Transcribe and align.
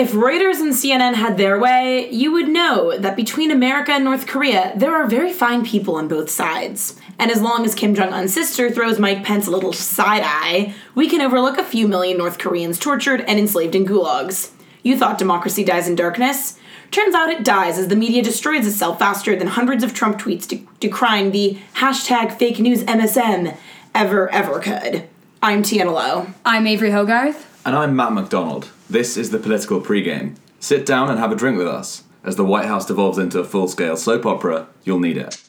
If 0.00 0.12
Reuters 0.12 0.60
and 0.60 0.72
CNN 0.72 1.12
had 1.12 1.36
their 1.36 1.58
way, 1.58 2.08
you 2.08 2.32
would 2.32 2.48
know 2.48 2.96
that 2.96 3.16
between 3.16 3.50
America 3.50 3.92
and 3.92 4.02
North 4.02 4.26
Korea, 4.26 4.72
there 4.74 4.96
are 4.96 5.06
very 5.06 5.30
fine 5.30 5.62
people 5.62 5.96
on 5.96 6.08
both 6.08 6.30
sides. 6.30 6.98
And 7.18 7.30
as 7.30 7.42
long 7.42 7.66
as 7.66 7.74
Kim 7.74 7.94
Jong 7.94 8.10
un's 8.10 8.32
sister 8.32 8.70
throws 8.70 8.98
Mike 8.98 9.24
Pence 9.24 9.46
a 9.46 9.50
little 9.50 9.74
side 9.74 10.22
eye, 10.24 10.74
we 10.94 11.06
can 11.06 11.20
overlook 11.20 11.58
a 11.58 11.62
few 11.62 11.86
million 11.86 12.16
North 12.16 12.38
Koreans 12.38 12.78
tortured 12.78 13.20
and 13.20 13.38
enslaved 13.38 13.74
in 13.74 13.84
gulags. 13.84 14.52
You 14.82 14.96
thought 14.96 15.18
democracy 15.18 15.64
dies 15.64 15.86
in 15.86 15.96
darkness? 15.96 16.58
Turns 16.90 17.14
out 17.14 17.28
it 17.28 17.44
dies 17.44 17.76
as 17.76 17.88
the 17.88 17.94
media 17.94 18.22
destroys 18.22 18.66
itself 18.66 18.98
faster 18.98 19.36
than 19.36 19.48
hundreds 19.48 19.84
of 19.84 19.92
Trump 19.92 20.18
tweets 20.18 20.48
de- 20.48 20.66
decrying 20.80 21.30
the 21.30 21.58
hashtag 21.74 22.38
fake 22.38 22.58
news 22.58 22.82
MSM 22.84 23.54
ever, 23.94 24.30
ever 24.30 24.60
could. 24.60 25.06
I'm 25.42 25.62
Tiana 25.62 25.92
Lowe. 25.92 26.28
I'm 26.46 26.66
Avery 26.66 26.90
Hogarth. 26.90 27.46
And 27.66 27.76
I'm 27.76 27.94
Matt 27.94 28.14
McDonald. 28.14 28.70
This 28.90 29.16
is 29.16 29.30
the 29.30 29.38
political 29.38 29.80
pregame. 29.80 30.34
Sit 30.58 30.84
down 30.84 31.10
and 31.10 31.20
have 31.20 31.30
a 31.30 31.36
drink 31.36 31.56
with 31.56 31.68
us. 31.68 32.02
As 32.24 32.34
the 32.34 32.44
White 32.44 32.64
House 32.64 32.86
devolves 32.86 33.18
into 33.18 33.38
a 33.38 33.44
full 33.44 33.68
scale 33.68 33.96
soap 33.96 34.26
opera, 34.26 34.66
you'll 34.82 34.98
need 34.98 35.16
it. 35.16 35.40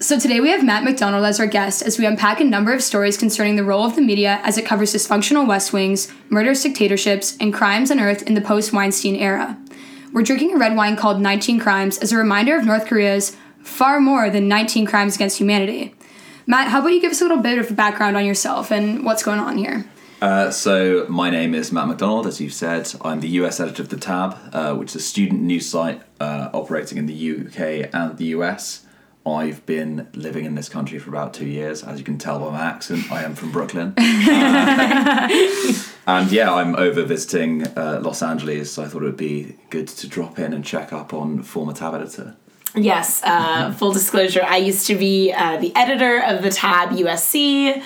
So 0.00 0.18
today 0.18 0.40
we 0.40 0.48
have 0.48 0.64
Matt 0.64 0.84
McDonald 0.84 1.26
as 1.26 1.38
our 1.38 1.46
guest 1.46 1.82
as 1.82 1.98
we 1.98 2.06
unpack 2.06 2.40
a 2.40 2.44
number 2.44 2.72
of 2.72 2.82
stories 2.82 3.18
concerning 3.18 3.56
the 3.56 3.64
role 3.64 3.84
of 3.84 3.94
the 3.94 4.00
media 4.00 4.40
as 4.44 4.56
it 4.56 4.64
covers 4.64 4.94
dysfunctional 4.94 5.46
West 5.46 5.74
Wings, 5.74 6.10
murderous 6.30 6.62
dictatorships, 6.62 7.36
and 7.38 7.52
crimes 7.52 7.90
unearthed 7.90 8.22
in 8.22 8.32
the 8.32 8.40
post 8.40 8.72
Weinstein 8.72 9.16
era. 9.16 9.58
We're 10.14 10.22
drinking 10.22 10.54
a 10.54 10.58
red 10.58 10.76
wine 10.76 10.96
called 10.96 11.20
19 11.20 11.60
Crimes 11.60 11.98
as 11.98 12.10
a 12.10 12.16
reminder 12.16 12.56
of 12.56 12.64
North 12.64 12.86
Korea's 12.86 13.36
far 13.62 14.00
more 14.00 14.30
than 14.30 14.48
19 14.48 14.86
crimes 14.86 15.16
against 15.16 15.38
humanity. 15.38 15.94
Matt, 16.46 16.68
how 16.68 16.80
about 16.80 16.88
you 16.88 17.00
give 17.00 17.12
us 17.12 17.20
a 17.20 17.24
little 17.24 17.42
bit 17.42 17.58
of 17.58 17.74
background 17.76 18.16
on 18.16 18.26
yourself 18.26 18.70
and 18.70 19.04
what's 19.04 19.22
going 19.22 19.38
on 19.38 19.58
here? 19.58 19.84
Uh, 20.20 20.50
so, 20.50 21.04
my 21.08 21.30
name 21.30 21.52
is 21.54 21.72
Matt 21.72 21.88
McDonald, 21.88 22.28
as 22.28 22.40
you've 22.40 22.52
said. 22.52 22.92
I'm 23.02 23.20
the 23.20 23.28
US 23.40 23.58
editor 23.58 23.82
of 23.82 23.88
The 23.88 23.96
Tab, 23.96 24.38
uh, 24.52 24.74
which 24.74 24.90
is 24.90 24.96
a 24.96 25.00
student 25.00 25.42
news 25.42 25.68
site 25.68 26.00
uh, 26.20 26.48
operating 26.52 26.98
in 26.98 27.06
the 27.06 27.32
UK 27.32 27.90
and 27.92 28.16
the 28.16 28.26
US. 28.26 28.86
I've 29.24 29.64
been 29.66 30.08
living 30.14 30.44
in 30.44 30.54
this 30.54 30.68
country 30.68 30.98
for 30.98 31.10
about 31.10 31.32
two 31.32 31.46
years. 31.46 31.84
As 31.84 31.98
you 31.98 32.04
can 32.04 32.18
tell 32.18 32.38
by 32.40 32.50
my 32.50 32.60
accent, 32.60 33.10
I 33.10 33.22
am 33.22 33.34
from 33.34 33.52
Brooklyn. 33.52 33.94
and 36.06 36.32
yeah, 36.32 36.52
I'm 36.52 36.74
over 36.74 37.02
visiting 37.04 37.66
uh, 37.76 38.00
Los 38.02 38.22
Angeles, 38.22 38.72
so 38.72 38.82
I 38.82 38.88
thought 38.88 39.02
it 39.02 39.06
would 39.06 39.16
be 39.16 39.56
good 39.70 39.86
to 39.88 40.08
drop 40.08 40.38
in 40.38 40.52
and 40.52 40.64
check 40.64 40.92
up 40.92 41.14
on 41.14 41.42
former 41.42 41.72
Tab 41.72 41.94
editor. 41.94 42.36
Yes, 42.74 43.22
uh, 43.22 43.72
full 43.72 43.92
disclosure, 43.92 44.42
I 44.46 44.56
used 44.56 44.86
to 44.86 44.94
be 44.94 45.32
uh, 45.32 45.58
the 45.58 45.74
editor 45.76 46.22
of 46.22 46.42
the 46.42 46.50
Tab 46.50 46.90
USC. 46.90 47.82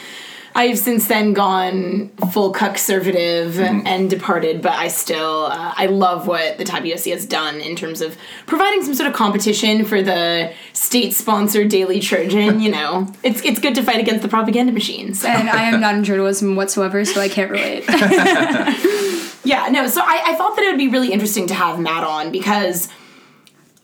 I've 0.57 0.79
since 0.79 1.07
then 1.07 1.35
gone 1.35 2.09
full 2.33 2.51
conservative 2.51 3.55
mm-hmm. 3.55 3.87
and 3.87 4.09
departed, 4.09 4.63
but 4.63 4.73
I 4.73 4.89
still 4.89 5.47
uh, 5.47 5.75
I 5.77 5.85
love 5.85 6.27
what 6.27 6.57
the 6.57 6.65
Tab 6.65 6.83
USC 6.85 7.13
has 7.13 7.27
done 7.27 7.61
in 7.61 7.77
terms 7.77 8.01
of 8.01 8.17
providing 8.47 8.83
some 8.83 8.95
sort 8.95 9.07
of 9.07 9.15
competition 9.15 9.85
for 9.85 10.01
the 10.01 10.55
state-sponsored 10.73 11.69
Daily 11.69 12.01
Trojan. 12.01 12.61
You 12.61 12.71
know, 12.71 13.13
it's 13.23 13.45
it's 13.45 13.61
good 13.61 13.75
to 13.75 13.83
fight 13.83 14.01
against 14.01 14.23
the 14.23 14.29
propaganda 14.29 14.73
machines. 14.73 15.21
So. 15.21 15.29
And 15.29 15.51
I 15.51 15.65
am 15.65 15.81
not 15.83 15.95
in 15.95 16.05
journalism 16.05 16.57
whatsoever, 16.57 17.05
so 17.05 17.21
I 17.21 17.29
can't 17.29 17.51
relate. 17.51 17.85
yeah, 19.45 19.69
no. 19.71 19.87
So 19.89 20.01
I, 20.01 20.23
I 20.25 20.35
thought 20.37 20.57
that 20.57 20.65
it 20.65 20.69
would 20.69 20.79
be 20.79 20.89
really 20.89 21.13
interesting 21.13 21.47
to 21.49 21.55
have 21.55 21.79
Matt 21.79 22.03
on 22.03 22.33
because 22.33 22.89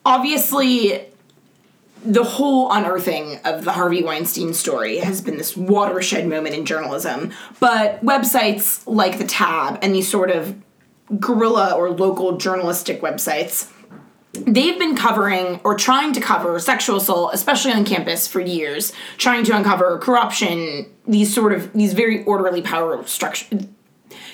obviously 0.05 1.06
the 2.05 2.25
whole 2.25 2.72
unearthing 2.72 3.39
of 3.45 3.64
the 3.64 3.72
Harvey 3.72 4.03
Weinstein 4.03 4.55
story 4.55 4.99
has 4.99 5.21
been 5.21 5.37
this 5.37 5.56
watershed 5.56 6.28
moment 6.28 6.54
in 6.54 6.65
journalism. 6.65 7.32
But 7.60 8.04
websites 8.04 8.82
like 8.87 9.19
the 9.19 9.25
Tab 9.25 9.78
and 9.82 9.94
these 9.94 10.10
sort 10.10 10.31
of 10.31 10.56
guerrilla 11.21 11.72
or 11.72 11.91
local 11.91 12.38
journalistic 12.38 13.03
websites, 13.03 13.71
they've 14.32 14.78
been 14.78 14.97
covering 14.97 15.60
or 15.62 15.77
trying 15.77 16.12
to 16.15 16.21
cover 16.21 16.59
sexual 16.59 16.97
assault, 16.97 17.34
especially 17.34 17.72
on 17.72 17.84
campus, 17.84 18.27
for 18.27 18.41
years, 18.41 18.93
trying 19.19 19.44
to 19.44 19.56
uncover 19.56 19.98
corruption, 19.98 20.87
these 21.06 21.32
sort 21.32 21.53
of 21.53 21.72
these 21.72 21.93
very 21.93 22.25
orderly 22.25 22.62
power 22.62 23.04
structures 23.06 23.66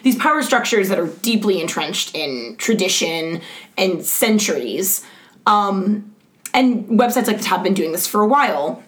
these 0.03 0.17
power 0.17 0.43
structures 0.43 0.89
that 0.89 0.99
are 0.99 1.07
deeply 1.07 1.61
entrenched 1.61 2.15
in 2.15 2.57
tradition 2.57 3.41
and 3.77 4.05
centuries. 4.05 5.05
Um, 5.49 6.15
and 6.53 6.87
websites 6.89 7.27
like 7.27 7.39
Tab 7.39 7.47
have 7.47 7.63
been 7.63 7.75
doing 7.75 7.93
this 7.93 8.07
for 8.07 8.21
a 8.21 8.27
while. 8.27 8.83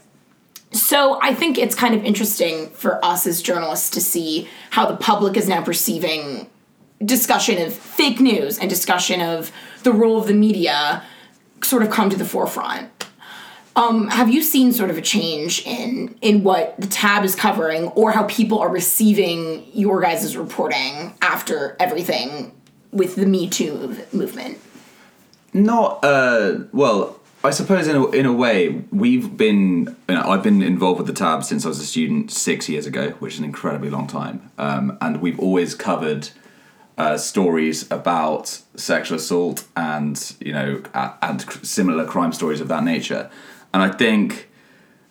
So 0.73 1.19
I 1.21 1.35
think 1.35 1.59
it's 1.59 1.75
kind 1.75 1.95
of 1.95 2.05
interesting 2.05 2.71
for 2.71 3.05
us 3.05 3.27
as 3.27 3.43
journalists 3.43 3.91
to 3.91 4.01
see 4.01 4.49
how 4.71 4.87
the 4.87 4.97
public 4.97 5.37
is 5.37 5.49
now 5.49 5.63
perceiving 5.63 6.49
discussion 7.05 7.61
of 7.63 7.73
fake 7.73 8.21
news 8.21 8.59
and 8.59 8.69
discussion 8.69 9.21
of 9.21 9.51
the 9.83 9.93
role 9.93 10.19
of 10.19 10.27
the 10.27 10.35
media 10.35 11.03
sort 11.63 11.83
of 11.83 11.91
come 11.91 12.11
to 12.11 12.17
the 12.17 12.25
forefront. 12.25 12.91
Um, 13.75 14.09
have 14.09 14.29
you 14.29 14.43
seen 14.43 14.73
sort 14.73 14.91
of 14.91 14.99
a 14.99 15.01
change 15.01 15.65
in 15.65 16.17
in 16.21 16.43
what 16.45 16.79
the 16.79 16.87
tab 16.87 17.25
is 17.25 17.35
covering 17.35 17.85
or 17.89 18.13
how 18.13 18.25
people 18.25 18.59
are 18.59 18.69
receiving 18.69 19.67
your 19.73 20.01
guys' 20.01 20.37
reporting 20.37 21.15
after 21.23 21.77
everything 21.81 22.53
with 22.93 23.15
the 23.17 23.27
Me 23.27 23.49
Too 23.49 23.97
movement? 24.13 24.59
Not 25.53 26.05
uh 26.05 26.59
well, 26.73 27.19
I 27.43 27.51
suppose 27.51 27.89
in 27.89 27.97
a, 27.97 28.07
in 28.11 28.27
a 28.27 28.33
way 28.33 28.85
we've 28.91 29.37
been 29.37 29.97
you 30.09 30.15
know, 30.15 30.23
I've 30.23 30.43
been 30.43 30.63
involved 30.63 30.99
with 30.99 31.07
the 31.07 31.13
tab 31.15 31.43
since 31.45 31.65
I 31.65 31.69
was 31.69 31.81
a 31.81 31.87
student 31.87 32.31
six 32.31 32.69
years 32.69 32.87
ago, 32.87 33.11
which 33.19 33.35
is 33.35 33.39
an 33.39 33.45
incredibly 33.45 33.91
long 33.91 34.07
time, 34.07 34.51
um, 34.59 34.99
and 35.01 35.21
we've 35.21 35.39
always 35.41 35.75
covered 35.75 36.29
uh, 36.99 37.17
stories 37.17 37.91
about 37.91 38.61
sexual 38.77 39.17
assault 39.17 39.67
and 39.75 40.35
you 40.41 40.53
know 40.53 40.83
and 41.23 41.41
similar 41.63 42.05
crime 42.05 42.33
stories 42.33 42.61
of 42.61 42.69
that 42.69 42.85
nature, 42.85 43.31
and 43.73 43.83
I 43.83 43.89
think 43.89 44.49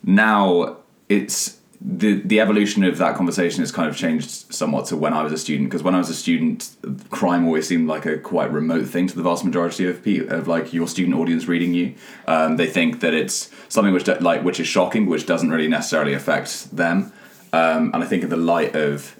now 0.04 0.78
it's 1.08 1.59
the 1.82 2.20
the 2.22 2.40
evolution 2.40 2.84
of 2.84 2.98
that 2.98 3.16
conversation 3.16 3.60
has 3.60 3.72
kind 3.72 3.88
of 3.88 3.96
changed 3.96 4.52
somewhat 4.52 4.86
to 4.86 4.96
when 4.96 5.14
I 5.14 5.22
was 5.22 5.32
a 5.32 5.38
student 5.38 5.70
because 5.70 5.82
when 5.82 5.94
I 5.94 5.98
was 5.98 6.10
a 6.10 6.14
student, 6.14 6.76
crime 7.08 7.46
always 7.46 7.66
seemed 7.66 7.88
like 7.88 8.04
a 8.04 8.18
quite 8.18 8.52
remote 8.52 8.86
thing 8.86 9.06
to 9.06 9.16
the 9.16 9.22
vast 9.22 9.44
majority 9.44 9.86
of 9.86 10.02
people 10.02 10.30
of 10.30 10.46
like 10.46 10.74
your 10.74 10.86
student 10.86 11.16
audience 11.16 11.46
reading 11.46 11.72
you. 11.72 11.94
Um, 12.26 12.58
they 12.58 12.66
think 12.66 13.00
that 13.00 13.14
it's 13.14 13.50
something 13.70 13.94
which 13.94 14.06
like 14.20 14.44
which 14.44 14.60
is 14.60 14.66
shocking, 14.66 15.06
which 15.06 15.24
doesn't 15.24 15.50
really 15.50 15.68
necessarily 15.68 16.12
affect 16.12 16.76
them. 16.76 17.12
Um, 17.52 17.90
and 17.94 18.04
I 18.04 18.06
think 18.06 18.22
in 18.24 18.28
the 18.28 18.36
light 18.36 18.76
of 18.76 19.18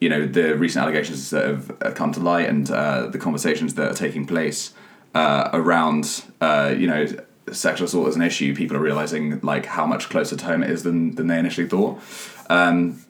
you 0.00 0.08
know 0.08 0.26
the 0.26 0.56
recent 0.56 0.82
allegations 0.82 1.28
that 1.30 1.44
have 1.44 1.94
come 1.94 2.10
to 2.12 2.20
light 2.20 2.48
and 2.48 2.70
uh, 2.70 3.08
the 3.08 3.18
conversations 3.18 3.74
that 3.74 3.90
are 3.90 3.94
taking 3.94 4.26
place 4.26 4.72
uh, 5.14 5.50
around 5.52 6.24
uh, 6.40 6.74
you 6.76 6.86
know 6.86 7.06
sexual 7.50 7.86
assault 7.86 8.08
is 8.08 8.16
an 8.16 8.22
issue, 8.22 8.54
people 8.54 8.76
are 8.76 8.80
realizing 8.80 9.40
like 9.40 9.66
how 9.66 9.86
much 9.86 10.08
closer 10.08 10.36
to 10.36 10.44
home 10.44 10.62
it 10.62 10.70
is 10.70 10.82
than, 10.82 11.14
than 11.16 11.26
they 11.26 11.38
initially 11.38 11.68
thought. 11.68 12.00
Um, 12.48 13.02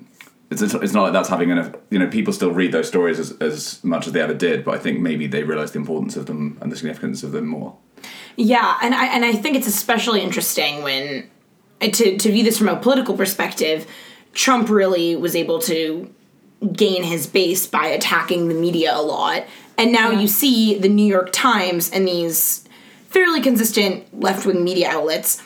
it's, 0.50 0.62
it's 0.62 0.92
not 0.92 1.02
like 1.02 1.12
that's 1.12 1.28
having 1.28 1.50
enough, 1.50 1.74
you 1.90 1.98
know, 1.98 2.08
people 2.08 2.32
still 2.32 2.52
read 2.52 2.72
those 2.72 2.88
stories 2.88 3.18
as, 3.18 3.32
as 3.38 3.82
much 3.84 4.06
as 4.06 4.12
they 4.12 4.20
ever 4.20 4.34
did, 4.34 4.64
but 4.64 4.74
I 4.74 4.78
think 4.78 5.00
maybe 5.00 5.26
they 5.26 5.42
realize 5.42 5.72
the 5.72 5.78
importance 5.78 6.16
of 6.16 6.26
them 6.26 6.58
and 6.60 6.70
the 6.70 6.76
significance 6.76 7.22
of 7.22 7.32
them 7.32 7.46
more. 7.46 7.76
Yeah, 8.36 8.78
and 8.82 8.94
I, 8.94 9.06
and 9.06 9.24
I 9.24 9.32
think 9.32 9.56
it's 9.56 9.66
especially 9.66 10.20
interesting 10.20 10.82
when, 10.82 11.30
to, 11.80 12.18
to 12.18 12.30
view 12.30 12.44
this 12.44 12.58
from 12.58 12.68
a 12.68 12.76
political 12.76 13.16
perspective, 13.16 13.86
Trump 14.34 14.68
really 14.68 15.16
was 15.16 15.36
able 15.36 15.58
to 15.60 16.12
gain 16.72 17.02
his 17.02 17.26
base 17.26 17.66
by 17.66 17.86
attacking 17.86 18.48
the 18.48 18.54
media 18.54 18.94
a 18.94 19.02
lot. 19.02 19.44
And 19.76 19.92
now 19.92 20.10
yeah. 20.10 20.20
you 20.20 20.28
see 20.28 20.78
the 20.78 20.88
New 20.88 21.06
York 21.06 21.30
Times 21.32 21.90
and 21.90 22.06
these 22.06 22.61
fairly 23.12 23.40
consistent 23.40 24.18
left 24.18 24.46
wing 24.46 24.64
media 24.64 24.88
outlets 24.88 25.42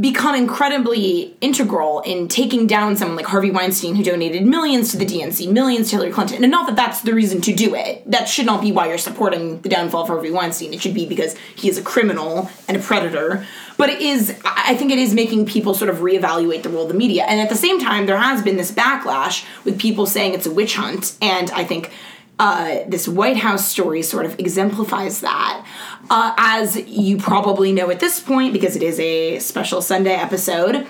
become 0.00 0.34
incredibly 0.34 1.36
integral 1.40 2.00
in 2.00 2.28
taking 2.28 2.66
down 2.66 2.96
someone 2.96 3.16
like 3.16 3.26
Harvey 3.26 3.50
Weinstein, 3.50 3.94
who 3.94 4.02
donated 4.02 4.46
millions 4.46 4.90
to 4.92 4.96
the 4.96 5.04
DNC, 5.04 5.50
millions 5.52 5.90
to 5.90 5.96
Hillary 5.96 6.12
Clinton. 6.12 6.42
And 6.42 6.50
not 6.50 6.66
that 6.66 6.76
that's 6.76 7.02
the 7.02 7.12
reason 7.12 7.40
to 7.42 7.52
do 7.52 7.74
it. 7.74 8.08
That 8.10 8.28
should 8.28 8.46
not 8.46 8.60
be 8.60 8.72
why 8.72 8.88
you're 8.88 8.98
supporting 8.98 9.60
the 9.60 9.68
downfall 9.68 10.02
of 10.02 10.08
Harvey 10.08 10.30
Weinstein. 10.30 10.72
It 10.72 10.80
should 10.80 10.94
be 10.94 11.06
because 11.06 11.36
he 11.56 11.68
is 11.68 11.78
a 11.78 11.82
criminal 11.82 12.48
and 12.68 12.76
a 12.76 12.80
predator. 12.80 13.46
But 13.76 13.90
it 13.90 14.00
is, 14.00 14.38
I 14.44 14.74
think 14.76 14.92
it 14.92 14.98
is 14.98 15.12
making 15.14 15.46
people 15.46 15.74
sort 15.74 15.90
of 15.90 15.98
reevaluate 15.98 16.62
the 16.62 16.70
role 16.70 16.84
of 16.84 16.88
the 16.88 16.94
media. 16.94 17.24
And 17.24 17.40
at 17.40 17.48
the 17.48 17.56
same 17.56 17.80
time, 17.80 18.06
there 18.06 18.18
has 18.18 18.42
been 18.42 18.56
this 18.56 18.70
backlash 18.70 19.44
with 19.64 19.78
people 19.78 20.06
saying 20.06 20.34
it's 20.34 20.46
a 20.46 20.52
witch 20.52 20.76
hunt. 20.76 21.16
And 21.20 21.50
I 21.50 21.64
think 21.64 21.90
uh, 22.42 22.82
this 22.88 23.06
White 23.06 23.36
House 23.36 23.68
story 23.68 24.02
sort 24.02 24.26
of 24.26 24.36
exemplifies 24.40 25.20
that. 25.20 25.64
Uh, 26.10 26.34
as 26.36 26.76
you 26.88 27.16
probably 27.16 27.72
know 27.72 27.88
at 27.88 28.00
this 28.00 28.18
point, 28.18 28.52
because 28.52 28.74
it 28.74 28.82
is 28.82 28.98
a 28.98 29.38
special 29.38 29.80
Sunday 29.80 30.14
episode. 30.14 30.84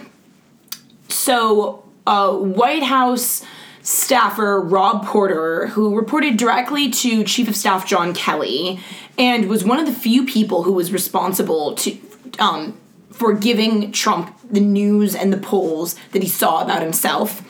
So, 1.08 1.84
uh, 2.06 2.32
White 2.32 2.82
House 2.82 3.44
staffer 3.82 4.62
Rob 4.62 5.04
Porter, 5.04 5.66
who 5.66 5.94
reported 5.94 6.38
directly 6.38 6.88
to 6.88 7.22
Chief 7.22 7.48
of 7.48 7.54
Staff 7.54 7.86
John 7.86 8.14
Kelly, 8.14 8.80
and 9.18 9.50
was 9.50 9.62
one 9.62 9.78
of 9.78 9.84
the 9.84 9.92
few 9.92 10.24
people 10.24 10.62
who 10.62 10.72
was 10.72 10.90
responsible 10.90 11.74
to 11.74 11.98
um, 12.38 12.80
for 13.10 13.34
giving 13.34 13.92
Trump 13.92 14.34
the 14.50 14.60
news 14.60 15.14
and 15.14 15.30
the 15.30 15.36
polls 15.36 15.96
that 16.12 16.22
he 16.22 16.28
saw 16.30 16.62
about 16.62 16.80
himself. 16.80 17.46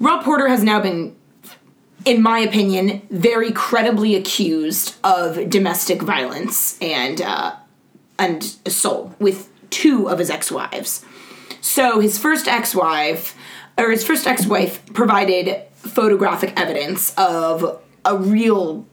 Rob 0.00 0.24
Porter 0.24 0.48
has 0.48 0.64
now 0.64 0.80
been, 0.80 1.14
in 2.08 2.22
my 2.22 2.38
opinion, 2.38 3.02
very 3.10 3.52
credibly 3.52 4.16
accused 4.16 4.96
of 5.04 5.50
domestic 5.50 6.00
violence 6.00 6.78
and 6.80 7.20
uh, 7.20 7.54
and 8.18 8.56
assault 8.64 9.14
with 9.20 9.50
two 9.68 10.08
of 10.08 10.18
his 10.18 10.30
ex-wives. 10.30 11.04
So 11.60 12.00
his 12.00 12.16
first 12.18 12.48
ex-wife, 12.48 13.36
or 13.76 13.90
his 13.90 14.04
first 14.04 14.26
ex-wife, 14.26 14.84
provided 14.94 15.62
photographic 15.74 16.58
evidence 16.58 17.12
of 17.18 17.78
a 18.06 18.16
real 18.16 18.86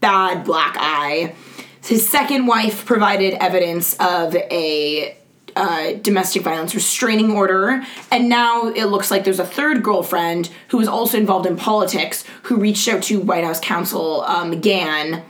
bad 0.00 0.44
black 0.44 0.76
eye. 0.76 1.36
His 1.84 2.06
second 2.08 2.46
wife 2.46 2.84
provided 2.84 3.34
evidence 3.34 3.94
of 3.94 4.34
a 4.34 5.16
uh, 5.56 5.92
domestic 6.02 6.42
violence 6.42 6.74
restraining 6.74 7.32
order, 7.32 7.82
and 8.10 8.28
now 8.28 8.68
it 8.68 8.86
looks 8.86 9.10
like 9.10 9.24
there's 9.24 9.38
a 9.38 9.46
third 9.46 9.82
girlfriend 9.82 10.50
who 10.68 10.78
was 10.78 10.88
also 10.88 11.18
involved 11.18 11.46
in 11.46 11.56
politics 11.56 12.24
who 12.44 12.56
reached 12.56 12.88
out 12.88 13.02
to 13.04 13.20
White 13.20 13.44
House 13.44 13.60
counsel 13.60 14.22
uh, 14.22 14.44
McGahn, 14.44 15.22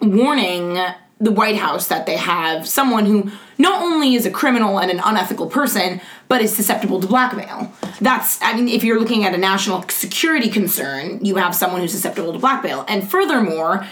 warning 0.00 0.78
the 1.18 1.32
White 1.32 1.56
House 1.56 1.88
that 1.88 2.04
they 2.04 2.16
have 2.16 2.68
someone 2.68 3.06
who 3.06 3.30
not 3.56 3.80
only 3.80 4.14
is 4.14 4.26
a 4.26 4.30
criminal 4.30 4.78
and 4.78 4.90
an 4.90 5.00
unethical 5.02 5.46
person, 5.48 6.00
but 6.28 6.42
is 6.42 6.54
susceptible 6.54 7.00
to 7.00 7.06
blackmail. 7.06 7.72
That's, 8.02 8.40
I 8.42 8.54
mean, 8.54 8.68
if 8.68 8.84
you're 8.84 9.00
looking 9.00 9.24
at 9.24 9.34
a 9.34 9.38
national 9.38 9.88
security 9.88 10.50
concern, 10.50 11.24
you 11.24 11.36
have 11.36 11.54
someone 11.54 11.80
who's 11.80 11.92
susceptible 11.92 12.34
to 12.34 12.38
blackmail. 12.38 12.84
And 12.86 13.08
furthermore, 13.08 13.86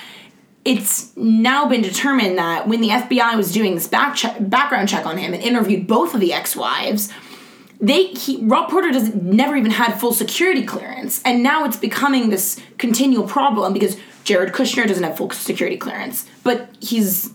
it's 0.65 1.15
now 1.17 1.67
been 1.69 1.83
determined 1.83 2.39
that 2.39 2.67
when 2.67 2.81
the 2.81 2.89
FBI 2.89 3.37
was 3.37 3.53
doing 3.53 3.75
this 3.75 3.87
back 3.87 4.17
check, 4.17 4.37
background 4.41 4.89
check 4.89 5.05
on 5.05 5.19
him 5.19 5.35
and 5.35 5.43
interviewed 5.43 5.87
both 5.87 6.15
of 6.15 6.21
the 6.21 6.33
ex-wives, 6.33 7.13
they 7.81 8.07
he, 8.07 8.39
Rob 8.43 8.71
Porter 8.71 8.91
does 8.91 9.15
never 9.15 9.57
even 9.57 9.71
had 9.71 10.01
full 10.01 10.13
security 10.13 10.65
clearance, 10.65 11.21
and 11.25 11.43
now 11.43 11.65
it's 11.65 11.77
becoming 11.77 12.31
this 12.31 12.59
continual 12.79 13.27
problem 13.27 13.73
because 13.73 13.97
Jared 14.25 14.55
Kushner 14.55 14.87
doesn't 14.87 15.05
have 15.05 15.17
full 15.17 15.31
security 15.31 15.77
clearance, 15.77 16.27
but 16.45 16.71
he's 16.81 17.33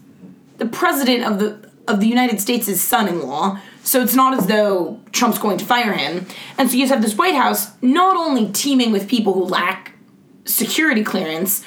the 0.58 0.66
president 0.66 1.24
of 1.24 1.40
the 1.40 1.70
of 1.88 2.00
the 2.00 2.08
United 2.08 2.40
States' 2.40 2.80
son-in-law, 2.80 3.60
so 3.84 4.02
it's 4.02 4.14
not 4.14 4.38
as 4.38 4.46
though 4.46 5.00
Trump's 5.12 5.40
going 5.40 5.58
to 5.58 5.66
fire 5.66 5.94
him. 5.94 6.28
And 6.58 6.70
so 6.70 6.78
you 6.78 6.88
have 6.88 7.02
this 7.02 7.16
White 7.16 7.34
House 7.34 7.72
not 7.82 8.16
only 8.16 8.52
teeming 8.52 8.92
with 8.92 9.08
people 9.08 9.34
who 9.34 9.44
lack 9.44 9.94
security 10.46 11.04
clearance, 11.04 11.64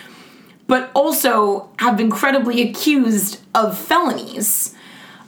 but 0.72 0.90
also 0.94 1.68
have 1.80 1.98
been 1.98 2.08
credibly 2.10 2.62
accused 2.62 3.38
of 3.54 3.76
felonies. 3.76 4.74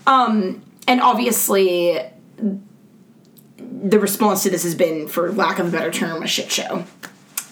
Um, 0.06 0.62
and 0.88 1.02
obviously, 1.02 2.00
the 3.58 3.98
response 3.98 4.42
to 4.44 4.48
this 4.48 4.62
has 4.62 4.74
been, 4.74 5.06
for 5.06 5.30
lack 5.32 5.58
of 5.58 5.68
a 5.68 5.70
better 5.70 5.90
term, 5.90 6.22
a 6.22 6.26
shit 6.26 6.50
show. 6.50 6.84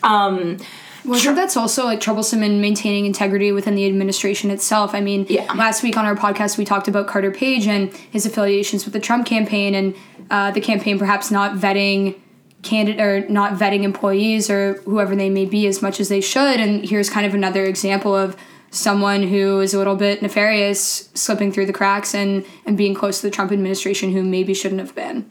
Um, 0.03 0.57
Well, 1.05 1.19
I 1.19 1.21
think 1.21 1.37
that's 1.37 1.55
also 1.55 1.85
like 1.85 2.01
troublesome 2.01 2.43
in 2.43 2.63
maintaining 2.63 3.05
integrity 3.05 3.53
within 3.53 3.75
the 3.75 3.85
administration 3.85 4.51
itself. 4.51 4.95
I 4.95 5.03
mean, 5.03 5.27
Yeah. 5.29 5.53
last 5.53 5.83
week 5.83 5.99
on 5.99 6.07
our 6.07 6.17
podcast 6.17 6.57
we 6.57 6.65
talked 6.65 6.89
about 6.89 7.09
Carter 7.09 7.31
Page 7.31 7.67
and 7.67 7.93
his 8.11 8.25
affiliations 8.25 8.87
with 8.87 8.95
the 8.95 9.01
Trump 9.01 9.27
campaign 9.27 9.75
and 9.75 9.95
uh, 10.31 10.51
the 10.53 10.63
campaign 10.63 10.99
perhaps 10.99 11.31
not 11.31 11.57
vetting 11.57 12.15
candidate 12.63 13.01
or 13.01 13.29
not 13.29 13.55
vetting 13.55 13.83
employees 13.83 14.49
or 14.49 14.75
whoever 14.83 15.15
they 15.17 15.29
may 15.29 15.45
be 15.45 15.67
as 15.67 15.83
much 15.83 16.01
as 16.01 16.09
they 16.09 16.21
should. 16.21 16.61
And 16.61 16.89
here's 16.89 17.11
kind 17.11 17.27
of 17.27 17.35
another 17.35 17.65
example 17.65 18.15
of 18.15 18.37
someone 18.71 19.25
who 19.25 19.61
is 19.61 19.75
a 19.75 19.79
little 19.79 19.97
bit 19.97 20.23
nefarious 20.23 21.11
slipping 21.15 21.53
through 21.53 21.67
the 21.67 21.73
cracks 21.73 22.15
and 22.15 22.45
and 22.65 22.77
being 22.77 22.95
close 22.95 23.21
to 23.21 23.27
the 23.27 23.31
Trump 23.31 23.53
administration 23.53 24.13
who 24.13 24.23
maybe 24.23 24.55
shouldn't 24.55 24.81
have 24.81 24.95
been. 24.95 25.31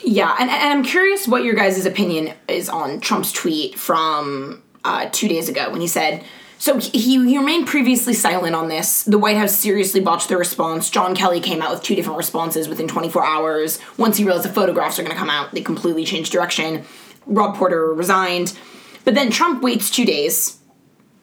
Yeah, 0.00 0.36
and, 0.38 0.50
and 0.50 0.72
I'm 0.72 0.84
curious 0.84 1.26
what 1.26 1.44
your 1.44 1.54
guys' 1.54 1.86
opinion 1.86 2.34
is 2.46 2.68
on 2.68 3.00
Trump's 3.00 3.32
tweet 3.32 3.78
from 3.78 4.62
uh, 4.84 5.08
two 5.10 5.28
days 5.28 5.48
ago 5.48 5.70
when 5.70 5.80
he 5.80 5.86
said, 5.86 6.22
so 6.64 6.78
he, 6.78 6.98
he 6.98 7.36
remained 7.36 7.66
previously 7.66 8.14
silent 8.14 8.54
on 8.54 8.68
this. 8.68 9.02
The 9.02 9.18
White 9.18 9.36
House 9.36 9.54
seriously 9.54 10.00
botched 10.00 10.30
their 10.30 10.38
response. 10.38 10.88
John 10.88 11.14
Kelly 11.14 11.38
came 11.38 11.60
out 11.60 11.70
with 11.70 11.82
two 11.82 11.94
different 11.94 12.16
responses 12.16 12.70
within 12.70 12.88
24 12.88 13.22
hours. 13.22 13.78
Once 13.98 14.16
he 14.16 14.24
realized 14.24 14.48
the 14.48 14.52
photographs 14.54 14.98
are 14.98 15.02
going 15.02 15.12
to 15.12 15.18
come 15.18 15.28
out, 15.28 15.52
they 15.52 15.60
completely 15.60 16.06
changed 16.06 16.32
direction. 16.32 16.86
Rob 17.26 17.54
Porter 17.54 17.92
resigned. 17.92 18.58
But 19.04 19.14
then 19.14 19.30
Trump 19.30 19.62
waits 19.62 19.90
two 19.90 20.06
days, 20.06 20.58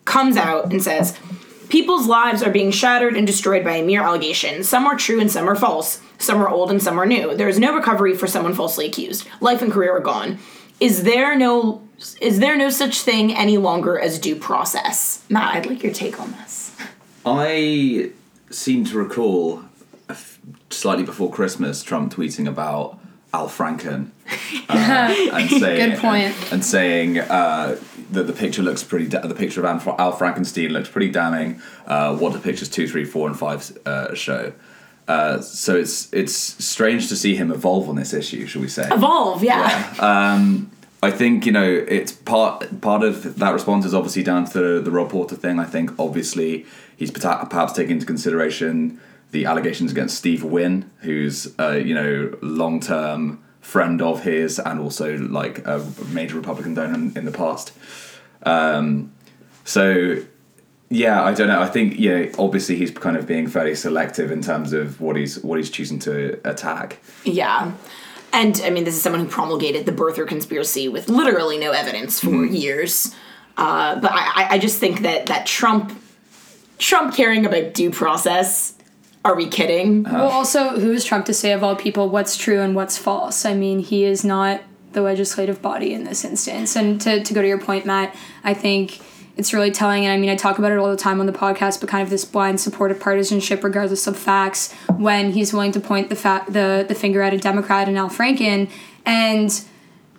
comes 0.06 0.38
out, 0.38 0.72
and 0.72 0.84
says, 0.84 1.18
People's 1.70 2.06
lives 2.06 2.44
are 2.44 2.52
being 2.52 2.70
shattered 2.70 3.16
and 3.16 3.26
destroyed 3.26 3.64
by 3.64 3.78
a 3.78 3.84
mere 3.84 4.04
allegation. 4.04 4.64
Some 4.64 4.86
are 4.86 4.96
true 4.96 5.20
and 5.20 5.32
some 5.32 5.50
are 5.50 5.56
false. 5.56 6.02
Some 6.20 6.40
are 6.40 6.50
old 6.50 6.70
and 6.70 6.84
some 6.84 7.00
are 7.00 7.08
new. 7.08 7.36
There 7.36 7.50
is 7.50 7.58
no 7.58 7.74
recovery 7.74 8.16
for 8.16 8.28
someone 8.28 8.54
falsely 8.54 8.86
accused. 8.86 9.28
Life 9.40 9.64
and 9.64 9.72
career 9.72 9.98
are 9.98 10.02
gone. 10.02 10.38
Is 10.80 11.02
there 11.02 11.36
no 11.36 11.82
is 12.20 12.40
there 12.40 12.58
no 12.58 12.70
such 12.70 13.02
thing 13.02 13.34
any 13.36 13.58
longer 13.58 14.00
as 14.00 14.20
due 14.20 14.36
process? 14.36 15.24
Matt, 15.30 15.56
I'd 15.56 15.66
like 15.66 15.84
your 15.84 15.94
take 15.94 16.20
on 16.20 16.32
this. 16.34 16.76
I 17.26 18.12
seem 18.50 18.86
to 18.86 18.98
recall 18.98 19.60
a 20.10 20.14
f- 20.14 20.40
slightly 20.70 21.04
before 21.04 21.32
Christmas 21.32 21.84
Trump 21.84 22.14
tweeting 22.14 22.48
about 22.48 22.98
Al 23.34 23.48
Franken 23.48 24.10
uh, 24.68 25.30
and 25.34 25.50
saying 25.50 25.90
Good 25.92 26.00
point. 26.00 26.36
and 26.52 26.66
saying 26.66 27.20
uh, 27.20 27.78
that 28.12 28.24
the 28.24 28.34
picture 28.34 28.62
looks 28.62 28.84
pretty. 28.84 29.08
Da- 29.08 29.22
the 29.26 29.36
picture 29.36 29.66
of 29.66 29.88
Al, 30.00 30.12
Frankenstein 30.12 30.70
looks 30.72 30.90
pretty 30.90 31.10
damning. 31.10 31.62
Uh, 31.86 32.16
what 32.18 32.34
do 32.34 32.40
pictures 32.40 32.70
two, 32.70 32.88
three, 32.88 33.06
four, 33.06 33.28
and 33.28 33.38
five 33.38 33.78
uh, 33.86 34.14
show? 34.16 34.54
Uh, 35.08 35.42
so 35.42 35.76
it's 35.76 36.12
it's 36.14 36.34
strange 36.36 37.10
to 37.10 37.16
see 37.16 37.36
him 37.36 37.52
evolve 37.52 37.88
on 37.90 37.96
this 37.96 38.14
issue, 38.14 38.46
shall 38.48 38.62
we 38.62 38.68
say? 38.68 38.88
Evolve, 38.92 39.44
yeah. 39.44 39.94
Um, 40.00 40.71
I 41.04 41.10
think 41.10 41.46
you 41.46 41.52
know 41.52 41.86
it's 41.88 42.12
part 42.12 42.82
part 42.82 43.04
of 43.04 43.38
that 43.40 43.52
response 43.52 43.86
is 43.86 43.94
obviously 43.94 44.24
down 44.24 44.46
to 44.46 44.60
the, 44.60 44.82
the 44.82 44.92
Rob 44.92 45.10
Porter 45.10 45.36
thing. 45.36 45.60
I 45.60 45.66
think 45.66 45.92
obviously 46.00 46.66
he's 46.96 47.10
perhaps 47.12 47.74
taking 47.74 47.94
into 47.94 48.06
consideration 48.06 49.00
the 49.32 49.46
allegations 49.46 49.92
against 49.92 50.18
Steve 50.18 50.44
Wynn, 50.44 50.92
who's 51.00 51.58
uh, 51.60 51.72
you 51.72 51.96
know 51.96 52.38
long 52.42 52.80
term 52.80 53.44
friend 53.62 54.02
of 54.02 54.24
his 54.24 54.60
and 54.60 54.80
also 54.80 55.18
like 55.18 55.66
a 55.66 55.86
major 56.10 56.36
Republican 56.36 56.74
donor 56.74 56.96
in, 56.96 57.18
in 57.18 57.26
the 57.26 57.32
past. 57.32 57.72
Um, 58.44 59.12
so 59.64 60.18
yeah, 60.90 61.24
I 61.24 61.34
don't 61.34 61.48
know. 61.48 61.62
I 61.62 61.68
think 61.68 61.98
yeah, 61.98 62.26
obviously 62.38 62.76
he's 62.76 62.92
kind 62.92 63.16
of 63.16 63.26
being 63.26 63.48
fairly 63.48 63.76
selective 63.76 64.30
in 64.30 64.42
terms 64.42 64.74
of 64.74 65.00
what 65.00 65.16
he's 65.16 65.42
what 65.42 65.58
he's 65.58 65.70
choosing 65.70 66.00
to 66.00 66.40
attack. 66.48 67.00
Yeah. 67.24 67.72
And 68.34 68.62
I 68.64 68.70
mean, 68.70 68.84
this 68.86 68.96
is 68.96 69.02
someone 69.02 69.22
who 69.22 69.28
promulgated 69.28 69.86
the 69.86 69.92
birther 69.92 70.28
conspiracy 70.28 70.88
with 70.88 71.10
literally 71.10 71.58
no 71.58 71.72
evidence 71.72 72.20
for 72.20 72.46
years. 72.46 73.14
Uh, 73.58 74.00
but 74.00 74.12
I, 74.12 74.32
I- 74.44 74.48
I 74.52 74.58
just 74.60 74.80
think 74.80 75.02
that 75.02 75.28
that 75.28 75.46
Trump, 75.46 75.92
Trump 76.78 77.14
caring 77.16 77.46
about 77.46 77.74
due 77.74 77.92
process. 77.92 78.76
Are 79.24 79.36
we 79.36 79.48
kidding? 79.48 80.02
Well, 80.04 80.30
also, 80.30 80.80
who 80.80 80.92
is 80.92 81.06
Trump 81.06 81.26
to 81.28 81.34
say 81.34 81.52
of 81.52 81.64
all 81.64 81.76
people 81.76 82.10
what's 82.10 82.36
true 82.36 82.60
and 82.62 82.74
what's 82.76 82.98
false? 82.98 83.46
I 83.46 83.54
mean, 83.54 83.78
he 83.80 84.04
is 84.04 84.26
not 84.26 84.62
the 84.94 85.02
legislative 85.02 85.62
body 85.62 85.94
in 85.94 86.06
this 86.06 86.26
instance. 86.26 86.76
And 86.76 87.00
to, 87.02 87.24
to 87.24 87.34
go 87.34 87.42
to 87.42 87.48
your 87.48 87.60
point, 87.60 87.86
Matt, 87.86 88.16
I 88.44 88.56
think 88.56 89.00
it's 89.42 89.54
really 89.54 89.72
telling. 89.72 90.06
And 90.06 90.14
I 90.14 90.18
mean, 90.18 90.30
I 90.30 90.36
talk 90.36 90.60
about 90.60 90.72
it 90.72 90.78
all 90.78 90.90
the 90.90 90.96
time 90.96 91.20
on 91.20 91.26
the 91.26 91.34
podcast, 91.34 91.82
but 91.82 91.90
kind 91.90 92.04
of 92.04 92.10
this 92.10 92.24
blind 92.24 92.62
support 92.62 92.92
of 92.92 93.00
partisanship, 93.00 93.64
regardless 93.64 94.08
of 94.08 94.18
facts, 94.18 94.74
when 94.98 95.32
he's 95.32 95.52
willing 95.52 95.72
to 95.74 95.80
point 95.80 96.10
the 96.10 96.16
fa- 96.16 96.46
the 96.48 96.86
the 96.88 96.96
finger 96.96 97.22
at 97.22 97.34
a 97.34 97.38
Democrat 97.38 97.88
and 97.88 97.98
Al 97.98 98.10
Franken, 98.10 98.70
and 99.06 99.64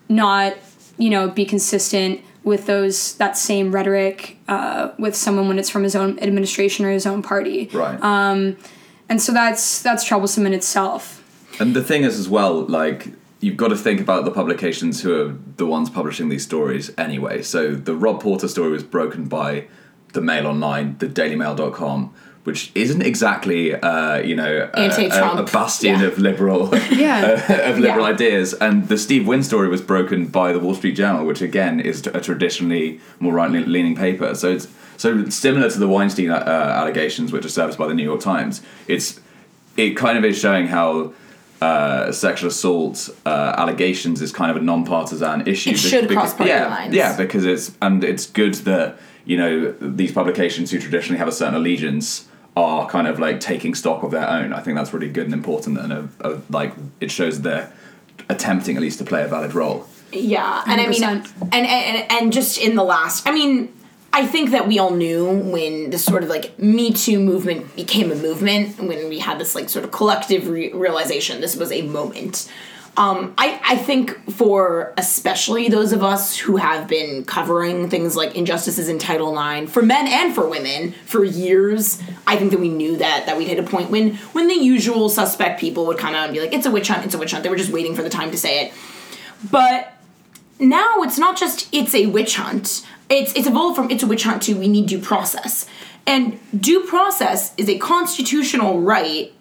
not 0.09 0.55
you 0.99 1.09
know 1.09 1.29
be 1.29 1.45
consistent 1.45 2.21
with 2.45 2.67
those 2.67 3.15
that 3.15 3.37
same 3.37 3.73
rhetoric 3.73 4.39
uh, 4.49 4.91
with 4.99 5.15
someone 5.15 5.49
when 5.49 5.59
it's 5.59 5.71
from 5.71 5.85
his 5.85 5.95
own 5.95 6.19
administration 6.19 6.85
or 6.85 6.91
his 6.91 7.07
own 7.07 7.23
party. 7.23 7.71
Right. 7.73 8.03
Um, 8.03 8.57
and 9.09 9.23
so 9.23 9.33
that's 9.33 9.83
that's 9.83 10.05
troublesome 10.05 10.47
in 10.47 10.53
itself. 10.53 11.21
And 11.61 11.77
the 11.77 11.85
thing 11.85 12.03
is, 12.03 12.19
as 12.19 12.29
well, 12.29 12.65
like 12.65 13.09
you've 13.43 13.57
got 13.59 13.69
to 13.69 13.77
think 13.77 14.01
about 14.01 14.25
the 14.25 14.31
publications 14.31 15.03
who 15.03 15.13
are 15.21 15.37
the 15.57 15.67
ones 15.67 15.91
publishing 15.91 16.31
these 16.31 16.45
stories 16.45 16.91
anyway. 16.97 17.43
So 17.43 17.75
the 17.75 17.95
Rob 17.95 18.23
Porter 18.23 18.49
story 18.49 18.71
was 18.71 18.83
broken 18.83 19.27
by 19.27 19.67
the 20.15 20.21
Mail 20.23 20.47
Online, 20.47 20.97
the 20.99 21.07
DailyMail.com, 21.09 22.15
which 22.45 22.71
isn't 22.75 23.03
exactly, 23.03 23.75
uh, 23.75 24.19
you 24.19 24.35
know, 24.37 24.69
a, 24.75 24.87
a, 24.89 25.43
bastion 25.45 26.01
Yeah. 26.01 26.07
of 26.07 26.19
liberal 26.19 26.71
Yeah. 26.91 27.69
of 27.71 27.79
liberal 27.79 28.05
Yeah. 28.07 28.13
ideas. 28.15 28.55
And 28.55 28.89
the 28.89 28.97
Steve 28.99 29.27
Wynn 29.27 29.43
story 29.43 29.69
was 29.69 29.81
broken 29.81 30.27
by 30.27 30.53
the 30.53 30.59
Wall 30.59 30.75
Street 30.75 30.97
Journal, 30.97 31.25
which 31.27 31.43
again 31.43 31.81
is 31.81 32.07
a 32.07 32.21
traditionally 32.21 33.01
more 33.21 33.33
right-leaning 33.33 33.97
paper. 33.97 34.35
So 34.35 34.51
it's 34.53 34.69
so 34.97 35.29
similar 35.31 35.69
to 35.71 35.79
the 35.79 35.89
Weinstein 35.89 36.31
uh, 36.31 36.35
allegations, 36.81 37.33
which 37.33 37.45
are 37.45 37.49
serviced 37.61 37.79
by 37.79 37.87
the 37.89 37.95
New 37.95 38.05
York 38.05 38.21
Times. 38.21 38.63
It's 38.87 39.21
it 39.77 39.97
kind 39.97 40.17
of 40.19 40.25
is 40.25 40.39
showing 40.39 40.69
how. 40.69 41.13
Uh, 41.63 42.11
sexual 42.11 42.49
assault 42.49 43.09
uh, 43.25 43.55
allegations 43.57 44.21
is 44.21 44.33
kind 44.33 44.51
of 44.51 44.57
a 44.57 44.61
non-partisan 44.61 45.47
issue. 45.47 45.71
It 45.71 45.79
should 45.79 46.09
because- 46.09 46.33
cross 46.33 46.35
party 46.35 46.51
yeah, 46.51 46.67
lines. 46.67 46.93
Yeah, 46.93 47.17
because 47.17 47.45
it's 47.45 47.77
and 47.81 48.03
it's 48.03 48.27
good 48.27 48.55
that 48.71 48.99
you 49.25 49.37
know 49.37 49.73
these 49.81 50.11
publications 50.11 50.73
who 50.73 50.81
traditionally 50.81 51.19
have 51.19 51.29
a 51.29 51.33
certain 51.41 51.55
allegiance 51.55 52.27
are 52.57 52.89
kind 52.89 53.07
of 53.07 53.21
like 53.21 53.39
taking 53.39 53.77
stock 53.77 54.03
of 54.03 54.11
their 54.11 54.29
own. 54.29 54.53
I 54.53 54.61
think 54.61 54.77
that's 54.77 54.93
really 54.93 55.09
good 55.09 55.27
and 55.27 55.35
important, 55.35 55.79
and 55.79 55.93
a, 55.93 56.09
a, 56.29 56.41
like 56.51 56.73
it 57.01 57.13
shows 57.13 57.43
they're 57.43 57.73
attempting 58.29 58.75
at 58.77 58.83
least 58.83 58.99
to 58.99 59.05
play 59.05 59.23
a 59.23 59.29
valid 59.29 59.55
role. 59.55 59.87
Yeah, 60.11 60.65
and 60.67 60.81
I 60.81 60.89
mean, 60.89 61.05
and, 61.05 61.25
and 61.53 62.07
and 62.11 62.33
just 62.33 62.59
in 62.59 62.75
the 62.75 62.85
last, 62.85 63.29
I 63.29 63.31
mean, 63.31 63.73
I 64.15 64.27
think 64.27 64.51
that 64.51 64.69
we 64.69 64.79
all 64.79 64.91
knew 64.91 65.27
when 65.27 65.91
this 65.91 66.05
sort 66.05 66.23
of 66.23 66.29
like 66.29 66.59
Me 66.59 66.93
Too 66.93 67.19
movement 67.19 67.75
became 67.75 68.13
a 68.13 68.15
movement, 68.15 68.79
when 68.79 69.09
we 69.09 69.19
had 69.19 69.39
this 69.39 69.55
like 69.55 69.71
sort 69.71 69.85
of 69.85 69.91
collective 69.91 70.49
re- 70.49 70.73
realization 70.73 71.41
this 71.41 71.57
was 71.57 71.73
a 71.73 71.83
moment. 71.83 72.51
Um, 72.95 73.33
I, 73.39 73.59
I 73.65 73.77
think 73.77 74.31
for 74.33 74.93
especially 74.99 75.71
those 75.71 75.95
of 75.95 76.03
us 76.03 76.37
who 76.37 76.59
have 76.59 76.89
been 76.89 77.25
covering 77.25 77.89
things 77.89 78.17
like 78.17 78.35
injustices 78.35 78.91
in 78.91 78.99
Title 78.99 79.33
IX 79.33 79.71
for 79.71 79.81
men 79.81 80.07
and 80.07 80.35
for 80.35 80.47
women 80.47 80.93
for 81.07 81.25
years, 81.25 82.03
I 82.27 82.37
think 82.37 82.51
that 82.51 82.61
we 82.61 82.69
knew 82.69 82.99
that 82.99 83.25
that 83.25 83.39
we'd 83.39 83.49
hit 83.49 83.59
a 83.59 83.63
point 83.63 83.89
when 83.91 84.17
when 84.35 84.47
the 84.47 84.55
usual 84.55 85.09
suspect 85.09 85.59
people 85.59 85.87
would 85.87 85.97
come 85.97 86.15
out 86.15 86.25
and 86.25 86.35
be 86.35 86.41
like, 86.41 86.53
"It's 86.53 86.67
a 86.67 86.71
witch 86.71 86.89
hunt, 86.89 87.07
it's 87.07 87.15
a 87.15 87.19
witch 87.19 87.31
hunt." 87.31 87.45
They 87.45 87.49
were 87.49 87.57
just 87.57 87.73
waiting 87.73 87.97
for 87.97 88.03
the 88.03 88.11
time 88.11 88.31
to 88.31 88.37
say 88.37 88.67
it. 88.67 88.75
But 89.51 89.95
now 90.61 90.97
it's 90.99 91.19
not 91.19 91.39
just 91.39 91.69
it's 91.73 91.95
a 91.95 92.07
witch 92.07 92.37
hunt. 92.37 92.87
It's 93.13 93.33
it's 93.35 93.47
evolved 93.47 93.77
from 93.77 93.91
it's 93.91 94.03
a 94.03 94.07
witch 94.07 94.25
hunt 94.25 94.43
to 94.45 94.55
we 94.55 94.69
need 94.69 94.87
due 94.87 94.99
process. 94.99 95.67
And 96.07 96.41
due 96.59 96.85
process 96.85 97.53
is 97.57 97.69
a 97.69 97.79
constitutional 97.79 98.81
right 98.81 99.33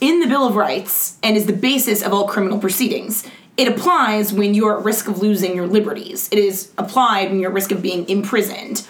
in 0.00 0.20
the 0.20 0.26
Bill 0.26 0.46
of 0.46 0.56
Rights 0.56 1.18
and 1.22 1.36
is 1.36 1.46
the 1.46 1.52
basis 1.52 2.02
of 2.02 2.12
all 2.12 2.26
criminal 2.26 2.58
proceedings. 2.58 3.28
It 3.56 3.68
applies 3.68 4.32
when 4.32 4.54
you're 4.54 4.78
at 4.78 4.84
risk 4.84 5.08
of 5.08 5.18
losing 5.18 5.54
your 5.54 5.66
liberties. 5.66 6.28
It 6.32 6.38
is 6.38 6.72
applied 6.78 7.30
when 7.30 7.40
you're 7.40 7.50
at 7.50 7.54
risk 7.54 7.70
of 7.70 7.82
being 7.82 8.08
imprisoned. 8.08 8.86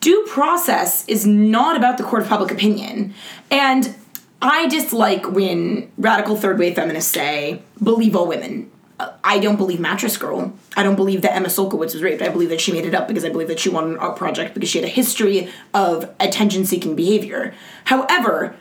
Due 0.00 0.26
process 0.28 1.08
is 1.08 1.24
not 1.24 1.76
about 1.76 1.96
the 1.96 2.04
court 2.04 2.22
of 2.22 2.28
public 2.28 2.50
opinion. 2.50 3.14
And 3.50 3.94
I 4.42 4.68
dislike 4.68 5.30
when 5.30 5.90
radical 5.96 6.36
third 6.36 6.58
wave 6.58 6.74
feminists 6.74 7.10
say, 7.10 7.62
believe 7.82 8.14
all 8.14 8.26
women. 8.26 8.70
I 9.22 9.38
don't 9.38 9.56
believe 9.56 9.80
Mattress 9.80 10.16
Girl. 10.16 10.52
I 10.76 10.82
don't 10.82 10.96
believe 10.96 11.22
that 11.22 11.34
Emma 11.34 11.48
Sulkowicz 11.48 11.94
was 11.94 12.02
raped. 12.02 12.22
I 12.22 12.28
believe 12.28 12.48
that 12.50 12.60
she 12.60 12.72
made 12.72 12.84
it 12.84 12.94
up 12.94 13.08
because 13.08 13.24
I 13.24 13.30
believe 13.30 13.48
that 13.48 13.58
she 13.58 13.68
won 13.68 13.90
an 13.92 13.96
art 13.98 14.16
project 14.16 14.54
because 14.54 14.68
she 14.68 14.78
had 14.78 14.84
a 14.84 14.90
history 14.90 15.50
of 15.72 16.10
attention 16.20 16.64
seeking 16.64 16.94
behavior. 16.94 17.54
However, 17.84 18.56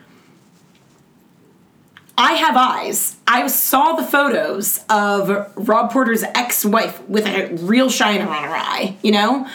I 2.17 2.33
have 2.33 2.55
eyes. 2.55 3.17
I 3.27 3.47
saw 3.47 3.93
the 3.93 4.03
photos 4.03 4.85
of 4.89 5.51
Rob 5.55 5.91
Porter's 5.91 6.23
ex-wife 6.23 7.01
with 7.09 7.25
a 7.25 7.47
real 7.55 7.89
shiner 7.89 8.27
on 8.29 8.43
her 8.43 8.55
eye, 8.55 8.97
you 9.01 9.12
know? 9.12 9.47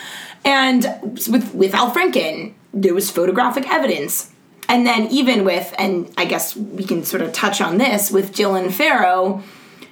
And 0.45 0.85
with 1.29 1.55
with 1.55 1.75
Al 1.75 1.93
Franken, 1.93 2.55
there 2.75 2.95
was 2.95 3.11
photographic 3.11 3.69
evidence. 3.69 4.33
And 4.69 4.87
then 4.87 5.07
even 5.09 5.45
with, 5.45 5.75
and 5.79 6.13
I 6.19 6.27
guess 6.27 6.55
we 6.55 6.85
can 6.85 7.03
sort 7.05 7.23
of 7.23 7.33
touch 7.33 7.61
on 7.61 7.79
this 7.79 8.11
with 8.11 8.35
Dylan 8.35 8.71
Farrow, 8.71 9.43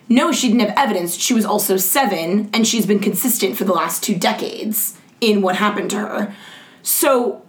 no, 0.09 0.33
she 0.33 0.49
didn't 0.49 0.61
have 0.61 0.75
evidence. 0.77 1.17
She 1.17 1.35
was 1.35 1.45
also 1.45 1.77
seven, 1.77 2.51
and 2.53 2.67
she's 2.67 2.87
been 2.87 3.01
consistent 3.01 3.57
for 3.57 3.65
the 3.65 3.73
last 3.73 4.03
two 4.03 4.15
decades 4.15 4.97
in 5.21 5.43
what 5.43 5.57
happened 5.57 5.91
to 5.91 5.99
her. 5.99 6.35
So 6.83 7.43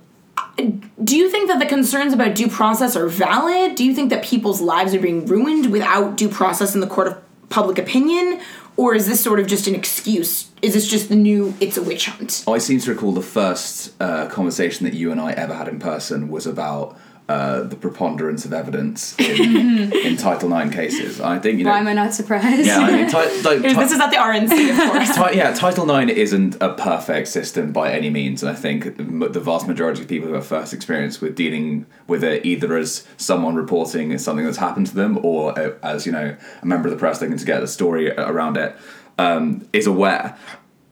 do 1.04 1.16
you 1.16 1.30
think 1.30 1.50
that 1.50 1.60
the 1.60 1.66
concerns 1.66 2.14
about 2.14 2.36
due 2.36 2.48
process 2.48 2.96
are 2.96 3.08
valid? 3.08 3.76
Do 3.76 3.84
you 3.84 3.94
think 3.94 4.10
that 4.10 4.24
people's 4.24 4.62
lives 4.62 4.94
are 4.94 5.00
being 5.00 5.26
ruined 5.26 5.72
without 5.72 6.18
due 6.18 6.30
process 6.30 6.74
in 6.74 6.82
the 6.82 6.88
court 6.88 7.08
of 7.08 7.50
public 7.50 7.78
opinion? 7.78 8.42
Or 8.76 8.94
is 8.94 9.08
this 9.08 9.24
sort 9.24 9.40
of 9.40 9.48
just 9.48 9.68
an 9.68 9.76
excuse? 9.76 10.50
Is 10.62 10.74
this 10.74 10.88
just 10.88 11.10
the 11.10 11.16
new 11.16 11.54
it's 11.60 11.78
a 11.78 11.84
witch 11.84 12.08
hunt? 12.08 12.44
I 12.48 12.58
seem 12.58 12.80
to 12.80 12.92
recall 12.92 13.12
the 13.12 13.22
first 13.22 13.94
uh, 14.00 14.28
conversation 14.30 14.86
that 14.86 14.94
you 14.94 15.12
and 15.12 15.22
I 15.22 15.34
ever 15.34 15.54
had 15.54 15.68
in 15.68 15.80
person 15.80 16.30
was 16.30 16.48
about 16.48 16.98
uh, 17.29 17.62
the 17.63 17.75
preponderance 17.75 18.46
of 18.46 18.53
evidence 18.53 19.13
in, 19.19 19.91
in 20.05 20.15
Title 20.17 20.51
IX 20.57 20.74
cases. 20.74 21.19
I 21.19 21.39
think 21.39 21.57
you 21.60 21.65
know. 21.65 21.72
Why 21.72 21.79
am 21.79 21.88
I 21.88 21.93
not 21.93 22.13
surprised? 22.13 22.65
yeah, 22.65 22.79
I 22.79 22.91
mean, 22.91 23.07
ti- 23.10 23.41
like, 23.41 23.62
ti- 23.62 23.74
This 23.74 23.91
is 23.91 24.00
at 24.00 24.10
the 24.12 24.15
RNC, 24.17 24.72
of 24.72 24.91
course. 24.93 25.15
Ti- 25.31 25.38
yeah, 25.38 25.53
Title 25.53 25.89
IX 25.93 26.12
isn't 26.12 26.55
a 26.62 26.74
perfect 26.74 27.27
system 27.27 27.74
by 27.74 27.91
any 27.91 28.10
means, 28.10 28.43
and 28.43 28.50
I 28.51 28.55
think 28.55 28.96
the 28.98 29.39
vast 29.41 29.67
majority 29.67 30.01
of 30.03 30.07
people 30.07 30.29
who 30.29 30.36
have 30.36 30.46
first 30.48 30.74
experience 30.74 31.19
with 31.19 31.36
dealing 31.36 31.86
with 32.07 32.24
it 32.24 32.46
either 32.46 32.77
as 32.77 33.05
someone 33.17 33.55
reporting 33.55 34.17
something 34.17 34.46
that's 34.46 34.57
happened 34.57 34.88
to 34.88 34.96
them, 34.96 35.19
or 35.24 35.57
uh, 35.60 35.74
as 35.84 36.05
you 36.05 36.12
know 36.13 36.36
a 36.62 36.65
member 36.65 36.88
of 36.88 36.93
the 36.93 37.00
press 37.00 37.22
looking 37.22 37.38
to 37.38 37.46
get 37.46 37.62
a 37.62 37.67
story 37.67 38.10
around 38.12 38.55
it, 38.57 38.75
um, 39.17 39.67
is 39.74 39.86
aware. 39.86 40.38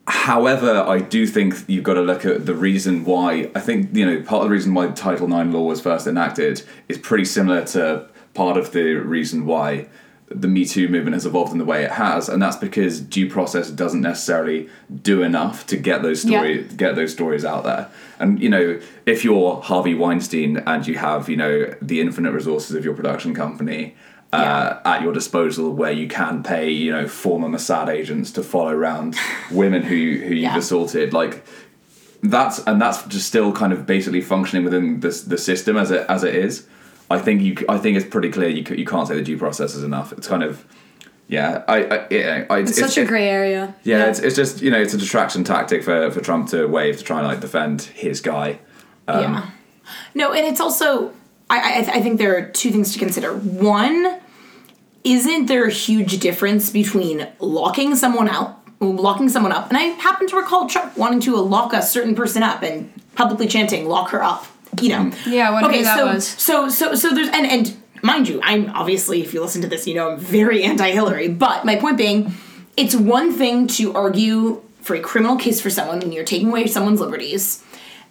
However, 0.08 0.84
I 0.88 1.00
do 1.00 1.26
think 1.26 1.56
you've 1.68 1.84
got 1.84 1.96
to 1.96 2.02
look 2.02 2.26
at 2.26 2.46
the 2.46 2.54
reason 2.54 3.06
why. 3.06 3.50
I 3.56 3.60
think 3.60 3.96
you 3.96 4.06
know 4.06 4.22
part 4.22 4.44
of 4.44 4.50
the 4.50 4.54
reason 4.54 4.74
why 4.74 4.88
Title 4.88 5.28
IX 5.28 5.52
law 5.52 5.64
was 5.64 5.82
first 5.82 6.06
enacted 6.06 6.62
is 6.88 6.98
pretty 7.00 7.26
similar 7.26 7.66
to 7.68 8.08
part 8.36 8.58
of 8.58 8.72
the 8.72 8.94
reason 8.96 9.46
why 9.46 9.88
the 10.28 10.48
Me 10.48 10.66
Too 10.66 10.88
movement 10.90 11.14
has 11.14 11.26
evolved 11.26 11.52
in 11.52 11.58
the 11.58 11.66
way 11.66 11.84
it 11.84 11.92
has, 11.92 12.30
and 12.30 12.42
that's 12.42 12.56
because 12.58 13.00
due 13.00 13.30
process 13.30 13.70
doesn't 13.72 14.02
necessarily 14.02 14.70
do 15.02 15.24
enough 15.24 15.66
to 15.68 15.78
get 15.78 16.04
those 16.04 16.24
Yeah. 16.24 16.58
get 16.76 16.96
those 16.96 17.12
stories 17.12 17.44
out 17.44 17.64
there. 17.64 17.90
And 18.20 18.40
you 18.40 18.50
know, 18.50 18.80
if 19.08 19.24
you're 19.24 19.60
Harvey 19.62 19.96
Weinstein 19.96 20.58
and 20.68 20.86
you 20.86 20.96
have 21.00 21.30
you 21.30 21.38
know 21.38 21.74
the 21.82 22.00
infinite 22.00 22.32
resources 22.32 22.76
of 22.76 22.86
your 22.86 22.94
production 22.94 23.34
company. 23.34 23.96
Uh, 24.36 24.80
at 24.86 25.02
your 25.02 25.14
disposal, 25.14 25.72
where 25.72 25.92
you 25.92 26.08
can 26.08 26.44
pay, 26.44 26.70
you 26.70 26.92
know, 26.92 27.08
former 27.08 27.48
Mossad 27.48 27.88
agents 27.90 28.32
to 28.32 28.44
follow 28.44 28.72
around 28.72 29.16
women 29.52 29.82
who 29.84 29.96
who 29.96 30.34
you've 30.34 30.38
Yeah. 30.44 30.58
assaulted, 30.58 31.14
like 31.14 31.44
that's 32.24 32.60
and 32.66 32.82
that's 32.82 33.04
just 33.04 33.28
still 33.28 33.52
kind 33.52 33.72
of 33.74 33.86
basically 33.86 34.22
functioning 34.22 34.64
within 34.66 35.00
the 35.00 35.10
the 35.28 35.38
system 35.38 35.78
as 35.78 35.92
it 35.92 36.06
as 36.10 36.24
it 36.24 36.36
is. 36.36 36.66
I 37.10 37.20
think 37.20 37.42
you 37.42 37.56
I 37.70 37.78
think 37.78 37.98
it's 37.98 38.06
pretty 38.08 38.30
clear 38.30 38.50
you 38.50 38.64
you 38.76 38.86
can't 38.86 39.08
say 39.08 39.16
the 39.16 39.22
due 39.22 39.38
process 39.38 39.76
is 39.76 39.84
enough. 39.84 40.12
It's 40.14 40.28
kind 40.28 40.44
of 40.44 40.66
yeah, 41.28 41.64
I, 41.68 41.78
I 41.86 42.08
yeah, 42.12 42.46
I, 42.50 42.60
It's 42.60 42.78
such 42.80 42.98
a 42.98 43.06
gray 43.06 43.28
area. 43.28 43.74
Yeah, 43.84 44.10
It's, 44.10 44.20
it's 44.20 44.36
just 44.36 44.62
you 44.62 44.70
know 44.72 44.80
it's 44.80 44.94
a 44.94 44.98
distraction 44.98 45.44
tactic 45.44 45.84
for 45.84 46.12
for 46.12 46.22
Trump 46.22 46.50
to 46.50 46.68
wave 46.68 46.98
to 46.98 47.04
try 47.04 47.20
and 47.20 47.28
like 47.28 47.42
defend 47.42 47.82
his 47.82 48.22
guy. 48.22 48.60
Um, 49.08 49.22
yeah. 49.34 49.50
No, 50.16 50.34
and 50.34 50.46
it's 50.48 50.60
also 50.62 51.12
I, 51.50 51.58
I 51.60 51.78
I 51.98 52.02
think 52.02 52.18
there 52.18 52.36
are 52.38 52.44
two 52.44 52.72
things 52.72 52.92
to 52.94 53.00
consider. 53.00 53.36
One, 53.36 54.20
isn't 55.06 55.46
there 55.46 55.66
a 55.66 55.72
huge 55.72 56.20
difference 56.20 56.72
between 56.72 57.28
locking 57.40 57.96
someone 57.96 58.28
out, 58.28 58.60
locking 58.82 59.30
someone 59.30 59.52
up, 59.52 59.70
and 59.70 59.78
I 59.78 59.84
happen 59.84 60.28
to 60.28 60.36
recall 60.36 60.68
Trump 60.68 60.98
wanting 60.98 61.22
to 61.22 61.36
lock 61.38 61.74
a 61.74 61.82
certain 61.82 62.16
person 62.16 62.44
up 62.44 62.64
and 62.64 62.92
publicly 63.16 63.48
chanting 63.48 63.88
"lock 63.88 64.10
her 64.10 64.22
up," 64.22 64.48
you 64.82 64.90
know. 64.90 65.06
Mm-hmm. 65.06 65.32
Yeah, 65.32 65.52
I 65.52 65.82
that 65.84 65.98
so, 65.98 66.06
was. 66.08 66.28
So 66.28 66.70
so 66.70 66.96
so 66.96 67.12
there's 67.12 67.30
and 67.30 67.46
and 67.46 67.78
mind 68.02 68.28
you, 68.28 68.42
I'm 68.44 68.70
obviously 68.72 69.22
if 69.22 69.34
you 69.34 69.42
listen 69.42 69.62
to 69.62 69.68
this, 69.68 69.88
you 69.88 69.94
know 69.94 70.12
I'm 70.12 70.20
very 70.20 70.64
anti-Hillary. 70.64 71.30
But 71.30 71.66
my 71.66 71.76
point 71.76 71.98
being, 71.98 72.34
it's 72.76 72.96
one 72.96 73.32
thing 73.32 73.68
to 73.68 73.94
argue 73.94 74.64
for 74.82 74.96
a 74.96 75.02
criminal 75.02 75.38
case 75.38 75.62
for 75.62 75.70
someone 75.70 76.00
when 76.00 76.12
you're 76.12 76.26
taking 76.26 76.50
away 76.50 76.66
someone's 76.66 77.00
liberties, 77.00 77.64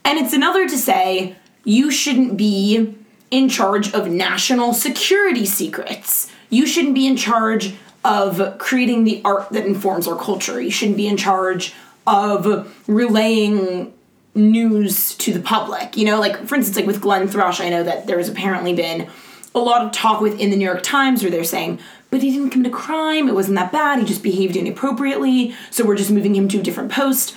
and 0.04 0.16
it's 0.18 0.32
another 0.32 0.68
to 0.68 0.78
say 0.78 1.34
you 1.64 1.90
shouldn't 1.90 2.36
be 2.36 2.96
in 3.32 3.48
charge 3.48 3.92
of 3.92 4.08
national 4.08 4.72
security 4.72 5.44
secrets. 5.44 6.30
You 6.54 6.66
shouldn't 6.66 6.94
be 6.94 7.06
in 7.06 7.16
charge 7.16 7.75
of 8.04 8.58
creating 8.58 9.04
the 9.04 9.20
art 9.25 9.49
that 9.50 9.66
informs 9.66 10.06
our 10.06 10.16
culture. 10.16 10.61
You 10.61 10.70
shouldn't 10.70 10.96
be 10.96 11.08
in 11.08 11.16
charge 11.16 11.75
of 12.06 12.73
relaying 12.87 13.92
news 14.34 15.14
to 15.16 15.32
the 15.32 15.40
public. 15.40 15.96
You 15.96 16.04
know, 16.04 16.20
like 16.20 16.46
for 16.46 16.54
instance, 16.54 16.76
like 16.76 16.87
with 16.87 17.00
Glenn 17.00 17.26
Thrush, 17.26 17.61
I 17.61 17.70
know 17.70 17.82
that 17.82 18.06
there 18.06 18.18
has 18.18 18.28
apparently 18.28 18.73
been 18.73 19.08
a 19.54 19.58
lot 19.58 19.84
of 19.84 19.92
talk 19.92 20.20
within 20.20 20.50
the 20.50 20.56
New 20.56 20.64
York 20.64 20.82
Times 20.82 21.23
where 21.23 21.30
they're 21.30 21.44
saying, 21.44 21.80
but 22.11 22.23
he 22.23 22.30
didn't 22.30 22.50
commit 22.50 22.73
a 22.73 22.75
crime, 22.75 23.28
it 23.28 23.34
wasn't 23.34 23.56
that 23.56 23.73
bad, 23.73 23.99
he 23.99 24.04
just 24.04 24.23
behaved 24.23 24.56
inappropriately, 24.56 25.54
so 25.70 25.84
we're 25.84 25.96
just 25.96 26.11
moving 26.11 26.34
him 26.34 26.49
to 26.49 26.61
a 26.61 26.62
different 26.62 26.92
post. 26.92 27.37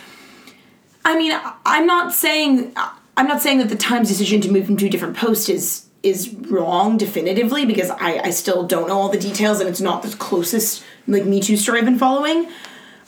I 1.06 1.18
mean, 1.18 1.40
I'm 1.66 1.88
not 1.88 2.14
saying 2.14 2.74
I'm 3.16 3.28
not 3.28 3.42
saying 3.42 3.58
that 3.60 3.70
the 3.70 3.76
Times 3.76 4.10
decision 4.10 4.42
to 4.42 4.52
move 4.52 4.70
him 4.70 4.78
to 4.78 4.86
a 4.86 4.90
different 4.90 5.18
post 5.18 5.50
is 5.50 5.87
is 6.04 6.34
wrong 6.34 6.98
definitively 6.98 7.66
because 7.66 7.90
I, 7.90 8.20
I 8.26 8.30
still 8.30 8.66
don't 8.66 8.88
know 8.88 8.98
all 8.98 9.10
the 9.10 9.20
details 9.20 9.60
and 9.60 9.70
it's 9.70 9.82
not 9.82 10.04
the 10.04 10.16
closest 10.16 10.84
like 11.08 11.26
Me 11.26 11.40
Too 11.40 11.58
story 11.58 11.80
I've 11.80 11.86
been 11.86 12.00
following. 12.00 12.50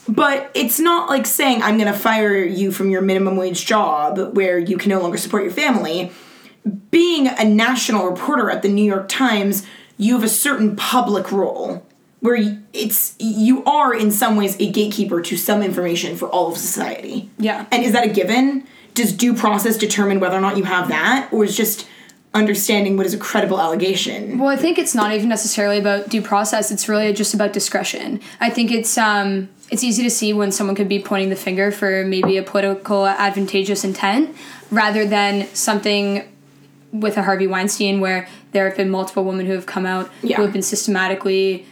But 0.08 0.50
it's 0.56 0.80
not 0.80 1.10
like 1.10 1.28
saying 1.28 1.62
I'm 1.62 1.78
gonna 1.78 1.94
fire 1.94 2.38
you 2.38 2.72
from 2.72 2.90
your 2.90 3.02
minimum 3.02 3.38
wage 3.38 3.66
job 3.66 4.36
where 4.36 4.58
you 4.58 4.78
can 4.78 4.90
no 4.90 5.02
longer 5.02 5.18
support 5.18 5.44
your 5.44 5.52
family. 5.52 6.12
Being 6.90 7.28
a 7.28 7.44
national 7.44 8.08
reporter 8.08 8.50
at 8.50 8.64
the 8.64 8.70
New 8.70 8.84
York 8.84 9.08
Times, 9.08 9.66
you 9.98 10.16
have 10.16 10.24
a 10.24 10.30
certain 10.30 10.76
public 10.76 11.32
role 11.32 11.86
where 12.22 12.60
it's 12.74 13.16
you 13.20 13.64
are 13.66 13.94
in 13.94 14.12
some 14.12 14.36
ways 14.36 14.60
a 14.60 14.70
gatekeeper 14.70 15.22
to 15.22 15.38
some 15.38 15.62
information 15.62 16.16
for 16.16 16.28
all 16.30 16.52
of 16.52 16.58
society. 16.58 17.30
Yeah. 17.38 17.66
And 17.72 17.84
is 17.84 17.94
that 17.94 18.06
a 18.06 18.10
given? 18.10 18.68
Does 18.94 19.14
due 19.14 19.34
process 19.34 19.78
determine 19.78 20.20
whether 20.20 20.36
or 20.38 20.42
not 20.42 20.58
you 20.58 20.64
have 20.64 20.90
that, 20.90 21.30
or 21.32 21.44
is 21.44 21.56
just 21.56 21.88
understanding 22.40 22.98
what 22.98 23.06
is 23.06 23.14
a 23.14 23.18
credible 23.18 23.60
allegation? 23.62 24.40
Well, 24.40 24.48
I 24.50 24.56
think 24.56 24.80
it's 24.80 24.96
not 24.96 25.14
even 25.14 25.30
necessarily 25.30 25.78
about 25.78 26.10
due 26.10 26.22
process. 26.22 26.72
It's 26.72 26.90
really 26.90 27.14
just 27.14 27.34
about 27.34 27.54
discretion. 27.54 28.20
I 28.40 28.50
think 28.50 28.72
it's 28.72 28.98
um, 28.98 29.50
it's 29.70 29.84
easy 29.84 30.02
to 30.04 30.10
see 30.10 30.34
when 30.34 30.52
someone 30.52 30.76
could 30.76 30.90
be 30.90 31.00
pointing 31.00 31.30
the 31.30 31.36
finger 31.36 31.72
for 31.72 32.04
maybe 32.06 32.38
a 32.38 32.44
political 32.44 33.06
advantageous 33.06 33.84
intent, 33.84 34.36
rather 34.72 35.06
than 35.06 35.48
something 35.54 36.24
with 36.92 37.18
a 37.18 37.22
Harvey 37.24 37.46
Weinstein, 37.46 38.00
where 38.00 38.28
there 38.52 38.68
have 38.68 38.76
been 38.78 38.90
multiple 38.90 39.24
women 39.24 39.46
who 39.46 39.54
have 39.54 39.68
come 39.68 39.86
out 39.86 40.10
Yeah. 40.24 40.38
who 40.38 40.42
have 40.44 40.54
been 40.54 40.64
systematically, 40.64 41.68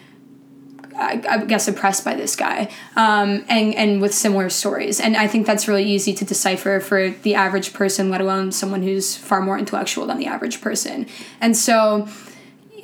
I, 0.98 1.22
I 1.30 1.46
guess, 1.46 1.68
oppressed 1.68 2.04
by 2.04 2.16
this 2.16 2.36
guy, 2.36 2.70
um, 2.96 3.46
and 3.48 3.74
and 3.76 4.02
with 4.02 4.14
similar 4.14 4.50
stories. 4.50 5.00
And 5.00 5.16
I 5.16 5.28
think 5.28 5.46
that's 5.46 5.68
really 5.68 5.86
easy 5.86 6.14
to 6.14 6.26
decipher 6.26 6.80
for 6.80 7.10
the 7.10 7.36
average 7.36 7.74
person, 7.74 8.10
let 8.10 8.20
alone 8.22 8.52
someone 8.52 8.82
who's 8.84 9.16
far 9.16 9.42
more 9.42 9.58
intellectual 9.58 10.08
than 10.08 10.18
the 10.18 10.28
average 10.28 10.62
person. 10.62 11.08
And 11.42 11.56
so. 11.56 12.08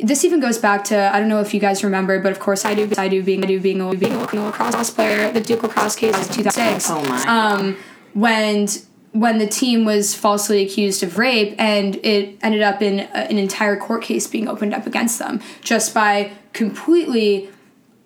This 0.01 0.25
even 0.25 0.39
goes 0.39 0.57
back 0.57 0.83
to 0.85 0.97
I 0.97 1.19
don't 1.19 1.29
know 1.29 1.39
if 1.39 1.53
you 1.53 1.59
guys 1.59 1.83
remember, 1.83 2.19
but 2.19 2.31
of 2.31 2.39
course 2.39 2.65
I 2.65 2.73
do. 2.73 2.89
I 2.97 3.07
do 3.07 3.21
being 3.21 3.43
I 3.43 3.47
do 3.47 3.59
being 3.59 3.79
a 3.79 3.93
being 3.95 4.13
a 4.13 4.19
lacrosse 4.19 4.89
player. 4.89 5.31
The 5.31 5.39
Duke 5.39 5.61
lacrosse 5.61 5.95
case 5.95 6.17
is 6.17 6.27
two 6.35 6.41
thousand 6.41 6.81
six 6.81 6.89
Oh 6.89 7.03
my. 7.05 7.23
um, 7.27 7.77
when 8.15 8.67
when 9.11 9.37
the 9.37 9.45
team 9.45 9.85
was 9.85 10.15
falsely 10.15 10.63
accused 10.63 11.03
of 11.03 11.19
rape 11.19 11.53
and 11.59 11.95
it 11.97 12.35
ended 12.41 12.63
up 12.63 12.81
in 12.81 13.01
a, 13.01 13.29
an 13.29 13.37
entire 13.37 13.77
court 13.77 14.01
case 14.01 14.25
being 14.25 14.47
opened 14.47 14.73
up 14.73 14.87
against 14.87 15.19
them 15.19 15.39
just 15.61 15.93
by 15.93 16.31
completely 16.53 17.47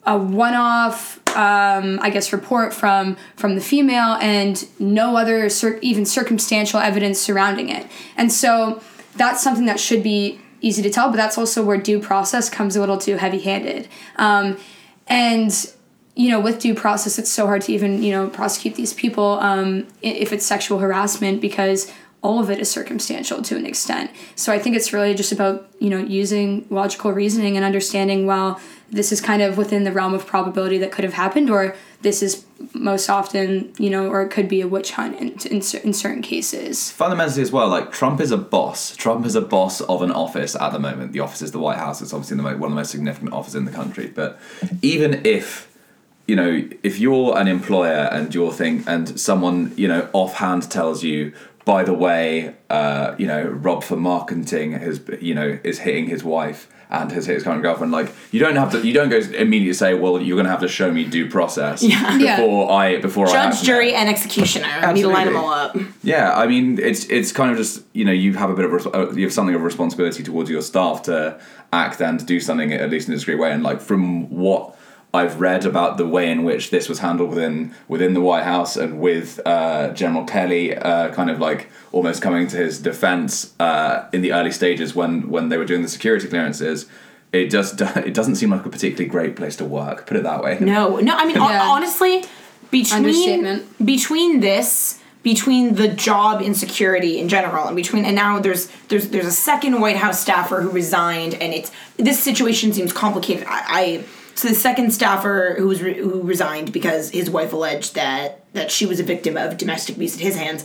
a 0.07 0.17
one-off 0.17 1.19
um, 1.37 1.99
i 2.01 2.09
guess 2.09 2.33
report 2.33 2.73
from 2.73 3.15
from 3.35 3.53
the 3.55 3.61
female 3.61 4.17
and 4.21 4.67
no 4.79 5.15
other 5.15 5.49
cir- 5.49 5.79
even 5.81 6.05
circumstantial 6.05 6.79
evidence 6.79 7.19
surrounding 7.19 7.69
it 7.69 7.85
and 8.15 8.31
so 8.31 8.81
that's 9.15 9.43
something 9.43 9.65
that 9.65 9.79
should 9.79 10.01
be 10.01 10.39
easy 10.61 10.81
to 10.81 10.89
tell 10.89 11.09
but 11.09 11.17
that's 11.17 11.37
also 11.37 11.63
where 11.63 11.77
due 11.77 11.99
process 11.99 12.49
comes 12.49 12.75
a 12.75 12.79
little 12.79 12.97
too 12.97 13.17
heavy-handed 13.17 13.87
um, 14.15 14.57
and 15.07 15.71
you 16.17 16.31
know, 16.31 16.39
with 16.39 16.57
due 16.57 16.73
process, 16.73 17.19
it's 17.19 17.29
so 17.29 17.45
hard 17.45 17.61
to 17.61 17.71
even, 17.71 18.01
you 18.01 18.11
know, 18.11 18.27
prosecute 18.27 18.73
these 18.73 18.91
people 18.91 19.39
um, 19.39 19.87
if 20.01 20.33
it's 20.33 20.43
sexual 20.47 20.79
harassment 20.79 21.39
because 21.39 21.93
all 22.23 22.39
of 22.39 22.49
it 22.49 22.59
is 22.59 22.71
circumstantial 22.71 23.43
to 23.43 23.55
an 23.55 23.67
extent. 23.67 24.09
So 24.35 24.51
I 24.51 24.57
think 24.57 24.75
it's 24.75 24.91
really 24.91 25.13
just 25.13 25.31
about, 25.31 25.69
you 25.79 25.91
know, 25.91 25.99
using 25.99 26.65
logical 26.71 27.11
reasoning 27.11 27.55
and 27.55 27.63
understanding, 27.63 28.25
well, 28.25 28.59
this 28.89 29.11
is 29.11 29.19
kind 29.19 29.41
of 29.41 29.57
within 29.57 29.83
the 29.83 29.91
realm 29.91 30.13
of 30.13 30.25
probability 30.25 30.77
that 30.77 30.91
could 30.91 31.03
have 31.03 31.13
happened, 31.13 31.49
or 31.49 31.75
this 32.01 32.23
is 32.23 32.45
most 32.73 33.09
often, 33.09 33.73
you 33.77 33.89
know, 33.89 34.07
or 34.07 34.21
it 34.21 34.29
could 34.29 34.47
be 34.47 34.61
a 34.61 34.67
witch 34.67 34.91
hunt 34.91 35.19
in, 35.19 35.29
in, 35.51 35.61
in 35.83 35.93
certain 35.93 36.21
cases. 36.21 36.91
fundamentally 36.91 37.41
as 37.41 37.51
well, 37.51 37.67
like 37.67 37.91
Trump 37.91 38.21
is 38.21 38.31
a 38.31 38.37
boss. 38.37 38.95
Trump 38.95 39.25
is 39.25 39.35
a 39.35 39.41
boss 39.41 39.81
of 39.81 40.01
an 40.01 40.11
office 40.11 40.55
at 40.55 40.71
the 40.71 40.79
moment. 40.79 41.11
The 41.11 41.19
office 41.19 41.41
is 41.41 41.51
the 41.51 41.59
White 41.59 41.77
House. 41.77 42.01
It's 42.01 42.13
obviously 42.13 42.37
the 42.37 42.43
one 42.43 42.53
of 42.55 42.59
the 42.59 42.69
most 42.69 42.91
significant 42.91 43.33
offices 43.33 43.55
in 43.55 43.65
the 43.65 43.71
country. 43.71 44.07
But 44.07 44.39
even 44.81 45.25
if 45.25 45.73
you 46.27 46.35
know, 46.35 46.67
if 46.83 46.99
you're 46.99 47.37
an 47.37 47.47
employer 47.47 48.09
and 48.11 48.33
you're 48.35 48.51
think 48.51 48.87
and 48.87 49.19
someone 49.19 49.73
you 49.77 49.87
know 49.87 50.09
offhand 50.13 50.69
tells 50.69 51.03
you, 51.03 51.33
by 51.65 51.83
the 51.83 51.93
way, 51.93 52.55
uh, 52.69 53.15
you 53.17 53.27
know, 53.27 53.43
Rob 53.43 53.83
for 53.83 53.97
marketing 53.97 54.73
has 54.73 55.01
you 55.19 55.33
know 55.33 55.59
is 55.63 55.79
hitting 55.79 56.07
his 56.07 56.23
wife 56.23 56.71
and 56.89 57.11
his 57.11 57.25
hit 57.25 57.35
his 57.35 57.43
current 57.43 57.61
girlfriend. 57.61 57.91
Like 57.91 58.13
you 58.31 58.39
don't 58.39 58.55
have 58.55 58.71
to, 58.71 58.85
you 58.85 58.93
don't 58.93 59.09
go 59.09 59.17
immediately 59.17 59.73
say, 59.73 59.93
well, 59.93 60.21
you're 60.21 60.35
going 60.35 60.45
to 60.45 60.51
have 60.51 60.61
to 60.61 60.67
show 60.67 60.91
me 60.91 61.03
due 61.05 61.29
process 61.29 61.83
Yeah. 61.83 62.17
Yeah. 62.17 62.37
before 62.37 62.71
I 62.71 62.97
before 63.01 63.27
I 63.27 63.31
Judge, 63.33 63.53
act 63.55 63.63
jury, 63.63 63.93
and 63.93 64.07
executioner. 64.09 64.67
We 64.87 64.93
need 64.93 65.01
to 65.03 65.07
line 65.09 65.27
them 65.27 65.35
all 65.37 65.49
up. 65.51 65.75
Yeah, 66.03 66.33
I 66.35 66.47
mean, 66.47 66.79
it's 66.79 67.05
it's 67.05 67.31
kind 67.31 67.51
of 67.51 67.57
just 67.57 67.83
you 67.93 68.05
know 68.05 68.11
you 68.13 68.33
have 68.33 68.49
a 68.49 68.55
bit 68.55 68.65
of 68.65 68.71
res- 68.71 68.87
uh, 68.87 69.11
you 69.13 69.23
have 69.23 69.33
something 69.33 69.55
of 69.55 69.63
responsibility 69.63 70.23
towards 70.23 70.49
your 70.49 70.61
staff 70.61 71.03
to 71.03 71.39
act 71.73 71.99
and 72.01 72.25
do 72.25 72.39
something 72.39 72.71
at 72.71 72.89
least 72.89 73.07
in 73.09 73.13
a 73.13 73.17
discreet 73.17 73.35
way. 73.35 73.51
And 73.51 73.63
like 73.63 73.81
from 73.81 74.29
what 74.29 74.76
I've 75.17 75.39
read 75.41 75.65
about 75.65 75.97
the 75.97 76.07
way 76.07 76.29
in 76.31 76.43
which 76.43 76.69
this 76.69 76.87
was 76.87 76.99
handled 76.99 77.29
within 77.31 77.73
within 77.87 78.13
the 78.13 78.21
White 78.21 78.43
House 78.43 78.77
and 78.77 78.99
with 78.99 79.39
uh, 79.45 79.89
General 79.93 80.25
Kelly, 80.25 80.75
uh, 80.75 81.11
kind 81.13 81.29
of 81.29 81.39
like 81.39 81.69
almost 81.91 82.21
coming 82.21 82.47
to 82.47 82.57
his 82.57 82.79
defense 82.79 83.53
uh, 83.59 84.07
in 84.13 84.21
the 84.21 84.31
early 84.33 84.51
stages 84.51 84.95
when 84.95 85.29
when 85.29 85.49
they 85.49 85.57
were 85.57 85.65
doing 85.65 85.81
the 85.81 85.89
security 85.89 86.27
clearances. 86.27 86.85
It 87.33 87.47
just 87.49 87.81
it 88.09 88.13
doesn't 88.13 88.35
seem 88.35 88.51
like 88.51 88.65
a 88.65 88.69
particularly 88.69 89.09
great 89.09 89.35
place 89.35 89.55
to 89.57 89.65
work. 89.65 90.05
Put 90.07 90.17
it 90.17 90.23
that 90.23 90.41
way. 90.43 90.57
No, 90.61 90.97
no. 90.97 91.13
I 91.15 91.25
mean, 91.25 91.35
Yeah. 91.35 91.67
honestly, 91.75 92.23
between 92.71 93.65
between 93.83 94.39
this, 94.39 94.99
between 95.23 95.75
the 95.75 95.87
job 95.89 96.41
insecurity 96.41 97.19
in 97.19 97.27
general, 97.27 97.65
and 97.67 97.75
between 97.75 98.05
and 98.05 98.15
now 98.15 98.39
there's 98.39 98.67
there's 98.89 99.09
there's 99.09 99.25
a 99.25 99.31
second 99.49 99.81
White 99.81 99.97
House 99.97 100.19
staffer 100.21 100.61
who 100.61 100.69
resigned, 100.69 101.33
and 101.35 101.53
it's 101.53 101.71
this 101.97 102.19
situation 102.21 102.71
seems 102.73 102.93
complicated. 102.93 103.45
I, 103.47 103.61
I 103.81 104.03
so 104.37 104.47
the 104.47 104.53
second 104.53 104.91
staffer 104.91 105.55
who 105.57 105.67
was 105.67 105.81
re, 105.81 105.95
who 105.95 106.21
resigned 106.21 106.71
because 106.71 107.09
his 107.09 107.27
wife 107.27 107.53
alleged 107.53 107.95
that 107.95 108.43
that 108.53 108.69
she 108.69 108.85
was 108.85 108.99
a 108.99 109.03
victim 109.03 109.35
of 109.35 109.57
domestic 109.57 109.95
abuse 109.95 110.13
at 110.15 110.21
his 110.21 110.35
hands 110.35 110.63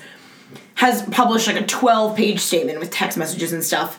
has 0.75 1.03
published 1.05 1.47
like 1.47 1.59
a 1.59 1.67
12 1.67 2.15
page 2.15 2.41
statement 2.41 2.79
with 2.81 2.91
text 2.91 3.17
messages 3.17 3.51
and 3.51 3.65
stuff 3.65 3.99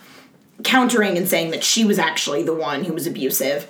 countering 0.64 1.18
and 1.18 1.28
saying 1.28 1.50
that 1.50 1.64
she 1.64 1.84
was 1.84 1.98
actually 1.98 2.44
the 2.44 2.54
one 2.54 2.84
who 2.84 2.94
was 2.94 3.08
abusive. 3.08 3.68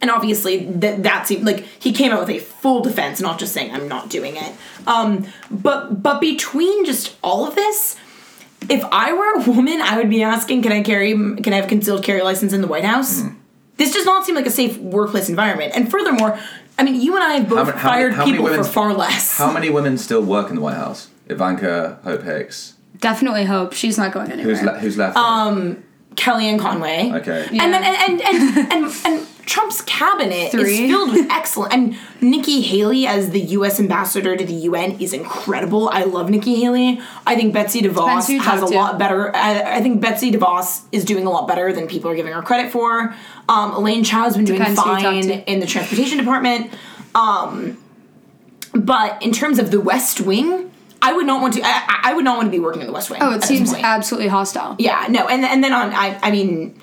And 0.00 0.10
obviously 0.10 0.64
that 0.72 1.02
that 1.02 1.26
seemed 1.26 1.44
like 1.44 1.60
he 1.60 1.92
came 1.92 2.12
out 2.12 2.20
with 2.20 2.30
a 2.30 2.38
full 2.38 2.80
defense 2.80 3.20
not 3.20 3.38
just 3.38 3.52
saying 3.52 3.72
i'm 3.72 3.88
not 3.88 4.08
doing 4.08 4.36
it. 4.36 4.52
Um 4.86 5.26
but 5.50 6.02
but 6.02 6.18
between 6.18 6.86
just 6.86 7.14
all 7.22 7.46
of 7.46 7.54
this 7.54 7.96
if 8.70 8.82
i 8.90 9.12
were 9.12 9.34
a 9.34 9.50
woman 9.50 9.82
i 9.82 9.98
would 9.98 10.08
be 10.08 10.22
asking 10.22 10.62
can 10.62 10.72
i 10.72 10.82
carry 10.82 11.12
can 11.12 11.52
i 11.52 11.56
have 11.56 11.68
concealed 11.68 12.02
carry 12.02 12.22
license 12.22 12.54
in 12.54 12.62
the 12.62 12.66
white 12.66 12.84
house 12.84 13.22
this 13.76 13.92
does 13.92 14.04
not 14.06 14.24
seem 14.24 14.34
like 14.34 14.46
a 14.46 14.50
safe 14.50 14.78
workplace 14.78 15.28
environment 15.28 15.72
and 15.74 15.90
furthermore 15.90 16.38
i 16.78 16.82
mean 16.82 17.00
you 17.00 17.14
and 17.14 17.24
i 17.24 17.34
have 17.34 17.48
both 17.48 17.66
many- 17.66 17.78
how 17.78 17.88
fired 17.90 18.12
how 18.14 18.24
many 18.24 18.38
people 18.38 18.54
for 18.54 18.64
far 18.64 18.92
less 18.94 19.36
How 19.36 19.52
many 19.52 19.70
women 19.70 19.98
still 19.98 20.22
work 20.22 20.48
in 20.50 20.56
the 20.56 20.62
White 20.62 20.76
House? 20.76 21.08
Ivanka, 21.28 21.98
Hope 22.04 22.22
Hicks. 22.22 22.74
Definitely 23.00 23.44
hope 23.44 23.72
she's 23.72 23.98
not 23.98 24.12
going 24.12 24.30
anywhere. 24.30 24.54
Who's 24.54 24.62
le- 24.64 24.78
who's 24.78 24.96
left? 24.96 25.16
Um, 25.16 25.82
kellyanne 26.14 26.58
conway 26.58 27.10
okay. 27.12 27.46
And 27.50 27.72
then 27.74 27.82
and 27.84 27.96
and, 28.06 28.22
and 28.22 28.72
and 28.72 28.94
and 29.04 29.26
Trump's 29.46 29.80
cabinet 29.82 30.50
Three. 30.50 30.62
is 30.84 30.90
filled 30.90 31.12
with 31.12 31.26
excellent. 31.30 31.72
And 31.72 31.96
Nikki 32.20 32.60
Haley 32.62 33.06
as 33.06 33.30
the 33.30 33.40
U.S. 33.40 33.78
ambassador 33.80 34.36
to 34.36 34.44
the 34.44 34.52
UN 34.52 35.00
is 35.00 35.12
incredible. 35.12 35.88
I 35.88 36.02
love 36.02 36.28
Nikki 36.28 36.56
Haley. 36.60 37.00
I 37.26 37.36
think 37.36 37.54
Betsy 37.54 37.80
DeVos 37.80 37.94
Depends 37.94 38.26
who 38.26 38.32
you 38.34 38.40
has 38.40 38.62
a 38.62 38.66
to. 38.66 38.74
lot 38.74 38.98
better. 38.98 39.34
I, 39.34 39.76
I 39.76 39.80
think 39.82 40.00
Betsy 40.00 40.32
DeVos 40.32 40.82
is 40.90 41.04
doing 41.04 41.26
a 41.26 41.30
lot 41.30 41.46
better 41.46 41.72
than 41.72 41.86
people 41.86 42.10
are 42.10 42.16
giving 42.16 42.32
her 42.32 42.42
credit 42.42 42.72
for. 42.72 43.14
Um, 43.48 43.72
Elaine 43.72 44.02
Chao's 44.04 44.34
been 44.36 44.44
doing 44.44 44.58
Depends 44.58 44.80
who 44.80 44.84
fine 44.84 45.30
in 45.30 45.60
the 45.60 45.66
transportation 45.66 46.18
department. 46.18 46.72
Um, 47.14 47.78
but 48.74 49.22
in 49.22 49.32
terms 49.32 49.58
of 49.58 49.70
the 49.70 49.80
West 49.80 50.20
Wing, 50.20 50.72
I 51.00 51.12
would 51.12 51.24
not 51.26 51.40
want 51.40 51.54
to. 51.54 51.62
I, 51.62 51.68
I- 51.68 52.00
I 52.10 52.14
would 52.14 52.24
not 52.24 52.36
want 52.36 52.46
to 52.46 52.50
be 52.52 52.58
working 52.60 52.82
in 52.82 52.86
the 52.86 52.92
West 52.92 53.10
Wing. 53.10 53.18
oh, 53.22 53.32
it 53.34 53.42
seems 53.42 53.72
absolutely 53.74 54.28
hostile. 54.28 54.76
Yeah, 54.78 55.06
no, 55.08 55.26
and 55.28 55.44
and 55.44 55.62
then 55.64 55.72
on, 55.72 55.92
I 55.92 56.18
I 56.22 56.30
mean, 56.30 56.80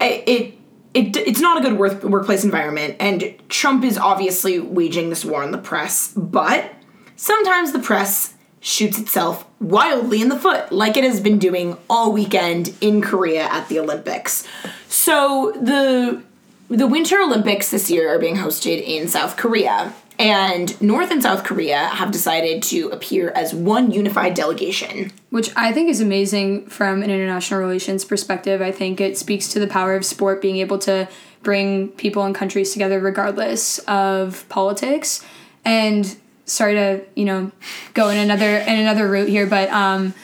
it. 0.00 0.24
it 0.28 0.54
it, 0.94 1.16
it's 1.16 1.40
not 1.40 1.58
a 1.58 1.60
good 1.60 1.78
work, 1.78 2.02
workplace 2.04 2.44
environment, 2.44 2.96
and 3.00 3.34
Trump 3.48 3.84
is 3.84 3.98
obviously 3.98 4.60
waging 4.60 5.10
this 5.10 5.24
war 5.24 5.42
on 5.42 5.50
the 5.50 5.58
press, 5.58 6.12
but 6.16 6.72
sometimes 7.16 7.72
the 7.72 7.80
press 7.80 8.34
shoots 8.60 8.98
itself 8.98 9.44
wildly 9.60 10.22
in 10.22 10.28
the 10.30 10.38
foot, 10.38 10.72
like 10.72 10.96
it 10.96 11.04
has 11.04 11.20
been 11.20 11.38
doing 11.38 11.76
all 11.90 12.12
weekend 12.12 12.74
in 12.80 13.02
Korea 13.02 13.42
at 13.42 13.68
the 13.68 13.78
Olympics. 13.78 14.46
So 14.88 15.52
the 15.60 16.22
the 16.70 16.86
Winter 16.86 17.20
Olympics 17.20 17.70
this 17.70 17.90
year 17.90 18.08
are 18.14 18.18
being 18.18 18.36
hosted 18.36 18.82
in 18.82 19.06
South 19.06 19.36
Korea, 19.36 19.92
and 20.24 20.80
North 20.80 21.10
and 21.10 21.22
South 21.22 21.44
Korea 21.44 21.76
have 21.76 22.10
decided 22.10 22.62
to 22.62 22.88
appear 22.88 23.28
as 23.32 23.54
one 23.54 23.90
unified 23.90 24.32
delegation. 24.32 25.12
which 25.28 25.50
I 25.54 25.70
think 25.70 25.90
is 25.90 26.00
amazing 26.00 26.66
from 26.68 27.02
an 27.02 27.10
international 27.10 27.60
relations 27.60 28.06
perspective. 28.06 28.62
I 28.62 28.72
think 28.72 29.02
it 29.02 29.18
speaks 29.18 29.48
to 29.48 29.58
the 29.60 29.66
power 29.66 29.94
of 29.94 30.02
sport 30.02 30.40
being 30.40 30.56
able 30.56 30.78
to 30.78 31.08
bring 31.42 31.88
people 31.88 32.22
and 32.22 32.34
countries 32.34 32.72
together 32.72 33.00
regardless 33.00 33.80
of 33.80 34.48
politics. 34.48 35.22
And 35.62 36.16
sorry 36.46 36.74
to 36.74 37.04
you 37.14 37.26
know 37.26 37.52
go 37.92 38.08
in 38.08 38.16
another 38.16 38.56
in 38.58 38.78
another 38.78 39.06
route 39.10 39.28
here, 39.28 39.46
but 39.46 39.68
um, 39.68 40.14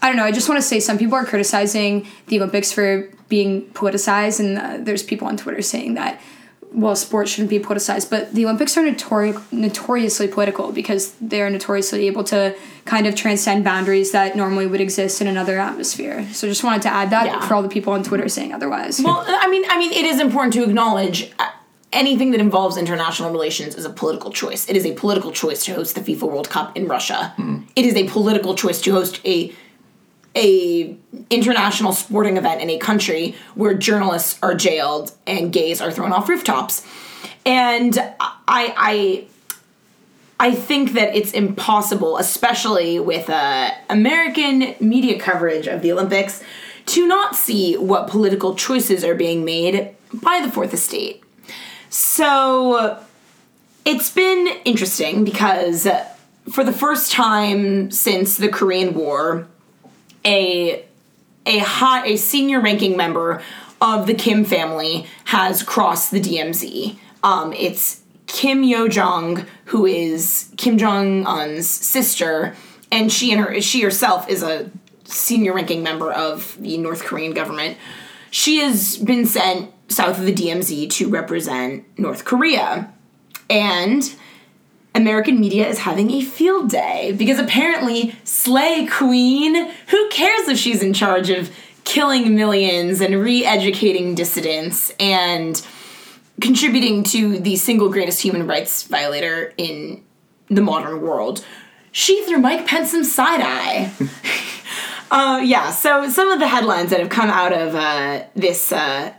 I 0.00 0.08
don't 0.08 0.16
know. 0.16 0.24
I 0.24 0.32
just 0.32 0.48
want 0.48 0.60
to 0.60 0.66
say 0.66 0.80
some 0.80 0.98
people 0.98 1.14
are 1.14 1.24
criticizing 1.24 2.08
the 2.26 2.38
Olympics 2.38 2.72
for 2.72 3.08
being 3.28 3.66
politicized, 3.70 4.40
and 4.40 4.58
uh, 4.58 4.78
there's 4.84 5.04
people 5.04 5.28
on 5.28 5.36
Twitter 5.36 5.62
saying 5.62 5.94
that 5.94 6.20
well, 6.74 6.96
sports 6.96 7.30
shouldn't 7.30 7.50
be 7.50 7.58
politicized, 7.58 8.08
but 8.10 8.32
the 8.32 8.44
Olympics 8.44 8.76
are 8.76 8.82
notori- 8.82 9.40
notoriously 9.52 10.28
political 10.28 10.72
because 10.72 11.12
they're 11.20 11.50
notoriously 11.50 12.06
able 12.06 12.24
to 12.24 12.54
kind 12.84 13.06
of 13.06 13.14
transcend 13.14 13.62
boundaries 13.64 14.10
that 14.12 14.36
normally 14.36 14.66
would 14.66 14.80
exist 14.80 15.20
in 15.20 15.26
another 15.26 15.58
atmosphere. 15.58 16.26
So 16.32 16.48
just 16.48 16.64
wanted 16.64 16.82
to 16.82 16.88
add 16.88 17.10
that 17.10 17.26
Yeah. 17.26 17.40
for 17.46 17.54
all 17.54 17.62
the 17.62 17.68
people 17.68 17.92
on 17.92 18.02
Twitter 18.02 18.28
saying 18.28 18.52
otherwise. 18.52 19.00
Well, 19.00 19.24
I 19.26 19.48
mean, 19.48 19.64
I 19.68 19.78
mean, 19.78 19.92
it 19.92 20.04
is 20.04 20.20
important 20.20 20.54
to 20.54 20.64
acknowledge 20.64 21.30
uh, 21.38 21.46
anything 21.92 22.30
that 22.30 22.40
involves 22.40 22.76
international 22.76 23.30
relations 23.30 23.74
is 23.74 23.84
a 23.84 23.90
political 23.90 24.30
choice. 24.30 24.68
It 24.68 24.76
is 24.76 24.86
a 24.86 24.92
political 24.92 25.30
choice 25.30 25.64
to 25.66 25.74
host 25.74 25.94
the 25.94 26.00
FIFA 26.00 26.22
World 26.22 26.48
Cup 26.48 26.76
in 26.76 26.88
Russia. 26.88 27.34
It 27.76 27.84
is 27.84 27.94
a 27.96 28.04
political 28.08 28.54
choice 28.54 28.80
to 28.82 28.92
host 28.92 29.20
a 29.26 29.52
a 30.36 30.96
international 31.30 31.92
sporting 31.92 32.36
event 32.36 32.60
in 32.60 32.70
a 32.70 32.78
country 32.78 33.34
where 33.54 33.74
journalists 33.74 34.38
are 34.42 34.54
jailed 34.54 35.12
and 35.26 35.52
gays 35.52 35.80
are 35.80 35.90
thrown 35.90 36.12
off 36.12 36.28
rooftops. 36.28 36.86
And 37.44 37.98
I 37.98 38.34
I 38.48 39.26
I 40.40 40.54
think 40.54 40.92
that 40.94 41.14
it's 41.14 41.32
impossible, 41.32 42.18
especially 42.18 42.98
with 42.98 43.30
uh, 43.30 43.70
American 43.88 44.74
media 44.80 45.18
coverage 45.18 45.68
of 45.68 45.82
the 45.82 45.92
Olympics, 45.92 46.42
to 46.86 47.06
not 47.06 47.36
see 47.36 47.76
what 47.76 48.08
political 48.08 48.56
choices 48.56 49.04
are 49.04 49.14
being 49.14 49.44
made 49.44 49.94
by 50.12 50.40
the 50.44 50.50
Fourth 50.50 50.74
Estate. 50.74 51.22
So 51.90 53.00
it's 53.84 54.10
been 54.10 54.48
interesting 54.64 55.24
because 55.24 55.86
for 56.50 56.64
the 56.64 56.72
first 56.72 57.12
time 57.12 57.90
since 57.90 58.36
the 58.36 58.48
Korean 58.48 58.94
War, 58.94 59.46
a 60.24 60.84
a 61.44 61.58
high 61.58 62.06
a 62.06 62.16
senior 62.16 62.60
ranking 62.60 62.96
member 62.96 63.42
of 63.80 64.06
the 64.06 64.14
Kim 64.14 64.44
family 64.44 65.06
has 65.24 65.62
crossed 65.62 66.12
the 66.12 66.20
DMZ. 66.20 66.96
Um, 67.22 67.52
it's 67.52 68.02
Kim 68.26 68.62
Yo 68.62 68.88
Jong, 68.88 69.44
who 69.66 69.86
is 69.86 70.52
Kim 70.56 70.78
Jong 70.78 71.26
Un's 71.26 71.68
sister, 71.68 72.54
and 72.90 73.12
she 73.12 73.32
and 73.32 73.40
her 73.40 73.60
she 73.60 73.82
herself 73.82 74.28
is 74.28 74.42
a 74.42 74.70
senior 75.04 75.52
ranking 75.52 75.82
member 75.82 76.10
of 76.10 76.56
the 76.60 76.78
North 76.78 77.04
Korean 77.04 77.32
government. 77.32 77.76
She 78.30 78.58
has 78.58 78.96
been 78.96 79.26
sent 79.26 79.70
south 79.88 80.18
of 80.18 80.24
the 80.24 80.32
DMZ 80.32 80.88
to 80.90 81.08
represent 81.10 81.84
North 81.98 82.24
Korea, 82.24 82.92
and 83.50 84.14
American 84.94 85.40
media 85.40 85.66
is 85.66 85.78
having 85.78 86.10
a 86.10 86.22
field 86.22 86.70
day 86.70 87.14
because 87.16 87.38
apparently 87.38 88.14
Slay 88.24 88.86
Queen, 88.86 89.70
who 89.88 90.08
cares 90.10 90.48
if 90.48 90.58
she's 90.58 90.82
in 90.82 90.92
charge 90.92 91.30
of 91.30 91.50
killing 91.84 92.34
millions 92.34 93.00
and 93.00 93.20
re-educating 93.20 94.14
dissidents 94.14 94.90
and 95.00 95.64
contributing 96.40 97.02
to 97.04 97.38
the 97.38 97.56
single 97.56 97.88
greatest 97.88 98.20
human 98.20 98.46
rights 98.46 98.84
violator 98.84 99.52
in 99.56 100.02
the 100.48 100.60
modern 100.62 101.00
world. 101.00 101.44
She 101.90 102.24
threw 102.24 102.38
Mike 102.38 102.66
Pence 102.66 102.90
some 102.90 103.04
side 103.04 103.40
eye. 103.42 103.92
uh, 105.10 105.40
yeah, 105.42 105.70
so 105.70 106.08
some 106.10 106.30
of 106.30 106.38
the 106.38 106.48
headlines 106.48 106.90
that 106.90 107.00
have 107.00 107.10
come 107.10 107.30
out 107.30 107.52
of 107.52 107.74
uh, 107.74 108.24
this 108.34 108.72
uh, 108.72 109.12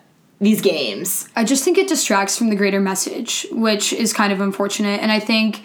these 0.44 0.62
games. 0.62 1.28
I 1.36 1.44
just 1.44 1.64
think 1.64 1.78
it 1.78 1.88
distracts 1.88 2.38
from 2.38 2.50
the 2.50 2.56
greater 2.56 2.80
message, 2.80 3.48
which 3.52 3.94
is 3.94 4.14
kind 4.14 4.34
of 4.34 4.42
unfortunate. 4.42 5.02
And 5.02 5.12
I 5.12 5.20
think 5.20 5.64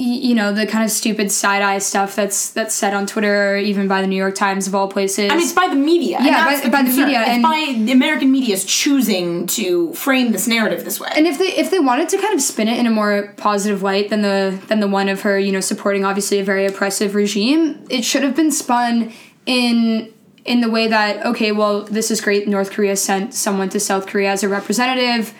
you 0.00 0.34
know 0.34 0.54
the 0.54 0.66
kind 0.66 0.82
of 0.82 0.90
stupid 0.90 1.30
side 1.30 1.60
eye 1.60 1.76
stuff 1.76 2.16
that's 2.16 2.50
that's 2.50 2.74
said 2.74 2.94
on 2.94 3.06
Twitter 3.06 3.52
or 3.52 3.56
even 3.58 3.86
by 3.86 4.00
the 4.00 4.06
New 4.06 4.16
York 4.16 4.34
Times 4.34 4.66
of 4.66 4.74
all 4.74 4.88
places. 4.88 5.30
I 5.30 5.34
mean, 5.34 5.44
it's 5.44 5.52
by 5.52 5.68
the 5.68 5.74
media. 5.74 6.18
Yeah, 6.22 6.44
by, 6.44 6.60
the, 6.60 6.70
by 6.70 6.82
the 6.82 6.88
media, 6.88 7.20
it's 7.20 7.28
and 7.28 7.42
by 7.42 7.74
the 7.76 7.92
American 7.92 8.32
media 8.32 8.54
is 8.54 8.64
choosing 8.64 9.46
to 9.48 9.92
frame 9.92 10.32
this 10.32 10.46
narrative 10.48 10.84
this 10.84 10.98
way. 10.98 11.10
And 11.14 11.26
if 11.26 11.38
they 11.38 11.48
if 11.48 11.70
they 11.70 11.80
wanted 11.80 12.08
to 12.10 12.16
kind 12.18 12.34
of 12.34 12.40
spin 12.40 12.68
it 12.68 12.78
in 12.78 12.86
a 12.86 12.90
more 12.90 13.34
positive 13.36 13.82
light 13.82 14.08
than 14.08 14.22
the 14.22 14.58
than 14.68 14.80
the 14.80 14.88
one 14.88 15.10
of 15.10 15.20
her, 15.20 15.38
you 15.38 15.52
know, 15.52 15.60
supporting 15.60 16.04
obviously 16.04 16.38
a 16.38 16.44
very 16.44 16.64
oppressive 16.64 17.14
regime, 17.14 17.84
it 17.90 18.02
should 18.02 18.22
have 18.22 18.34
been 18.34 18.50
spun 18.50 19.12
in 19.44 20.12
in 20.44 20.60
the 20.60 20.70
way 20.70 20.88
that 20.88 21.24
okay, 21.26 21.52
well, 21.52 21.82
this 21.84 22.10
is 22.10 22.20
great. 22.20 22.48
North 22.48 22.70
Korea 22.70 22.96
sent 22.96 23.34
someone 23.34 23.68
to 23.70 23.80
South 23.80 24.06
Korea 24.06 24.30
as 24.30 24.42
a 24.42 24.48
representative. 24.48 25.34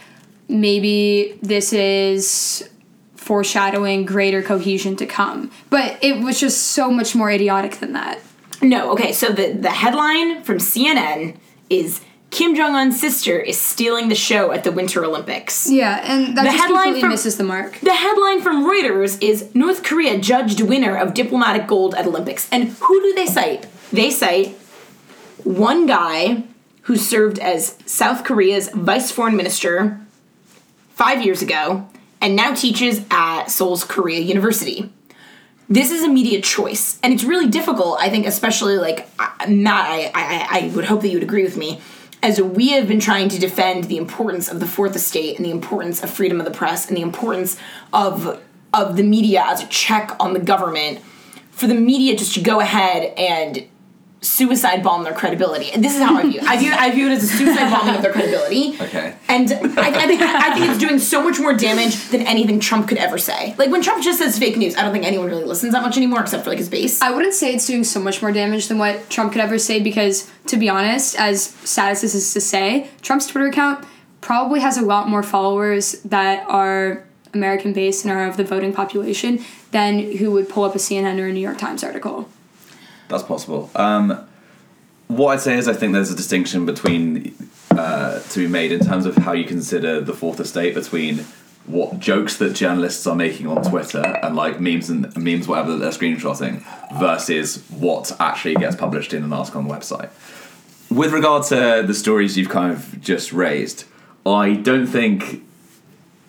Maybe 0.48 1.38
this 1.42 1.72
is 1.72 2.68
foreshadowing 3.14 4.04
greater 4.04 4.42
cohesion 4.42 4.96
to 4.96 5.06
come. 5.06 5.50
But 5.68 5.98
it 6.02 6.22
was 6.22 6.40
just 6.40 6.68
so 6.68 6.90
much 6.90 7.14
more 7.14 7.30
idiotic 7.30 7.76
than 7.76 7.92
that. 7.92 8.18
No, 8.62 8.90
okay, 8.92 9.12
so 9.12 9.28
the, 9.30 9.52
the 9.52 9.70
headline 9.70 10.42
from 10.42 10.58
CNN 10.58 11.36
is 11.70 12.00
Kim 12.30 12.54
Jong 12.54 12.74
Un's 12.74 13.00
sister 13.00 13.38
is 13.38 13.58
stealing 13.60 14.08
the 14.08 14.14
show 14.14 14.52
at 14.52 14.64
the 14.64 14.72
Winter 14.72 15.04
Olympics. 15.04 15.70
Yeah, 15.70 16.00
and 16.04 16.36
that 16.36 16.42
The 16.44 16.50
just 16.50 16.56
headline 16.58 16.76
completely 16.84 17.00
from- 17.02 17.10
misses 17.10 17.36
the 17.36 17.44
mark. 17.44 17.78
The 17.80 17.94
headline 17.94 18.40
from 18.40 18.64
Reuters 18.64 19.20
is 19.22 19.54
North 19.54 19.82
Korea 19.82 20.18
judged 20.18 20.60
winner 20.60 20.96
of 20.96 21.14
diplomatic 21.14 21.66
gold 21.66 21.94
at 21.94 22.06
Olympics. 22.06 22.48
And 22.52 22.68
who 22.80 23.00
do 23.00 23.14
they 23.14 23.26
cite? 23.26 23.66
They 23.92 24.10
cite 24.10 24.56
one 25.44 25.86
guy 25.86 26.44
who 26.82 26.96
served 26.96 27.38
as 27.38 27.76
South 27.86 28.24
Korea's 28.24 28.68
vice 28.70 29.10
foreign 29.10 29.36
minister 29.36 30.00
five 30.94 31.24
years 31.24 31.42
ago 31.42 31.88
and 32.20 32.36
now 32.36 32.54
teaches 32.54 33.04
at 33.10 33.46
Seoul's 33.46 33.84
Korea 33.84 34.20
University. 34.20 34.92
This 35.68 35.90
is 35.92 36.02
a 36.02 36.08
media 36.08 36.42
choice, 36.42 36.98
and 37.02 37.12
it's 37.12 37.22
really 37.22 37.48
difficult. 37.48 37.98
I 38.00 38.10
think, 38.10 38.26
especially 38.26 38.76
like 38.76 39.08
Matt, 39.48 39.86
I, 39.88 40.10
I 40.14 40.46
I 40.50 40.72
would 40.74 40.84
hope 40.86 41.02
that 41.02 41.08
you 41.08 41.14
would 41.14 41.22
agree 41.22 41.44
with 41.44 41.56
me, 41.56 41.80
as 42.24 42.42
we 42.42 42.70
have 42.70 42.88
been 42.88 42.98
trying 42.98 43.28
to 43.28 43.38
defend 43.38 43.84
the 43.84 43.96
importance 43.96 44.50
of 44.50 44.58
the 44.58 44.66
Fourth 44.66 44.96
Estate 44.96 45.36
and 45.36 45.46
the 45.46 45.52
importance 45.52 46.02
of 46.02 46.10
freedom 46.10 46.40
of 46.40 46.44
the 46.44 46.50
press 46.50 46.88
and 46.88 46.96
the 46.96 47.02
importance 47.02 47.56
of 47.92 48.42
of 48.74 48.96
the 48.96 49.04
media 49.04 49.44
as 49.46 49.62
a 49.62 49.66
check 49.68 50.16
on 50.18 50.32
the 50.32 50.40
government. 50.40 50.98
For 51.52 51.66
the 51.68 51.74
media 51.74 52.16
just 52.16 52.34
to 52.34 52.40
go 52.40 52.58
ahead 52.58 53.12
and 53.16 53.66
suicide 54.22 54.82
bomb 54.82 55.02
their 55.04 55.14
credibility, 55.14 55.70
and 55.72 55.82
this 55.82 55.94
is 55.94 56.02
how 56.02 56.16
I 56.16 56.22
view. 56.22 56.40
it. 56.40 56.46
I 56.46 56.56
view 56.56 56.72
I 56.72 56.90
view 56.90 57.06
it 57.08 57.12
as 57.12 57.24
a 57.24 57.26
suicide 57.26 57.70
bombing 57.70 57.94
of 57.94 58.02
their 58.02 58.12
credibility. 58.12 58.76
Okay. 58.80 59.14
And 59.28 59.52
I, 59.52 59.88
I 59.88 60.06
think 60.06 60.20
I 60.22 60.54
think 60.54 60.70
it's 60.70 60.78
doing 60.78 60.98
so 60.98 61.22
much 61.22 61.40
more 61.40 61.54
damage 61.54 62.08
than 62.08 62.22
anything 62.22 62.60
Trump 62.60 62.88
could 62.88 62.98
ever 62.98 63.18
say. 63.18 63.54
Like 63.56 63.70
when 63.70 63.82
Trump 63.82 64.02
just 64.02 64.18
says 64.18 64.38
fake 64.38 64.56
news, 64.56 64.76
I 64.76 64.82
don't 64.82 64.92
think 64.92 65.04
anyone 65.04 65.28
really 65.28 65.44
listens 65.44 65.72
that 65.72 65.82
much 65.82 65.96
anymore, 65.96 66.20
except 66.20 66.44
for 66.44 66.50
like 66.50 66.58
his 66.58 66.68
base. 66.68 67.00
I 67.00 67.10
wouldn't 67.10 67.34
say 67.34 67.54
it's 67.54 67.66
doing 67.66 67.84
so 67.84 68.00
much 68.00 68.20
more 68.20 68.32
damage 68.32 68.68
than 68.68 68.78
what 68.78 69.08
Trump 69.08 69.32
could 69.32 69.40
ever 69.40 69.58
say 69.58 69.80
because, 69.80 70.30
to 70.46 70.56
be 70.56 70.68
honest, 70.68 71.18
as 71.18 71.42
sad 71.44 71.92
as 71.92 72.02
this 72.02 72.14
is 72.14 72.32
to 72.34 72.40
say, 72.40 72.88
Trump's 73.02 73.26
Twitter 73.26 73.48
account 73.48 73.86
probably 74.20 74.60
has 74.60 74.76
a 74.76 74.82
lot 74.82 75.08
more 75.08 75.22
followers 75.22 75.92
that 76.02 76.44
are 76.48 77.04
American 77.32 77.72
based 77.72 78.04
and 78.04 78.12
are 78.12 78.26
of 78.26 78.36
the 78.36 78.44
voting 78.44 78.72
population 78.72 79.42
than 79.70 80.16
who 80.16 80.30
would 80.32 80.48
pull 80.48 80.64
up 80.64 80.74
a 80.74 80.78
CNN 80.78 81.18
or 81.18 81.28
a 81.28 81.32
New 81.32 81.40
York 81.40 81.58
Times 81.58 81.82
article. 81.82 82.28
That's 83.10 83.24
possible. 83.24 83.70
Um, 83.74 84.26
what 85.08 85.32
I'd 85.32 85.40
say 85.40 85.58
is 85.58 85.66
I 85.66 85.72
think 85.72 85.92
there's 85.92 86.12
a 86.12 86.16
distinction 86.16 86.64
between 86.64 87.34
uh, 87.72 88.20
to 88.20 88.38
be 88.38 88.46
made 88.46 88.70
in 88.70 88.80
terms 88.80 89.04
of 89.04 89.16
how 89.16 89.32
you 89.32 89.44
consider 89.44 90.00
the 90.00 90.14
fourth 90.14 90.38
estate 90.38 90.74
between 90.74 91.24
what 91.66 91.98
jokes 91.98 92.36
that 92.38 92.54
journalists 92.54 93.06
are 93.06 93.16
making 93.16 93.46
on 93.46 93.62
Twitter 93.68 94.02
and 94.22 94.34
like 94.34 94.60
memes 94.60 94.88
and 94.88 95.14
memes 95.16 95.46
whatever 95.46 95.72
that 95.72 95.78
they're 95.78 95.90
screenshotting 95.90 96.64
versus 96.98 97.64
what 97.68 98.12
actually 98.20 98.54
gets 98.54 98.76
published 98.76 99.12
in 99.12 99.24
an 99.24 99.32
article 99.32 99.60
on 99.60 99.68
the 99.68 99.74
website. 99.74 100.10
With 100.88 101.12
regard 101.12 101.44
to 101.46 101.84
the 101.86 101.94
stories 101.94 102.38
you've 102.38 102.48
kind 102.48 102.72
of 102.72 103.00
just 103.00 103.32
raised, 103.32 103.84
I 104.24 104.54
don't 104.54 104.86
think 104.86 105.42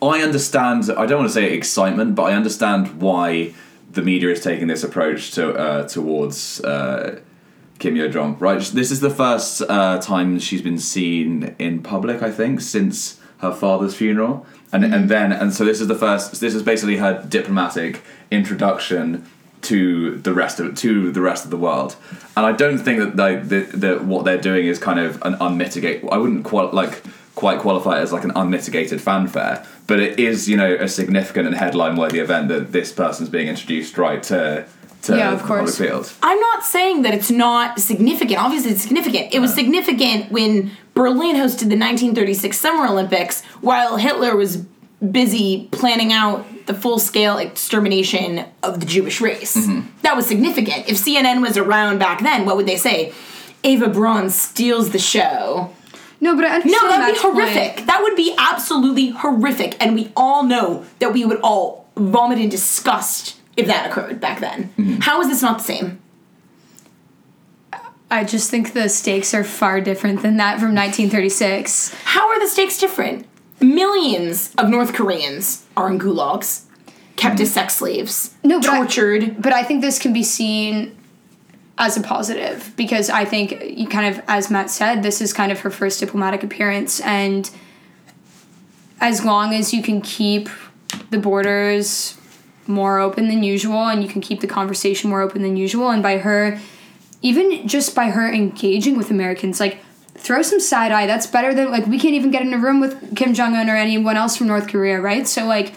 I 0.02 0.22
understand. 0.22 0.90
I 0.90 1.06
don't 1.06 1.20
want 1.20 1.30
to 1.30 1.34
say 1.34 1.54
excitement, 1.54 2.16
but 2.16 2.24
I 2.24 2.34
understand 2.34 3.00
why 3.00 3.54
the 3.94 4.02
media 4.02 4.30
is 4.30 4.42
taking 4.42 4.68
this 4.68 4.84
approach 4.84 5.32
to 5.32 5.54
uh, 5.54 5.88
towards 5.88 6.62
uh, 6.62 7.20
Kim 7.80 7.96
Yo 7.96 8.08
Jong. 8.08 8.38
Right, 8.40 8.62
this 8.62 8.92
is 8.92 9.00
the 9.00 9.10
first 9.10 9.62
uh, 9.64 10.00
time 10.00 10.40
she's 10.40 10.62
been 10.62 10.80
seen 10.80 11.56
in 11.60 11.82
public. 11.84 12.22
I 12.22 12.32
think 12.32 12.62
since 12.62 13.20
her 13.40 13.52
father's 13.52 13.96
funeral, 13.96 14.46
and 14.72 14.86
and 14.86 15.10
then 15.10 15.32
and 15.32 15.54
so 15.54 15.66
this 15.66 15.82
is 15.82 15.88
the 15.88 15.96
first. 15.96 16.40
This 16.40 16.56
is 16.56 16.64
basically 16.64 16.98
her 16.98 17.26
diplomatic 17.28 18.02
introduction 18.30 19.26
to 19.62 20.18
the 20.18 20.34
rest 20.34 20.60
of 20.60 20.76
to 20.76 21.12
the 21.12 21.22
rest 21.22 21.46
of 21.46 21.52
the 21.52 21.58
world. 21.58 21.96
And 22.36 22.46
I 22.46 22.52
don't 22.52 22.78
think 22.78 23.00
that 23.00 23.50
that, 23.50 23.82
that 23.82 24.06
what 24.06 24.26
they're 24.26 24.42
doing 24.42 24.66
is 24.66 24.80
kind 24.80 25.00
of 25.00 25.22
an 25.24 25.36
unmitigated. 25.40 26.10
I 26.12 26.18
wouldn't 26.18 26.46
quite 26.46 26.74
like 26.74 27.04
quite 27.36 27.60
qualify 27.60 28.00
it 28.00 28.02
as 28.02 28.12
like 28.12 28.24
an 28.24 28.32
unmitigated 28.36 29.02
fanfare, 29.02 29.66
but 29.88 30.00
it 30.00 30.20
is 30.20 30.50
you 30.50 30.58
know 30.58 30.76
a 30.76 30.88
significant 30.88 31.48
and 31.48 31.56
headline 31.56 31.96
worthy 31.96 32.20
event 32.20 32.48
that 32.50 32.72
this 32.72 32.92
person's 32.92 33.30
being 33.30 33.48
introduced 33.48 33.98
right 33.98 34.22
to 34.24 34.66
to 35.04 35.18
Yeah, 35.18 35.34
of 35.34 35.44
course. 35.44 35.78
field. 35.78 36.12
I'm 36.22 36.40
not 36.40 36.64
saying 36.64 37.02
that 37.04 37.14
it's 37.14 37.32
not 37.32 37.80
significant. 37.80 38.40
Obviously, 38.40 38.72
it's 38.72 38.82
significant. 38.84 39.34
It 39.34 39.40
was 39.40 39.54
significant 39.54 40.32
when 40.32 40.72
Berlin 40.94 41.36
hosted 41.36 41.70
the 41.70 41.78
1936 41.78 42.60
Summer 42.60 42.88
Olympics 42.88 43.44
while 43.62 43.98
Hitler 43.98 44.36
was 44.36 44.58
busy 45.12 45.68
planning 45.72 46.14
out 46.14 46.46
the 46.68 46.74
full 46.76 47.00
scale 47.00 47.38
extermination 47.40 48.46
of 48.62 48.80
the 48.80 48.86
Jewish 48.86 49.20
race. 49.20 49.56
Mm-hmm. 49.58 49.88
That 50.04 50.16
was 50.16 50.28
significant. 50.28 50.88
If 50.88 50.98
CNN 50.98 51.42
was 51.42 51.58
around 51.58 51.98
back 51.98 52.22
then, 52.22 52.46
what 52.46 52.56
would 52.56 52.68
they 52.68 52.78
say? 52.78 53.12
Eva 53.64 53.90
Braun 53.90 54.30
steals 54.30 54.92
the 54.92 55.00
show. 55.00 55.74
No, 56.22 56.36
but 56.36 56.46
I 56.46 56.56
understand 56.56 56.84
No, 56.84 56.90
that 56.90 57.00
would 57.00 57.06
be 57.06 57.12
Matt's 57.12 57.22
point. 57.22 57.34
horrific. 57.34 57.86
That 57.88 58.02
would 58.04 58.16
be 58.16 58.36
absolutely 58.38 59.10
horrific. 59.10 59.76
And 59.84 59.96
we 59.96 60.12
all 60.16 60.44
know 60.44 60.86
that 61.00 61.12
we 61.14 61.26
would 61.26 61.40
all 61.42 61.88
vomit 61.98 62.38
in 62.40 62.48
disgust 62.48 63.38
if 63.58 63.68
that 63.68 63.90
occurred 63.90 64.22
back 64.22 64.40
then. 64.40 64.70
Mm-hmm. 64.78 64.96
How 65.02 65.20
is 65.22 65.28
this 65.28 65.42
not 65.42 65.58
the 65.58 65.64
same? 65.64 66.00
I 68.10 68.24
just 68.24 68.50
think 68.52 68.74
the 68.74 68.90
stakes 68.90 69.34
are 69.34 69.44
far 69.44 69.80
different 69.82 70.22
than 70.22 70.38
that 70.38 70.60
from 70.60 70.76
1936. 70.76 71.94
How 72.04 72.30
are 72.30 72.40
the 72.40 72.48
stakes 72.48 72.78
different? 72.78 73.26
Millions 73.62 74.54
of 74.58 74.70
North 74.70 74.94
Koreans 74.94 75.66
are 75.78 75.90
in 75.90 75.98
gulags, 75.98 76.66
kept 77.16 77.40
as 77.40 77.50
mm-hmm. 77.50 77.54
sex 77.54 77.76
slaves, 77.76 78.36
No, 78.44 78.60
but 78.60 78.70
I- 78.70 78.78
tortured. 78.78 79.42
But 79.42 79.54
I 79.54 79.64
think 79.64 79.82
this 79.82 79.98
can 79.98 80.12
be 80.14 80.24
seen 80.24 80.98
as 81.82 81.98
a 81.98 82.02
positive 82.02 82.72
because 82.78 83.10
I 83.10 83.26
think 83.26 83.60
you 83.64 83.88
kind 83.88 84.16
of, 84.16 84.24
as 84.28 84.52
Matt 84.52 84.70
said, 84.70 85.02
this 85.02 85.20
is 85.20 85.34
kind 85.34 85.52
of 85.52 85.60
her 85.62 85.72
first 85.72 86.00
diplomatic 86.00 86.44
appearance, 86.44 87.02
and 87.02 87.50
as 89.02 89.26
long 89.26 89.54
as 89.56 89.74
you 89.74 89.82
can 89.82 90.00
keep 90.00 90.48
the 91.10 91.18
borders 91.18 92.18
more 92.68 93.00
open 93.00 93.28
than 93.28 93.42
usual 93.42 93.88
and 93.88 94.04
you 94.04 94.08
can 94.08 94.22
keep 94.22 94.40
the 94.40 94.48
conversation 94.48 95.10
more 95.10 95.22
open 95.22 95.42
than 95.42 95.58
usual 95.58 95.90
and 95.90 96.04
by 96.04 96.20
her 96.20 96.60
even 97.24 97.68
just 97.68 97.96
by 97.96 98.12
her 98.12 98.32
engaging 98.32 98.96
with 98.96 99.10
Americans 99.10 99.60
like 99.60 99.80
throw 100.14 100.42
some 100.44 100.60
side 100.60 100.92
eye 100.92 101.08
that's 101.08 101.26
better 101.26 101.54
than 101.54 101.72
like 101.72 101.88
we 101.88 101.98
can't 101.98 102.14
even 102.14 102.30
get 102.30 102.44
in 102.44 102.54
a 102.54 102.58
room 102.58 102.80
with 102.80 103.16
Kim 103.16 103.34
Jong 103.34 103.56
Un 103.56 103.70
or 103.70 103.76
anyone 103.76 104.16
else 104.16 104.38
from 104.38 104.48
North 104.48 104.68
Korea 104.68 105.02
right? 105.02 105.28
So 105.28 105.46
like 105.46 105.74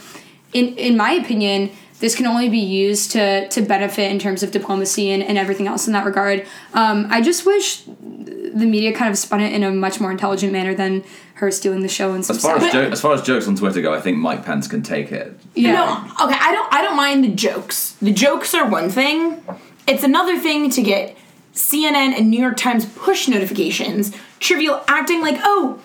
in 0.52 0.76
in 0.76 0.96
my 0.96 1.12
opinion 1.12 1.70
this 2.00 2.14
can 2.14 2.26
only 2.26 2.48
be 2.48 2.58
used 2.58 3.12
to 3.12 3.48
to 3.48 3.62
benefit 3.62 4.10
in 4.10 4.18
terms 4.18 4.42
of 4.42 4.50
diplomacy 4.50 5.10
and, 5.10 5.22
and 5.22 5.38
everything 5.38 5.66
else 5.66 5.86
in 5.86 5.92
that 5.92 6.04
regard 6.04 6.46
um, 6.74 7.06
I 7.10 7.20
just 7.20 7.46
wish 7.46 7.82
the 7.86 8.66
media 8.66 8.92
kind 8.92 9.10
of 9.10 9.18
spun 9.18 9.40
it 9.40 9.52
in 9.52 9.62
a 9.64 9.70
much 9.70 10.00
more 10.00 10.10
intelligent 10.12 10.52
manner 10.52 10.74
than 10.74 11.02
her 11.34 11.50
stealing 11.50 11.80
the 11.82 11.88
show 11.88 12.12
and 12.14 12.24
some 12.24 12.36
As 12.36 12.42
far 12.42 12.56
stuff. 12.58 12.68
as, 12.68 12.72
jo- 12.72 12.90
as 12.92 13.00
far 13.00 13.14
as 13.14 13.22
jokes 13.22 13.48
on 13.48 13.56
Twitter 13.56 13.82
go, 13.82 13.92
I 13.92 14.00
think 14.00 14.18
Mike 14.18 14.44
Pence 14.44 14.68
can 14.68 14.82
take 14.82 15.10
it. 15.10 15.36
yeah. 15.56 15.72
No, 15.72 16.26
okay, 16.26 16.38
I 16.40 16.52
don't 16.52 16.72
I 16.72 16.82
don't 16.82 16.96
mind 16.96 17.24
the 17.24 17.28
jokes. 17.34 17.92
The 18.00 18.12
jokes 18.12 18.54
are 18.54 18.68
one 18.68 18.88
thing. 18.90 19.42
It's 19.88 20.04
another 20.04 20.38
thing 20.38 20.70
to 20.70 20.82
get 20.82 21.16
CNN 21.54 22.16
and 22.16 22.30
New 22.30 22.40
York 22.40 22.56
Times 22.56 22.86
push 22.86 23.26
notifications, 23.28 24.12
trivial 24.38 24.82
acting 24.86 25.20
like, 25.20 25.38
oh, 25.42 25.80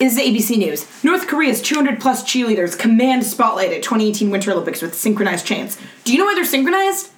is 0.00 0.16
the 0.16 0.22
ABC 0.22 0.58
News. 0.58 0.86
North 1.04 1.26
Korea's 1.28 1.62
200 1.62 2.00
plus 2.00 2.24
cheerleaders 2.24 2.78
command 2.78 3.24
spotlight 3.24 3.72
at 3.72 3.82
2018 3.82 4.30
Winter 4.30 4.52
Olympics 4.52 4.82
with 4.82 4.94
synchronized 4.94 5.46
chants. 5.46 5.78
Do 6.04 6.12
you 6.12 6.18
know 6.18 6.24
why 6.24 6.34
they're 6.34 6.44
synchronized? 6.44 7.10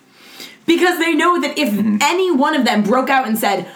Because 0.67 0.99
they 0.99 1.15
know 1.15 1.41
that 1.41 1.57
if 1.59 1.73
mm-hmm. 1.73 1.99
any 2.01 2.31
one 2.31 2.55
of 2.55 2.65
them 2.65 2.83
broke 2.83 3.09
out 3.09 3.27
and 3.27 3.39
said, 3.39 3.69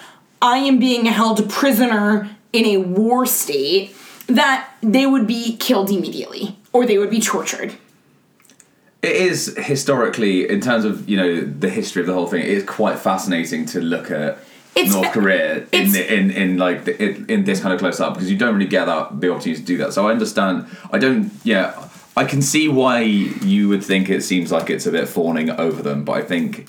I 0.42 0.58
am 0.58 0.78
being 0.78 1.06
held 1.06 1.48
prisoner 1.48 2.30
in 2.52 2.66
a 2.66 2.76
war 2.78 3.26
state, 3.26 3.94
that 4.26 4.70
they 4.82 5.06
would 5.06 5.26
be 5.26 5.56
killed 5.56 5.90
immediately 5.90 6.56
or 6.72 6.86
they 6.86 6.98
would 6.98 7.10
be 7.10 7.20
tortured. 7.20 7.74
It 9.02 9.12
is 9.12 9.56
historically, 9.56 10.48
in 10.48 10.60
terms 10.60 10.84
of 10.84 11.08
you 11.08 11.16
know 11.16 11.40
the 11.40 11.70
history 11.70 12.02
of 12.02 12.06
the 12.06 12.12
whole 12.12 12.26
thing, 12.26 12.42
it 12.42 12.48
is 12.48 12.64
quite 12.64 12.98
fascinating 12.98 13.64
to 13.66 13.80
look 13.80 14.10
at 14.10 14.38
It's 14.74 14.94
North 14.94 15.12
Korea 15.12 15.66
in, 15.72 15.92
the, 15.92 16.14
in 16.14 16.30
in 16.30 16.56
like 16.56 16.84
the, 16.84 17.02
in, 17.02 17.26
in 17.28 17.44
this 17.44 17.60
kind 17.60 17.74
of 17.74 17.80
close 17.80 18.00
up 18.00 18.14
because 18.14 18.30
you 18.30 18.36
don't 18.36 18.54
really 18.54 18.68
get 18.68 18.86
that 18.86 19.20
the 19.20 19.30
opportunity 19.30 19.60
to 19.60 19.66
do 19.66 19.76
that. 19.78 19.92
So 19.92 20.08
I 20.08 20.12
understand. 20.12 20.66
I 20.92 20.98
don't. 20.98 21.32
Yeah, 21.44 21.88
I 22.16 22.24
can 22.24 22.40
see 22.40 22.68
why 22.68 23.00
you 23.00 23.68
would 23.68 23.84
think 23.84 24.08
it 24.08 24.22
seems 24.22 24.52
like 24.52 24.70
it's 24.70 24.86
a 24.86 24.92
bit 24.92 25.08
fawning 25.08 25.50
over 25.50 25.82
them, 25.82 26.04
but 26.04 26.12
I 26.12 26.22
think 26.22 26.68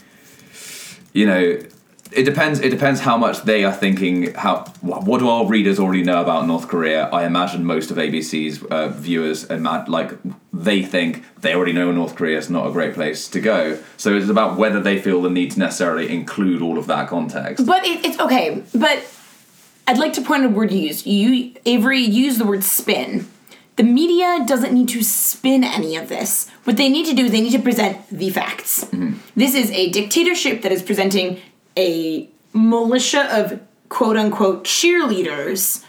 you 1.13 1.25
know. 1.25 1.59
It 2.13 2.23
depends. 2.25 2.59
It 2.59 2.71
depends 2.71 2.99
how 2.99 3.15
much 3.15 3.43
they 3.43 3.63
are 3.63 3.71
thinking. 3.71 4.33
How 4.33 4.65
what 4.81 5.19
do 5.19 5.29
our 5.29 5.45
readers 5.45 5.79
already 5.79 6.03
know 6.03 6.19
about 6.21 6.45
North 6.45 6.67
Korea? 6.67 7.07
I 7.07 7.25
imagine 7.25 7.63
most 7.63 7.89
of 7.89 7.95
ABC's 7.95 8.61
uh, 8.63 8.89
viewers 8.89 9.45
ima- 9.49 9.85
like 9.87 10.11
they 10.63 10.83
think 10.83 11.23
they 11.41 11.53
already 11.55 11.73
know 11.73 11.91
North 11.91 12.15
Korea 12.15 12.37
is 12.37 12.49
not 12.49 12.67
a 12.67 12.71
great 12.71 12.93
place 12.93 13.27
to 13.29 13.39
go. 13.39 13.81
So 13.97 14.15
it's 14.15 14.29
about 14.29 14.57
whether 14.57 14.79
they 14.79 14.99
feel 14.99 15.21
the 15.21 15.29
need 15.29 15.51
to 15.51 15.59
necessarily 15.59 16.09
include 16.09 16.61
all 16.61 16.77
of 16.77 16.87
that 16.87 17.07
context. 17.07 17.65
But 17.65 17.85
it, 17.85 18.05
it's 18.05 18.19
okay. 18.19 18.63
But 18.73 19.03
I'd 19.87 19.97
like 19.97 20.13
to 20.13 20.21
point 20.21 20.43
out 20.43 20.51
a 20.51 20.53
word 20.53 20.71
you 20.71 20.79
used. 20.79 21.05
You, 21.05 21.53
Avery, 21.65 21.99
used 21.99 22.39
the 22.39 22.45
word 22.45 22.63
spin. 22.63 23.27
The 23.77 23.83
media 23.83 24.45
doesn't 24.45 24.73
need 24.73 24.89
to 24.89 25.01
spin 25.01 25.63
any 25.63 25.95
of 25.95 26.09
this. 26.09 26.49
What 26.65 26.77
they 26.77 26.89
need 26.89 27.05
to 27.07 27.13
do 27.13 27.25
is 27.25 27.31
they 27.31 27.41
need 27.41 27.53
to 27.53 27.59
present 27.59 28.07
the 28.09 28.29
facts. 28.29 28.83
Mm-hmm. 28.85 29.13
This 29.35 29.55
is 29.55 29.71
a 29.71 29.89
dictatorship 29.89 30.61
that 30.61 30.71
is 30.71 30.83
presenting 30.83 31.39
a 31.77 32.29
militia 32.53 33.27
of 33.31 33.59
quote 33.89 34.17
unquote 34.17 34.63
cheerleaders 34.63 35.85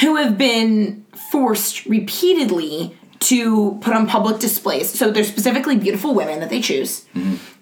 who 0.00 0.16
have 0.16 0.36
been 0.36 1.04
forced 1.30 1.86
repeatedly 1.86 2.96
to 3.20 3.78
put 3.80 3.94
on 3.94 4.06
public 4.06 4.38
displays. 4.40 4.90
So 4.90 5.10
they're 5.10 5.24
specifically 5.24 5.76
beautiful 5.76 6.14
women 6.14 6.40
that 6.40 6.50
they 6.50 6.60
choose. 6.60 7.04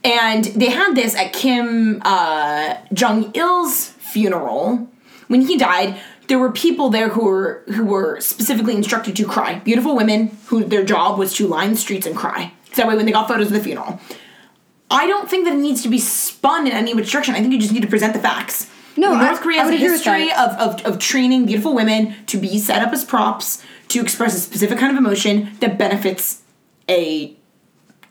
And 0.03 0.45
they 0.45 0.71
had 0.71 0.95
this 0.95 1.15
at 1.15 1.33
Kim 1.33 2.03
uh, 2.05 2.77
Jong 2.93 3.31
Il-'s 3.35 3.89
funeral. 3.91 4.89
When 5.29 5.41
he 5.43 5.57
died, 5.57 5.99
there 6.29 6.39
were 6.39 6.51
people 6.53 6.91
there 6.91 7.09
who 7.09 7.25
were 7.25 7.63
who 7.75 7.85
were 7.85 8.21
specifically 8.21 8.75
instructed 8.77 9.17
to 9.17 9.27
cry. 9.27 9.59
Beautiful 9.61 9.97
women 9.97 10.37
who 10.47 10.65
their 10.65 10.85
job 10.85 11.19
was 11.19 11.35
to 11.35 11.47
line 11.47 11.71
the 11.71 11.77
streets 11.77 12.07
and 12.07 12.17
cry. 12.17 12.53
So 12.73 12.83
that 12.83 12.89
way 12.89 12.97
when 12.97 13.07
they 13.07 13.13
got 13.13 13.29
photos 13.29 13.47
of 13.49 13.53
the 13.53 13.61
funeral. 13.61 14.01
I 14.91 15.07
don't 15.07 15.29
think 15.31 15.47
that 15.47 15.55
it 15.55 15.59
needs 15.59 15.83
to 15.83 15.89
be 15.89 15.99
spun 15.99 16.67
in 16.67 16.73
any 16.73 16.95
which 16.95 17.11
direction. 17.11 17.35
I 17.35 17.41
think 17.41 17.53
you 17.53 17.59
just 17.59 17.73
need 17.73 17.83
to 17.83 17.89
present 17.89 18.13
the 18.13 18.21
facts. 18.21 18.71
No, 18.97 19.15
I- 19.15 19.27
North 19.27 19.41
Korea 19.41 19.61
has 19.61 19.71
would 19.71 19.75
a 19.75 19.79
history 19.79 20.31
of, 20.31 20.51
of, 20.53 20.83
of 20.87 20.99
training 20.99 21.47
beautiful 21.47 21.75
women 21.75 22.15
to 22.27 22.37
be 22.37 22.59
set 22.59 22.83
up 22.83 22.93
as 22.93 23.05
props 23.05 23.63
to 23.89 24.01
express 24.01 24.35
a 24.35 24.41
specific 24.41 24.79
kind 24.79 24.93
of 24.93 24.99
emotion 24.99 25.57
that 25.61 25.79
benefits 25.79 26.43
a 26.89 27.37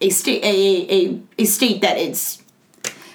a 0.01 0.09
state 0.09 0.43
a, 0.43 0.47
a, 0.47 1.09
a, 1.09 1.21
a 1.39 1.45
state 1.45 1.81
that 1.81 1.97
is 1.97 2.41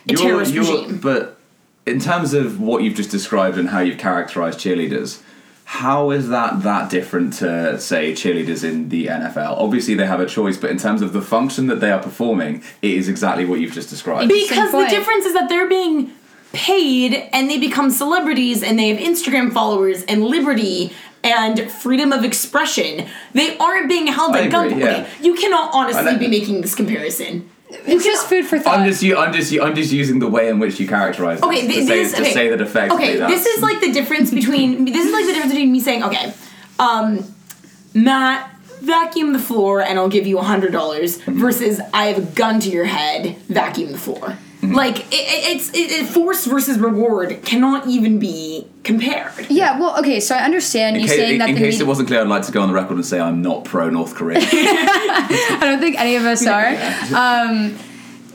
a 0.08 0.14
terrorist 0.14 0.54
regime. 0.54 0.98
But 0.98 1.38
in 1.86 2.00
terms 2.00 2.34
of 2.34 2.60
what 2.60 2.82
you've 2.82 2.96
just 2.96 3.10
described 3.10 3.58
and 3.58 3.68
how 3.68 3.80
you've 3.80 3.98
characterized 3.98 4.58
cheerleaders, 4.58 5.22
how 5.64 6.10
is 6.10 6.28
that 6.30 6.62
that 6.62 6.90
different 6.90 7.34
to 7.34 7.78
say 7.78 8.12
cheerleaders 8.12 8.64
in 8.64 8.88
the 8.88 9.06
NFL? 9.06 9.58
Obviously, 9.58 9.94
they 9.94 10.06
have 10.06 10.20
a 10.20 10.26
choice, 10.26 10.56
but 10.56 10.70
in 10.70 10.78
terms 10.78 11.02
of 11.02 11.12
the 11.12 11.20
function 11.20 11.66
that 11.66 11.80
they 11.80 11.90
are 11.90 12.02
performing, 12.02 12.62
it 12.80 12.92
is 12.92 13.08
exactly 13.08 13.44
what 13.44 13.60
you've 13.60 13.74
just 13.74 13.90
described. 13.90 14.28
Because 14.28 14.70
the 14.70 14.78
point. 14.78 14.90
difference 14.90 15.26
is 15.26 15.34
that 15.34 15.48
they're 15.48 15.68
being 15.68 16.12
paid 16.52 17.14
and 17.32 17.50
they 17.50 17.58
become 17.58 17.90
celebrities 17.90 18.62
and 18.62 18.78
they 18.78 18.88
have 18.88 18.98
Instagram 18.98 19.52
followers 19.52 20.02
and 20.04 20.24
liberty 20.24 20.92
and 21.22 21.70
freedom 21.70 22.12
of 22.12 22.24
expression. 22.24 23.06
They 23.34 23.56
aren't 23.58 23.88
being 23.88 24.06
held 24.06 24.34
I 24.34 24.44
at 24.46 24.52
gunpoint. 24.52 24.78
yeah. 24.80 25.08
You 25.20 25.34
cannot 25.34 25.74
honestly 25.74 26.16
be 26.16 26.28
making 26.28 26.60
this 26.62 26.74
comparison. 26.74 27.48
It's 27.70 28.02
just 28.04 28.26
food 28.28 28.46
for 28.46 28.58
thought. 28.58 28.78
I'm 28.78 28.86
just, 28.88 29.02
u- 29.02 29.18
I'm 29.18 29.30
just, 29.32 29.52
u- 29.52 29.62
I'm 29.62 29.74
just 29.74 29.92
using 29.92 30.20
the 30.20 30.26
way 30.28 30.48
in 30.48 30.58
which 30.58 30.80
you 30.80 30.88
characterize 30.88 31.42
Okay, 31.42 31.66
this 31.66 31.76
th- 31.76 31.80
to, 31.80 31.86
say, 31.86 32.02
this, 32.02 32.12
to 32.14 32.20
okay. 32.22 32.32
say 32.32 32.48
that 32.48 32.60
effectively. 32.62 33.04
Okay, 33.04 33.16
that's, 33.18 33.32
this 33.44 33.46
is 33.46 33.62
like 33.62 33.80
the 33.80 33.92
difference 33.92 34.30
between 34.32 34.84
this 34.92 35.04
is 35.04 35.12
like 35.12 35.26
the 35.26 35.32
difference 35.32 35.52
between 35.52 35.70
me 35.72 35.80
saying, 35.80 36.02
okay, 36.04 36.32
um, 36.78 37.22
Matt, 37.92 38.50
vacuum 38.80 39.34
the 39.34 39.38
floor 39.38 39.82
and 39.82 39.98
I'll 39.98 40.08
give 40.08 40.26
you 40.26 40.38
a 40.38 40.42
hundred 40.42 40.72
dollars 40.72 41.16
versus 41.22 41.78
I 41.92 42.06
have 42.06 42.18
a 42.18 42.26
gun 42.34 42.58
to 42.60 42.70
your 42.70 42.86
head, 42.86 43.36
vacuum 43.48 43.92
the 43.92 43.98
floor. 43.98 44.38
Mm-hmm. 44.68 44.76
Like 44.76 44.98
it, 44.98 45.14
it, 45.14 45.56
it's 45.56 45.70
it, 45.70 45.90
it, 45.90 46.06
force 46.06 46.44
versus 46.44 46.78
reward 46.78 47.42
cannot 47.42 47.86
even 47.86 48.18
be 48.18 48.66
compared. 48.84 49.50
yeah, 49.50 49.78
well, 49.78 49.98
okay, 49.98 50.20
so 50.20 50.34
I 50.34 50.40
understand 50.40 50.96
In, 50.96 51.02
you 51.02 51.08
case, 51.08 51.16
saying 51.16 51.32
in, 51.32 51.38
that 51.38 51.48
in 51.48 51.54
the 51.54 51.60
case 51.60 51.74
media- 51.74 51.86
it 51.86 51.88
wasn't 51.88 52.08
clear, 52.08 52.20
I'd 52.20 52.28
like 52.28 52.42
to 52.44 52.52
go 52.52 52.60
on 52.60 52.68
the 52.68 52.74
record 52.74 52.94
and 52.94 53.06
say 53.06 53.18
I'm 53.18 53.40
not 53.40 53.64
pro 53.64 53.88
North 53.88 54.14
Korea. 54.14 54.38
I 54.42 55.58
don't 55.62 55.80
think 55.80 55.98
any 55.98 56.16
of 56.16 56.24
us 56.24 56.46
are. 56.46 56.68
Um, 57.14 57.78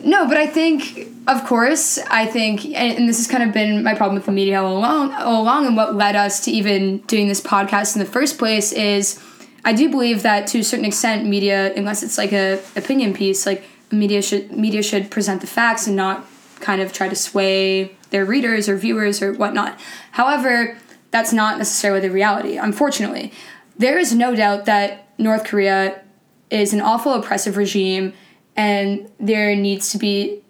no, 0.03 0.27
but 0.27 0.37
I 0.37 0.47
think, 0.47 1.07
of 1.27 1.45
course, 1.45 1.97
I 2.09 2.25
think, 2.25 2.65
and, 2.65 2.97
and 2.97 3.07
this 3.07 3.17
has 3.17 3.27
kind 3.27 3.43
of 3.43 3.53
been 3.53 3.83
my 3.83 3.93
problem 3.93 4.15
with 4.15 4.25
the 4.25 4.31
media 4.31 4.61
all 4.61 4.77
along, 4.77 5.13
all 5.13 5.41
along, 5.41 5.67
and 5.67 5.77
what 5.77 5.95
led 5.95 6.15
us 6.15 6.43
to 6.45 6.51
even 6.51 6.97
doing 7.01 7.27
this 7.27 7.39
podcast 7.41 7.95
in 7.95 7.99
the 7.99 8.09
first 8.09 8.37
place 8.37 8.71
is, 8.73 9.21
I 9.63 9.71
do 9.73 9.89
believe 9.89 10.23
that 10.23 10.47
to 10.47 10.59
a 10.59 10.63
certain 10.63 10.85
extent, 10.85 11.25
media, 11.25 11.73
unless 11.75 12.03
it's 12.03 12.17
like 12.17 12.33
a 12.33 12.59
opinion 12.75 13.13
piece, 13.13 13.45
like 13.45 13.63
media 13.93 14.21
should 14.21 14.51
media 14.51 14.83
should 14.83 15.09
present 15.11 15.41
the 15.41 15.47
facts 15.47 15.87
and 15.87 15.95
not 15.95 16.25
kind 16.59 16.81
of 16.81 16.93
try 16.93 17.09
to 17.09 17.15
sway 17.15 17.95
their 18.09 18.25
readers 18.25 18.69
or 18.69 18.77
viewers 18.77 19.21
or 19.21 19.33
whatnot. 19.33 19.79
However, 20.11 20.77
that's 21.11 21.33
not 21.33 21.57
necessarily 21.57 21.99
the 21.99 22.11
reality. 22.11 22.57
Unfortunately, 22.57 23.31
there 23.77 23.97
is 23.97 24.13
no 24.13 24.35
doubt 24.35 24.65
that 24.65 25.09
North 25.17 25.43
Korea 25.43 26.01
is 26.49 26.73
an 26.73 26.81
awful 26.81 27.13
oppressive 27.13 27.57
regime 27.57 28.13
and 28.55 29.11
there 29.19 29.55
needs 29.55 29.89
to 29.91 29.97
be 29.97 30.41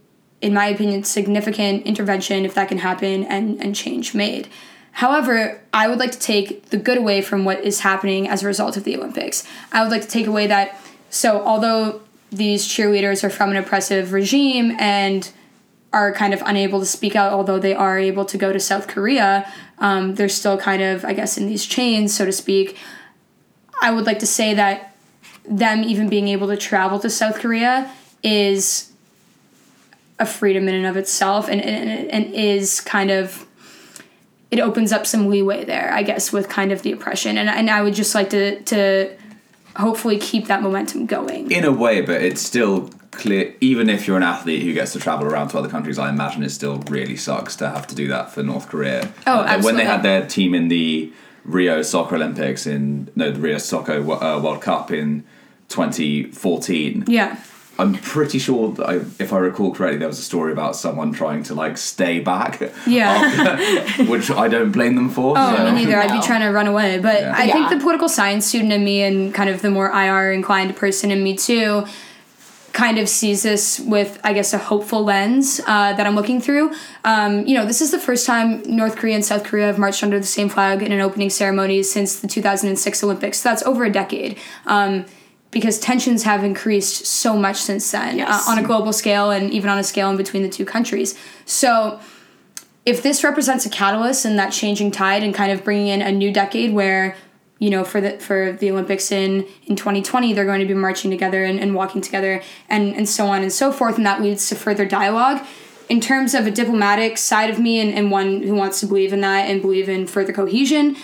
in 0.41 0.53
my 0.53 0.67
opinion 0.67 1.03
significant 1.03 1.85
intervention 1.85 2.45
if 2.45 2.53
that 2.53 2.67
can 2.67 2.79
happen 2.79 3.23
and, 3.23 3.61
and 3.61 3.73
change 3.75 4.13
made 4.13 4.49
however 4.91 5.61
i 5.73 5.87
would 5.87 5.99
like 5.99 6.11
to 6.11 6.19
take 6.19 6.69
the 6.69 6.77
good 6.77 6.97
away 6.97 7.21
from 7.21 7.45
what 7.45 7.61
is 7.61 7.79
happening 7.79 8.27
as 8.27 8.43
a 8.43 8.45
result 8.45 8.75
of 8.75 8.83
the 8.83 8.97
olympics 8.97 9.47
i 9.71 9.81
would 9.81 9.91
like 9.91 10.01
to 10.01 10.07
take 10.07 10.27
away 10.27 10.45
that 10.45 10.77
so 11.09 11.41
although 11.45 12.01
these 12.35 12.67
cheerleaders 12.67 13.23
are 13.23 13.29
from 13.29 13.51
an 13.51 13.57
oppressive 13.57 14.13
regime 14.13 14.75
and 14.79 15.31
are 15.91 16.11
kind 16.11 16.33
of 16.33 16.41
unable 16.45 16.79
to 16.79 16.85
speak 16.85 17.15
out 17.15 17.31
although 17.33 17.59
they 17.59 17.73
are 17.73 17.99
able 17.99 18.25
to 18.25 18.37
go 18.37 18.51
to 18.51 18.59
south 18.59 18.87
korea 18.87 19.51
um, 19.79 20.15
they're 20.15 20.29
still 20.29 20.57
kind 20.57 20.81
of 20.81 21.05
i 21.05 21.13
guess 21.13 21.37
in 21.37 21.47
these 21.47 21.65
chains 21.65 22.13
so 22.13 22.25
to 22.25 22.31
speak 22.31 22.77
i 23.81 23.91
would 23.91 24.05
like 24.05 24.19
to 24.19 24.27
say 24.27 24.53
that 24.53 24.93
them 25.45 25.83
even 25.83 26.09
being 26.09 26.27
able 26.27 26.47
to 26.47 26.57
travel 26.57 26.99
to 26.99 27.09
South 27.09 27.39
Korea 27.39 27.91
is 28.21 28.91
a 30.19 30.25
freedom 30.25 30.67
in 30.67 30.75
and 30.75 30.85
of 30.85 30.95
itself 30.95 31.49
and, 31.49 31.61
and, 31.61 32.09
and 32.09 32.33
is 32.33 32.79
kind 32.81 33.11
of 33.11 33.45
it 34.51 34.59
opens 34.59 34.91
up 34.91 35.07
some 35.07 35.29
leeway 35.29 35.65
there, 35.65 35.91
I 35.91 36.03
guess, 36.03 36.31
with 36.31 36.47
kind 36.47 36.71
of 36.71 36.83
the 36.83 36.91
oppression. 36.91 37.39
And, 37.39 37.49
and 37.49 37.71
I 37.71 37.81
would 37.81 37.95
just 37.95 38.13
like 38.13 38.29
to 38.29 38.61
to 38.61 39.15
hopefully 39.75 40.17
keep 40.17 40.47
that 40.47 40.61
momentum 40.61 41.05
going. 41.05 41.51
in 41.51 41.63
a 41.65 41.71
way, 41.71 42.01
but 42.01 42.21
it's 42.21 42.41
still 42.41 42.89
clear. 43.11 43.53
Even 43.61 43.89
if 43.89 44.07
you're 44.07 44.17
an 44.17 44.23
athlete 44.23 44.63
who 44.63 44.73
gets 44.73 44.93
to 44.93 44.99
travel 44.99 45.25
around 45.27 45.49
to 45.49 45.57
other 45.59 45.69
countries, 45.69 45.99
I 45.99 46.09
imagine 46.09 46.43
it 46.43 46.49
still 46.49 46.77
really 46.89 47.15
sucks 47.15 47.55
to 47.57 47.69
have 47.69 47.85
to 47.87 47.95
do 47.95 48.07
that 48.07 48.31
for 48.31 48.41
North 48.43 48.67
Korea. 48.69 49.11
Oh, 49.27 49.39
Uh, 49.39 49.61
When 49.61 49.75
they 49.77 49.85
had 49.85 50.03
their 50.03 50.25
team 50.25 50.53
in 50.55 50.67
the 50.67 51.11
Rio 51.45 51.81
Soccer 51.81 52.15
Olympics 52.15 52.65
in 52.65 53.09
no 53.15 53.29
the 53.31 53.39
Rio 53.39 53.57
Soccer 53.57 53.97
uh, 53.99 54.39
World 54.39 54.61
Cup 54.61 54.91
in 54.91 55.23
2014, 55.69 57.05
Yeah. 57.07 57.35
I'm 57.79 57.95
pretty 57.95 58.37
sure 58.37 58.71
that 58.73 58.87
I, 58.87 58.93
if 59.19 59.33
I 59.33 59.39
recall 59.39 59.73
correctly, 59.73 59.97
there 59.97 60.07
was 60.07 60.19
a 60.19 60.23
story 60.23 60.51
about 60.51 60.75
someone 60.75 61.11
trying 61.11 61.41
to 61.43 61.55
like 61.55 61.77
stay 61.77 62.19
back. 62.19 62.61
Yeah. 62.85 63.09
after- 63.09 64.03
which 64.11 64.29
I 64.29 64.47
don't 64.47 64.71
blame 64.71 64.95
them 64.95 65.09
for. 65.09 65.33
Oh, 65.37 65.55
so. 65.55 65.71
me 65.71 65.85
neither. 65.85 65.97
I'd 65.97 66.11
be 66.11 66.25
trying 66.25 66.41
to 66.41 66.49
run 66.49 66.67
away. 66.67 66.99
But 66.99 67.21
Yeah. 67.21 67.33
I 67.35 67.51
think 67.51 67.69
the 67.69 67.77
political 67.77 68.07
science 68.09 68.45
student 68.45 68.71
in 68.71 68.83
me 68.83 69.01
and 69.01 69.33
kind 69.33 69.49
of 69.49 69.61
the 69.63 69.71
more 69.71 69.87
IR 69.91 70.31
inclined 70.33 70.75
person 70.75 71.09
in 71.09 71.23
me 71.23 71.35
too 71.35 71.85
kind 72.73 72.97
of 72.97 73.07
sees 73.07 73.43
this 73.43 73.79
with, 73.79 74.19
I 74.23 74.33
guess, 74.33 74.51
a 74.51 74.57
hopeful 74.57 75.03
lens 75.03 75.61
uh, 75.67 75.93
that 75.93 76.07
I'm 76.07 76.15
looking 76.15 76.41
through. 76.41 76.73
Um, 77.05 77.45
you 77.45 77.53
know, 77.55 77.65
this 77.67 77.81
is 77.81 77.91
the 77.91 77.99
first 77.99 78.25
time 78.25 78.63
North 78.65 78.95
Korea 78.95 79.13
and 79.15 79.23
South 79.23 79.43
Korea 79.43 79.67
have 79.67 79.77
marched 79.77 80.03
under 80.03 80.19
the 80.19 80.25
same 80.25 80.49
flag 80.49 80.81
in 80.81 80.91
an 80.91 80.99
opening 80.99 81.29
ceremony 81.29 81.83
since 81.83 82.19
the 82.19 82.27
2006 82.27 83.03
Olympics. 83.03 83.39
So 83.39 83.49
that's 83.49 83.61
over 83.63 83.83
a 83.83 83.91
decade. 83.91 84.39
Um, 84.65 85.05
because 85.53 85.79
tensions 85.79 86.23
have 86.23 86.43
increased 86.43 87.05
so 87.05 87.37
much 87.37 87.57
since 87.57 87.89
then 87.91 88.17
Yes. 88.17 88.47
uh, 88.47 88.51
on 88.51 88.57
a 88.59 88.63
global 88.63 88.91
scale 88.91 89.31
and 89.31 89.51
even 89.51 89.69
on 89.69 89.77
a 89.77 89.83
scale 89.83 90.09
in 90.09 90.17
between 90.17 90.43
the 90.43 90.49
two 90.49 90.65
countries. 90.65 91.17
So, 91.45 91.99
if 92.85 93.01
this 93.01 93.23
represents 93.23 93.65
a 93.65 93.69
catalyst 93.69 94.25
in 94.25 94.35
that 94.35 94.51
changing 94.51 94.91
tide 94.91 95.23
and 95.23 95.33
kind 95.33 95.51
of 95.53 95.63
bringing 95.63 95.87
in 95.87 96.01
a 96.01 96.11
new 96.11 96.33
decade 96.33 96.73
where 96.73 97.15
you 97.59 97.69
know 97.69 97.85
for 97.85 98.01
the 98.01 98.19
for 98.19 98.51
the 98.59 98.69
olympics 98.69 99.09
in 99.09 99.45
in 99.67 99.75
2020 99.77 100.33
they're 100.33 100.43
going 100.43 100.59
to 100.59 100.65
be 100.65 100.73
marching 100.73 101.09
together 101.09 101.45
and, 101.45 101.59
and 101.61 101.75
walking 101.75 102.01
together 102.01 102.41
and 102.67 102.93
and 102.95 103.07
so 103.07 103.27
on 103.27 103.41
and 103.41 103.53
so 103.53 103.71
forth 103.71 103.95
and 103.95 104.05
that 104.05 104.21
leads 104.21 104.49
to 104.49 104.55
further 104.55 104.85
dialogue 104.85 105.45
in 105.87 106.01
terms 106.01 106.33
of 106.33 106.45
a 106.45 106.51
diplomatic 106.51 107.17
side 107.17 107.49
of 107.49 107.59
me 107.59 107.79
and, 107.79 107.93
and 107.93 108.11
one 108.11 108.41
who 108.41 108.53
wants 108.55 108.81
to 108.81 108.85
believe 108.85 109.13
in 109.13 109.21
that 109.21 109.49
and 109.49 109.61
believe 109.61 109.87
in 109.87 110.05
further 110.07 110.33
cohesion 110.33 110.97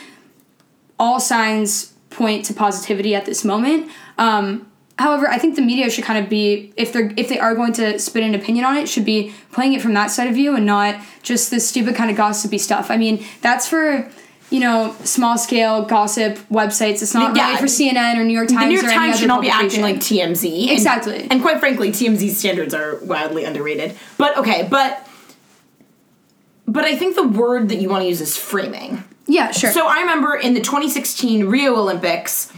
all 0.97 1.19
signs 1.19 1.93
point 2.09 2.45
to 2.45 2.53
positivity 2.53 3.13
at 3.15 3.25
this 3.25 3.43
moment 3.45 3.89
um, 4.17 4.65
However, 4.99 5.29
I 5.29 5.37
think 5.37 5.55
the 5.55 5.61
media 5.61 5.89
should 5.89 6.03
kind 6.03 6.21
of 6.21 6.29
be 6.29 6.73
if 6.75 6.91
they're 6.91 7.13
if 7.15 7.29
they 7.29 7.39
are 7.39 7.55
going 7.55 7.71
to 7.73 7.97
spit 7.99 8.21
an 8.21 8.35
opinion 8.35 8.65
on 8.65 8.75
it, 8.75 8.89
should 8.89 9.05
be 9.05 9.33
playing 9.53 9.71
it 9.71 9.81
from 9.81 9.93
that 9.93 10.07
side 10.07 10.27
of 10.27 10.33
view 10.35 10.57
and 10.57 10.65
not 10.65 10.99
just 11.23 11.51
this 11.51 11.69
stupid 11.69 11.95
kind 11.95 12.11
of 12.11 12.17
gossipy 12.17 12.57
stuff. 12.57 12.91
I 12.91 12.97
mean, 12.97 13.23
that's 13.41 13.65
for 13.65 14.11
you 14.49 14.59
know 14.59 14.93
small 15.05 15.37
scale 15.37 15.85
gossip 15.85 16.37
websites. 16.51 17.01
It's 17.01 17.13
not 17.13 17.33
Yeah. 17.33 17.47
really 17.47 17.61
for 17.61 17.67
CNN 17.67 18.17
or 18.17 18.25
New 18.25 18.33
York 18.33 18.49
Times 18.49 18.59
The 18.63 18.65
New 18.67 18.73
York 18.73 18.87
or 18.87 18.89
Times 18.89 19.19
should 19.19 19.29
not 19.29 19.39
be 19.41 19.49
acting 19.49 19.81
like 19.81 20.01
TMZ. 20.01 20.63
And- 20.63 20.71
Exactly. 20.71 21.27
And, 21.31 21.41
quite 21.41 21.61
frankly, 21.61 21.91
TMZ's 21.93 22.37
standards 22.37 22.73
are 22.73 22.97
wildly 23.01 23.45
underrated. 23.45 23.95
But 24.17 24.37
okay, 24.37 24.67
but 24.69 25.07
but 26.67 26.83
I 26.83 26.97
think 26.97 27.15
the 27.15 27.25
word 27.27 27.69
that 27.69 27.77
you 27.79 27.87
want 27.87 28.03
to 28.03 28.07
use 28.09 28.19
is 28.19 28.35
framing. 28.35 29.05
Yeah, 29.29 29.51
sure. 29.51 29.71
So 29.71 29.87
I 29.87 29.99
remember 29.99 30.35
in 30.35 30.55
the 30.55 30.59
2016 30.59 31.45
Rio 31.45 31.75
Olympics, 31.75 32.51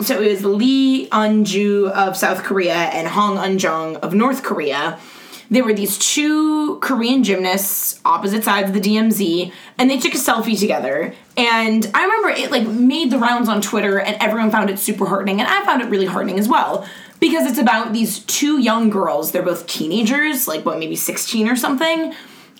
so 0.00 0.20
it 0.20 0.30
was 0.30 0.44
Lee 0.44 1.08
Unju 1.08 1.90
of 1.92 2.14
South 2.14 2.44
Korea 2.44 2.74
and 2.74 3.08
Hong 3.08 3.38
Unjung 3.38 3.96
of 3.96 4.12
North 4.12 4.42
Korea. 4.42 4.98
There 5.50 5.64
were 5.64 5.72
these 5.72 5.98
two 5.98 6.78
Korean 6.80 7.24
gymnasts 7.24 8.00
opposite 8.04 8.44
sides 8.44 8.68
of 8.68 8.74
the 8.74 8.80
DMZ, 8.80 9.50
and 9.78 9.90
they 9.90 9.98
took 9.98 10.12
a 10.12 10.18
selfie 10.18 10.58
together. 10.58 11.14
And 11.38 11.90
I 11.94 12.04
remember 12.04 12.28
it 12.28 12.50
like 12.50 12.68
made 12.68 13.10
the 13.10 13.18
rounds 13.18 13.48
on 13.48 13.62
Twitter, 13.62 13.98
and 13.98 14.16
everyone 14.20 14.50
found 14.50 14.68
it 14.68 14.78
super 14.78 15.06
heartening, 15.06 15.40
and 15.40 15.48
I 15.48 15.64
found 15.64 15.80
it 15.80 15.88
really 15.88 16.06
heartening 16.06 16.38
as 16.38 16.48
well 16.48 16.86
because 17.18 17.50
it's 17.50 17.58
about 17.58 17.94
these 17.94 18.20
two 18.20 18.58
young 18.58 18.90
girls. 18.90 19.32
They're 19.32 19.42
both 19.42 19.66
teenagers, 19.66 20.46
like 20.46 20.66
what 20.66 20.78
maybe 20.78 20.96
16 20.96 21.48
or 21.48 21.56
something, 21.56 22.14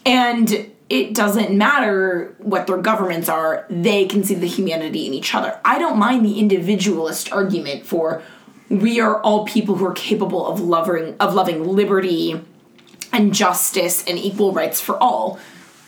and 0.07 0.71
it 0.91 1.15
doesn't 1.15 1.57
matter 1.57 2.35
what 2.39 2.67
their 2.67 2.77
governments 2.77 3.29
are, 3.29 3.65
they 3.71 4.07
can 4.07 4.25
see 4.25 4.35
the 4.35 4.49
humanity 4.49 5.07
in 5.07 5.15
each 5.15 5.35
other. 5.35 5.59
I 5.65 5.79
don't 5.79 5.97
mind 5.97 6.27
the 6.27 6.39
individualist 6.39 7.33
argument 7.33 7.87
for 7.87 8.23
we 8.69 9.01
are 9.01 9.21
all 9.23 9.47
people 9.47 9.77
who 9.77 9.87
are 9.87 9.93
capable 9.93 10.47
of 10.47 10.61
loving 10.61 11.17
of 11.19 11.35
loving 11.35 11.65
liberty 11.65 12.41
and 13.13 13.33
justice 13.33 14.05
and 14.05 14.19
equal 14.19 14.53
rights 14.53 14.81
for 14.81 14.97
all. 14.97 15.39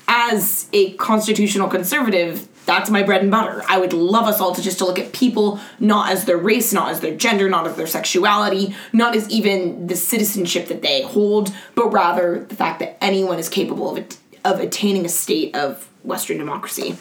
As 0.08 0.68
a 0.72 0.92
constitutional 0.94 1.68
conservative, 1.68 2.48
that's 2.66 2.90
my 2.90 3.02
bread 3.02 3.22
and 3.22 3.30
butter. 3.30 3.62
I 3.68 3.78
would 3.78 3.92
love 3.92 4.26
us 4.26 4.40
all 4.40 4.54
to 4.54 4.62
just 4.62 4.78
to 4.78 4.84
look 4.84 4.98
at 4.98 5.12
people 5.12 5.58
not 5.80 6.10
as 6.10 6.26
their 6.26 6.36
race, 6.36 6.72
not 6.72 6.90
as 6.90 7.00
their 7.00 7.16
gender, 7.16 7.48
not 7.48 7.66
as 7.66 7.76
their 7.76 7.86
sexuality, 7.86 8.74
not 8.92 9.16
as 9.16 9.28
even 9.30 9.86
the 9.86 9.96
citizenship 9.96 10.68
that 10.68 10.82
they 10.82 11.02
hold, 11.02 11.52
but 11.74 11.92
rather 11.92 12.44
the 12.44 12.54
fact 12.54 12.80
that 12.80 13.02
anyone 13.02 13.38
is 13.38 13.48
capable 13.48 13.90
of 13.90 13.96
of 14.44 14.60
attaining 14.60 15.04
a 15.04 15.08
state 15.08 15.54
of 15.54 15.88
Western 16.02 16.38
democracy. 16.38 16.96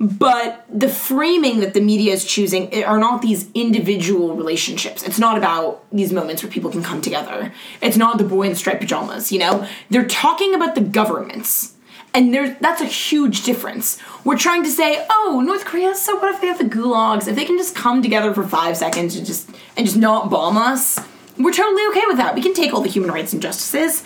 But 0.00 0.64
the 0.72 0.88
framing 0.88 1.60
that 1.60 1.74
the 1.74 1.80
media 1.82 2.14
is 2.14 2.24
choosing 2.24 2.84
are 2.84 2.98
not 2.98 3.20
these 3.20 3.50
individual 3.52 4.34
relationships. 4.34 5.02
It's 5.02 5.18
not 5.18 5.36
about 5.36 5.84
these 5.92 6.10
moments 6.10 6.42
where 6.42 6.50
people 6.50 6.70
can 6.70 6.82
come 6.82 7.02
together. 7.02 7.52
It's 7.82 7.98
not 7.98 8.16
the 8.16 8.24
boy 8.24 8.44
in 8.44 8.50
the 8.50 8.56
striped 8.56 8.80
pajamas, 8.80 9.30
you 9.30 9.38
know? 9.38 9.66
They're 9.90 10.06
talking 10.06 10.54
about 10.54 10.74
the 10.74 10.80
governments. 10.80 11.74
And 12.14 12.32
there's 12.34 12.56
that's 12.60 12.80
a 12.80 12.86
huge 12.86 13.42
difference. 13.44 13.98
We're 14.24 14.38
trying 14.38 14.64
to 14.64 14.70
say, 14.70 15.06
oh, 15.10 15.42
North 15.44 15.64
Korea, 15.64 15.94
so 15.94 16.16
what 16.16 16.34
if 16.34 16.40
they 16.40 16.48
have 16.48 16.58
the 16.58 16.64
gulags? 16.64 17.28
If 17.28 17.36
they 17.36 17.44
can 17.44 17.56
just 17.56 17.76
come 17.76 18.02
together 18.02 18.34
for 18.34 18.42
five 18.42 18.76
seconds 18.76 19.14
and 19.14 19.26
just 19.26 19.50
and 19.76 19.86
just 19.86 19.98
not 19.98 20.28
bomb 20.28 20.56
us, 20.56 20.98
we're 21.38 21.52
totally 21.52 21.86
okay 21.90 22.02
with 22.08 22.16
that. 22.16 22.34
We 22.34 22.42
can 22.42 22.54
take 22.54 22.72
all 22.72 22.80
the 22.80 22.88
human 22.88 23.10
rights 23.10 23.32
and 23.32 23.40
justices. 23.40 24.02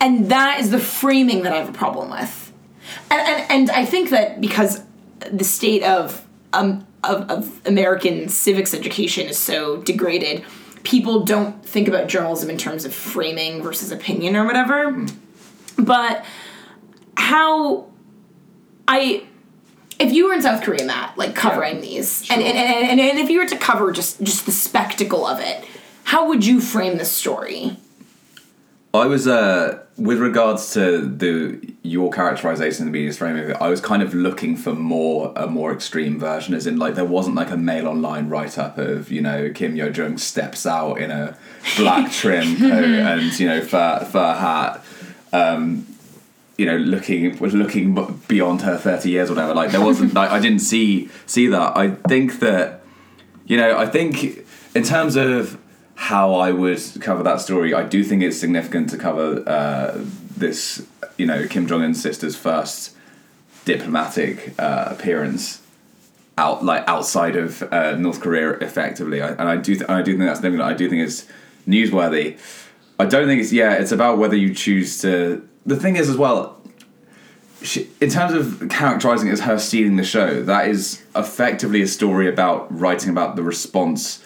And 0.00 0.30
that 0.30 0.60
is 0.60 0.70
the 0.70 0.78
framing 0.78 1.42
that 1.42 1.52
I 1.52 1.56
have 1.56 1.68
a 1.68 1.72
problem 1.72 2.10
with 2.10 2.44
and, 3.10 3.20
and 3.20 3.50
and 3.50 3.70
I 3.70 3.84
think 3.84 4.10
that 4.10 4.40
because 4.40 4.82
the 5.30 5.44
state 5.44 5.82
of 5.82 6.26
um 6.52 6.86
of, 7.02 7.30
of 7.30 7.66
American 7.66 8.28
civics 8.28 8.72
education 8.72 9.26
is 9.28 9.38
so 9.38 9.78
degraded, 9.82 10.44
people 10.82 11.24
don't 11.24 11.64
think 11.64 11.86
about 11.86 12.08
journalism 12.08 12.48
in 12.48 12.56
terms 12.56 12.84
of 12.84 12.94
framing 12.94 13.62
versus 13.62 13.92
opinion 13.92 14.36
or 14.36 14.46
whatever. 14.46 15.06
But 15.76 16.24
how 17.16 17.86
I 18.88 19.24
if 19.98 20.12
you 20.12 20.26
were 20.26 20.34
in 20.34 20.42
South 20.42 20.62
Korea, 20.62 20.84
Matt, 20.84 21.16
like 21.16 21.36
covering 21.36 21.80
these, 21.80 22.28
and, 22.28 22.42
and, 22.42 22.58
and, 22.58 23.00
and 23.00 23.18
if 23.18 23.30
you 23.30 23.38
were 23.38 23.46
to 23.46 23.56
cover 23.56 23.92
just 23.92 24.22
just 24.22 24.46
the 24.46 24.52
spectacle 24.52 25.26
of 25.26 25.40
it, 25.40 25.64
how 26.04 26.28
would 26.28 26.44
you 26.44 26.60
frame 26.60 26.98
the 26.98 27.04
story? 27.04 27.76
I 28.94 29.06
was 29.06 29.26
uh 29.26 29.80
with 29.96 30.18
regards 30.18 30.72
to 30.74 31.06
the 31.06 31.74
your 31.82 32.10
characterization 32.10 32.86
of 32.86 32.92
the 32.92 32.98
media's 32.98 33.18
frame 33.18 33.36
of 33.36 33.50
it, 33.50 33.56
I 33.60 33.68
was 33.68 33.80
kind 33.80 34.02
of 34.02 34.14
looking 34.14 34.56
for 34.56 34.72
more 34.72 35.32
a 35.34 35.48
more 35.48 35.72
extreme 35.72 36.18
version, 36.18 36.54
as 36.54 36.66
in 36.66 36.76
like 36.76 36.94
there 36.94 37.04
wasn't 37.04 37.34
like 37.34 37.50
a 37.50 37.56
mail 37.56 37.88
online 37.88 38.28
write 38.28 38.56
up 38.56 38.78
of 38.78 39.10
you 39.10 39.20
know 39.20 39.50
Kim 39.50 39.74
Yo 39.74 39.90
Jong 39.90 40.16
steps 40.16 40.64
out 40.64 41.00
in 41.00 41.10
a 41.10 41.36
black 41.76 42.12
trim 42.20 42.56
coat 42.56 42.70
and 42.70 43.38
you 43.38 43.48
know 43.48 43.60
fur 43.62 44.04
fur 44.10 44.34
hat, 44.34 44.84
um, 45.32 45.86
you 46.56 46.66
know 46.66 46.76
looking 46.76 47.36
was 47.40 47.52
looking 47.52 47.94
beyond 48.28 48.62
her 48.62 48.78
thirty 48.78 49.10
years 49.10 49.28
or 49.28 49.34
whatever. 49.34 49.54
Like 49.54 49.72
there 49.72 49.84
wasn't 49.84 50.14
like 50.20 50.30
I 50.30 50.38
didn't 50.38 50.60
see 50.60 51.08
see 51.26 51.48
that. 51.48 51.76
I 51.76 51.90
think 51.90 52.38
that 52.38 52.82
you 53.44 53.56
know 53.56 53.76
I 53.76 53.86
think 53.86 54.46
in 54.76 54.84
terms 54.84 55.16
of 55.16 55.58
how 55.94 56.34
I 56.34 56.50
would 56.50 56.80
cover 57.00 57.22
that 57.22 57.40
story, 57.40 57.72
I 57.72 57.84
do 57.84 58.02
think 58.02 58.22
it's 58.22 58.38
significant 58.38 58.90
to 58.90 58.98
cover 58.98 59.48
uh, 59.48 60.04
this, 60.36 60.86
you 61.16 61.26
know, 61.26 61.46
Kim 61.46 61.66
Jong 61.66 61.82
Un's 61.82 62.02
sister's 62.02 62.36
first 62.36 62.96
diplomatic 63.64 64.54
uh, 64.58 64.88
appearance 64.90 65.62
out 66.36 66.64
like 66.64 66.84
outside 66.88 67.36
of 67.36 67.62
uh, 67.72 67.96
North 67.96 68.20
Korea, 68.20 68.50
effectively. 68.54 69.22
I, 69.22 69.28
and 69.28 69.42
I 69.42 69.56
do, 69.56 69.76
th- 69.76 69.88
I 69.88 70.02
do 70.02 70.12
think 70.12 70.24
that's 70.24 70.40
significant. 70.40 70.68
I 70.68 70.74
do 70.74 70.90
think 70.90 71.02
it's 71.02 71.26
newsworthy. 71.66 72.38
I 72.98 73.06
don't 73.06 73.26
think 73.26 73.40
it's 73.40 73.52
yeah. 73.52 73.74
It's 73.74 73.92
about 73.92 74.18
whether 74.18 74.36
you 74.36 74.54
choose 74.54 75.00
to. 75.02 75.48
The 75.66 75.76
thing 75.76 75.96
is, 75.96 76.08
as 76.08 76.16
well, 76.16 76.60
she, 77.62 77.88
in 78.00 78.10
terms 78.10 78.34
of 78.34 78.68
characterizing 78.68 79.28
it 79.28 79.32
as 79.32 79.40
her 79.40 79.58
stealing 79.58 79.96
the 79.96 80.04
show, 80.04 80.42
that 80.42 80.68
is 80.68 81.02
effectively 81.16 81.82
a 81.82 81.86
story 81.86 82.28
about 82.28 82.66
writing 82.76 83.10
about 83.10 83.36
the 83.36 83.42
response 83.42 84.23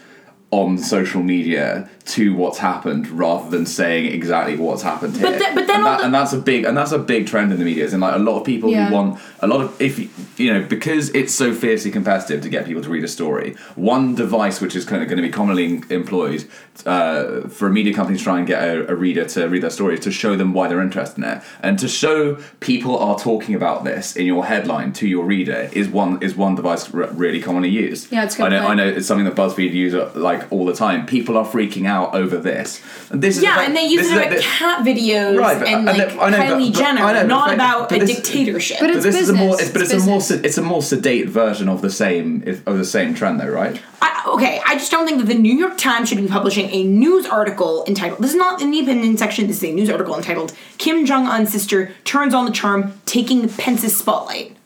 on 0.50 0.78
social 0.78 1.22
media 1.22 1.88
to 2.08 2.34
what's 2.34 2.58
happened 2.58 3.06
rather 3.08 3.48
than 3.50 3.66
saying 3.66 4.06
exactly 4.12 4.56
what's 4.56 4.82
happened 4.82 5.16
here. 5.16 5.30
But 5.38 5.54
but 5.54 5.66
then 5.66 5.76
and, 5.76 5.86
that, 5.86 5.98
the- 5.98 6.04
and 6.06 6.14
that's 6.14 6.32
a 6.32 6.38
big 6.38 6.64
and 6.64 6.76
that's 6.76 6.92
a 6.92 6.98
big 6.98 7.26
trend 7.26 7.52
in 7.52 7.58
the 7.58 7.64
media. 7.64 7.84
Is 7.84 7.94
in 7.94 8.00
like 8.00 8.14
a 8.14 8.18
lot 8.18 8.38
of 8.40 8.44
people 8.44 8.70
Yeah. 8.70 8.88
who 8.88 8.94
want 8.94 9.20
a 9.40 9.46
lot 9.46 9.60
of 9.60 9.80
if 9.80 9.98
you- 9.98 10.52
know 10.52 10.62
because 10.68 11.10
it's 11.10 11.34
so 11.34 11.52
fiercely 11.54 11.90
competitive 11.90 12.40
to 12.42 12.48
get 12.48 12.66
people 12.66 12.82
to 12.82 12.90
read 12.90 13.04
a 13.04 13.08
story. 13.08 13.54
One 13.76 14.14
device 14.14 14.60
which 14.60 14.74
is 14.76 14.84
kind 14.84 15.02
of 15.02 15.08
going 15.08 15.16
to 15.18 15.22
be 15.22 15.30
commonly 15.32 15.82
employed 15.90 16.44
uh, 16.86 17.48
for 17.48 17.66
a 17.66 17.70
media 17.70 17.92
company 17.92 18.16
to 18.18 18.24
try 18.24 18.38
and 18.38 18.46
get 18.46 18.62
a, 18.62 18.90
a 18.92 18.94
reader 18.94 19.24
to 19.34 19.46
read 19.48 19.62
their 19.62 19.70
story 19.70 19.94
is 19.94 20.00
to 20.00 20.12
show 20.12 20.36
them 20.36 20.52
why 20.52 20.68
they're 20.68 20.80
interested 20.80 21.18
in 21.18 21.24
it 21.24 21.42
and 21.60 21.78
to 21.78 21.88
show 21.88 22.36
people 22.60 22.96
are 22.98 23.18
talking 23.18 23.54
about 23.54 23.84
this 23.84 24.16
in 24.16 24.26
your 24.26 24.44
headline 24.46 24.92
to 24.92 25.06
your 25.08 25.24
reader 25.24 25.68
is 25.72 25.88
one 25.88 26.12
is 26.22 26.36
one 26.36 26.54
device 26.54 26.84
r- 26.94 27.06
really 27.24 27.40
commonly 27.40 27.68
used. 27.68 28.10
Yeah, 28.12 28.24
it's 28.24 28.36
good 28.36 28.46
I 28.46 28.48
know. 28.50 28.66
I 28.68 28.74
know 28.74 28.86
it's 28.86 29.06
something 29.08 29.24
that 29.30 29.34
BuzzFeed 29.34 29.72
use 29.72 29.94
uh, 29.94 30.10
like 30.14 30.50
all 30.52 30.64
the 30.64 30.72
time. 30.84 31.04
People 31.06 31.36
are 31.36 31.44
freaking 31.44 31.86
out 31.86 31.97
out 31.98 32.14
over 32.14 32.36
this. 32.36 32.80
And 33.10 33.22
this 33.22 33.36
is 33.36 33.42
Yeah, 33.42 33.56
the- 33.56 33.62
and 33.66 33.76
they 33.76 33.84
use 33.86 34.02
this 34.02 34.12
it 34.12 34.14
is 34.14 34.18
about 34.26 34.30
the- 34.36 34.42
cat 34.42 34.84
videos 34.84 35.38
Right, 35.38 35.58
but- 35.58 35.68
and 35.68 35.88
and 35.88 35.98
like 35.98 36.08
the- 36.14 36.22
I 36.22 36.30
know, 36.30 36.38
but- 36.38 36.46
Kylie 36.46 36.72
but- 36.72 36.78
Jenner, 36.80 37.02
I 37.04 37.12
know, 37.12 37.26
not 37.26 37.48
the- 37.48 37.54
about 37.54 37.88
but 37.88 38.02
a 38.02 38.04
this- 38.06 38.16
dictatorship. 38.16 38.78
But 38.80 38.88
But 38.88 38.96
It's 38.96 39.04
this 39.04 39.16
is 39.20 39.28
a 39.28 39.32
more, 39.34 39.60
it's, 39.60 39.70
but 39.70 39.82
it's 39.82 39.92
it's, 39.92 40.02
a 40.04 40.06
more, 40.06 40.20
it's 40.44 40.58
a 40.58 40.62
more 40.62 40.82
sedate 40.82 41.28
version 41.28 41.68
of 41.68 41.82
the 41.82 41.90
same 41.90 42.42
of 42.66 42.78
the 42.78 42.84
same 42.84 43.14
trend, 43.14 43.40
though, 43.40 43.46
right? 43.48 43.78
I, 44.00 44.22
okay, 44.34 44.60
I 44.66 44.74
just 44.74 44.90
don't 44.90 45.06
think 45.06 45.18
that 45.18 45.26
the 45.26 45.34
New 45.34 45.54
York 45.56 45.76
Times 45.78 46.08
should 46.08 46.18
be 46.18 46.26
publishing 46.28 46.70
a 46.70 46.84
news 46.84 47.26
article 47.26 47.84
entitled. 47.88 48.20
This 48.20 48.30
is 48.30 48.36
not 48.36 48.60
in 48.62 48.70
the 48.70 48.80
opinion 48.80 49.16
section. 49.16 49.46
This 49.46 49.58
is 49.58 49.64
a 49.64 49.72
news 49.72 49.90
article 49.90 50.14
entitled 50.16 50.52
"Kim 50.78 51.04
Jong 51.06 51.26
Un's 51.26 51.50
sister 51.52 51.92
turns 52.04 52.32
on 52.34 52.44
the 52.44 52.52
charm, 52.52 52.92
taking 53.06 53.48
Pence's 53.48 53.96
spotlight." 53.96 54.56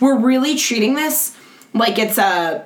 We're 0.00 0.16
really 0.18 0.56
treating 0.56 0.94
this 0.94 1.32
like 1.74 1.98
it's 1.98 2.18
a 2.18 2.64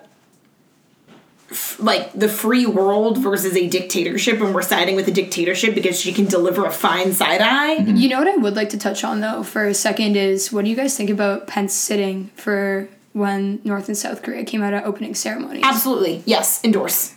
f- 1.55 1.79
like 1.81 2.13
the 2.13 2.29
free 2.29 2.67
world 2.67 3.19
versus 3.19 3.57
a 3.57 3.69
dictatorship, 3.69 4.41
and 4.41 4.55
we're 4.55 4.63
siding 4.63 4.97
with 4.97 5.07
the 5.07 5.13
dictatorship 5.13 5.75
because 5.75 5.99
she 5.99 6.13
can 6.13 6.27
deliver 6.27 6.67
a 6.67 6.71
fine 6.71 7.13
side 7.13 7.41
eye. 7.41 7.77
Mm-hmm. 7.79 7.97
You 7.97 8.09
know 8.11 8.19
what 8.19 8.29
I 8.29 8.37
would 8.37 8.57
like 8.57 8.71
to 8.71 8.79
touch 8.79 9.05
on 9.05 9.21
though 9.21 9.43
for 9.43 9.67
a 9.67 9.75
second 9.75 10.17
is 10.17 10.53
what 10.53 10.65
do 10.65 10.71
you 10.71 10.77
guys 10.77 10.97
think 10.97 11.11
about 11.11 11.47
Pence 11.47 11.73
sitting 11.73 12.31
for 12.37 12.89
when 13.13 13.61
North 13.65 13.89
and 13.89 13.97
South 13.97 14.23
Korea 14.23 14.45
came 14.45 14.63
out 14.63 14.75
at 14.75 14.85
opening 14.85 15.15
ceremonies? 15.15 15.63
Absolutely, 15.65 16.23
yes, 16.27 16.63
endorse. 16.65 17.15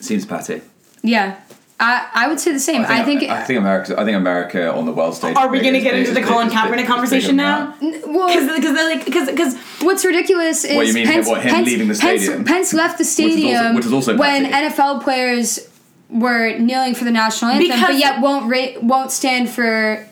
Seems 0.00 0.26
patty. 0.26 0.60
Yeah, 1.02 1.40
I 1.80 2.08
I 2.12 2.28
would 2.28 2.40
say 2.40 2.52
the 2.52 2.58
same. 2.58 2.82
I 2.82 3.04
think, 3.04 3.22
I 3.24 3.44
think 3.44 3.58
America. 3.58 3.94
I 3.98 4.04
think 4.04 4.16
America 4.16 4.72
on 4.74 4.84
the 4.86 4.92
world 4.92 5.14
stage. 5.14 5.36
Are 5.36 5.48
we 5.48 5.60
going 5.60 5.74
to 5.74 5.80
get 5.80 5.94
into 5.94 6.12
the 6.12 6.22
Colin 6.22 6.48
is 6.48 6.52
Kaepernick 6.52 6.82
is 6.82 6.86
conversation 6.88 7.30
on 7.32 7.36
now? 7.36 7.74
that. 7.80 8.08
well, 8.08 8.28
Because 8.56 8.74
like 8.74 9.04
because 9.04 9.30
because 9.30 9.56
What's 9.80 10.04
ridiculous 10.04 10.64
is 10.64 10.74
What, 10.76 10.86
you 10.88 10.92
mean 10.94 11.06
Pence, 11.06 11.28
what, 11.28 11.40
him 11.42 11.54
Pence, 11.54 11.66
leaving 11.66 11.86
the 11.88 11.94
stadium? 11.94 12.44
Pence 12.44 12.74
left 12.74 12.98
the 12.98 13.02
is 13.02 13.08
also- 13.20 13.30
stadium 13.30 13.74
which 13.76 13.86
is 13.86 13.92
also 13.92 14.16
when. 14.16 14.46
NFL 14.46 15.02
players 15.04 15.68
were 16.10 16.58
kneeling 16.58 16.94
for 16.96 17.04
the 17.04 17.10
national 17.12 17.52
anthem, 17.52 17.68
Because- 17.68 17.86
but 17.88 17.96
yet 17.96 18.20
won't 18.20 18.50
ra- 18.50 18.80
won't 18.82 19.12
stand 19.12 19.48
for. 19.48 20.04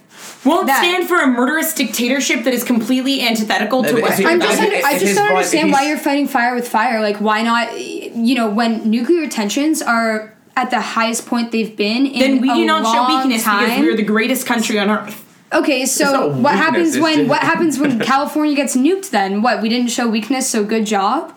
won't 0.45 0.69
that. 0.69 0.79
stand 0.79 1.09
for 1.09 1.17
a 1.21 1.27
murderous 1.27 1.75
dictatorship 1.75 2.45
that 2.45 2.55
is 2.55 2.63
completely 2.63 3.23
antithetical 3.23 3.83
No, 3.83 3.89
to 3.97 4.01
but 4.03 4.19
if 4.21 4.25
I'm 4.27 4.41
just 4.41 4.61
under, 4.61 4.77
I 4.87 4.99
just 5.01 5.17
don't 5.17 5.31
understand 5.31 5.73
why 5.73 5.89
you're 5.89 5.99
fighting 5.99 6.29
fire 6.29 6.55
with 6.55 6.69
fire. 6.69 7.01
Like 7.01 7.17
why 7.17 7.43
not? 7.43 7.77
You 7.81 8.37
know 8.37 8.49
when 8.49 8.89
nuclear 8.89 9.29
tensions 9.29 9.83
are 9.83 10.33
at 10.57 10.71
the 10.71 10.81
highest 10.81 11.27
point 11.27 11.53
they've 11.53 11.77
been 11.77 12.07
in 12.07 12.19
then 12.19 12.41
we 12.41 12.51
a 12.51 12.55
do 12.55 12.65
not 12.65 12.85
show 12.85 13.17
weakness 13.17 13.45
time. 13.45 13.65
because 13.65 13.81
we're 13.81 13.97
the 13.97 14.03
greatest 14.03 14.47
country 14.47 14.79
on 14.79 14.91
earth. 14.91 15.23
Okay, 15.53 15.87
so 15.87 16.29
what 16.29 16.37
weakness, 16.37 16.59
happens 16.59 16.99
when 16.99 17.29
what 17.29 17.43
happens 17.43 17.79
when 17.79 18.01
California 18.13 18.57
gets 18.57 18.75
nuked? 18.75 19.11
Then 19.11 19.43
what? 19.43 19.63
We 19.63 19.69
didn't 19.69 19.91
show 19.91 20.09
weakness, 20.09 20.49
so 20.49 20.65
good 20.65 20.87
job. 20.87 21.33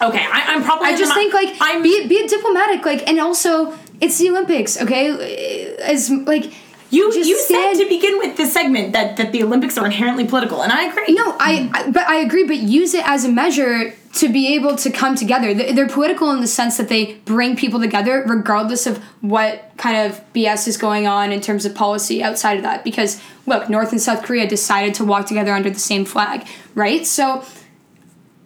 Okay, 0.00 0.24
I, 0.24 0.54
I'm 0.54 0.64
probably. 0.64 0.88
I 0.88 0.96
just 0.96 1.14
think 1.14 1.34
like 1.34 1.56
I'm. 1.60 1.82
be 1.82 2.08
be 2.08 2.26
diplomatic, 2.26 2.84
like, 2.84 3.08
and 3.08 3.20
also 3.20 3.78
it's 4.00 4.18
the 4.18 4.30
Olympics, 4.30 4.80
okay? 4.80 5.76
As 5.76 6.10
like 6.10 6.52
you 6.90 7.12
you 7.12 7.38
said 7.38 7.54
stand- 7.54 7.78
to 7.80 7.88
begin 7.88 8.18
with 8.18 8.36
this 8.36 8.52
segment 8.52 8.92
that 8.92 9.16
that 9.18 9.32
the 9.32 9.42
Olympics 9.42 9.76
are 9.76 9.84
inherently 9.84 10.26
political, 10.26 10.62
and 10.62 10.72
I 10.72 10.84
agree. 10.84 11.14
no, 11.14 11.36
I, 11.38 11.70
I 11.72 11.90
but 11.90 12.08
I 12.08 12.16
agree, 12.16 12.44
but 12.44 12.56
use 12.56 12.94
it 12.94 13.06
as 13.06 13.24
a 13.24 13.28
measure 13.30 13.94
to 14.14 14.28
be 14.28 14.54
able 14.54 14.74
to 14.76 14.90
come 14.90 15.14
together. 15.14 15.52
They're 15.52 15.88
political 15.88 16.30
in 16.30 16.40
the 16.40 16.46
sense 16.46 16.78
that 16.78 16.88
they 16.88 17.14
bring 17.24 17.56
people 17.56 17.78
together, 17.78 18.24
regardless 18.26 18.86
of 18.86 18.98
what 19.20 19.70
kind 19.76 20.10
of 20.10 20.20
BS 20.32 20.66
is 20.66 20.76
going 20.78 21.06
on 21.06 21.30
in 21.30 21.40
terms 21.40 21.66
of 21.66 21.74
policy 21.74 22.22
outside 22.22 22.56
of 22.56 22.62
that. 22.62 22.84
Because 22.84 23.22
look, 23.46 23.68
North 23.68 23.92
and 23.92 24.00
South 24.00 24.22
Korea 24.22 24.48
decided 24.48 24.94
to 24.94 25.04
walk 25.04 25.26
together 25.26 25.52
under 25.52 25.70
the 25.70 25.78
same 25.78 26.04
flag, 26.04 26.46
right? 26.74 27.06
So 27.06 27.44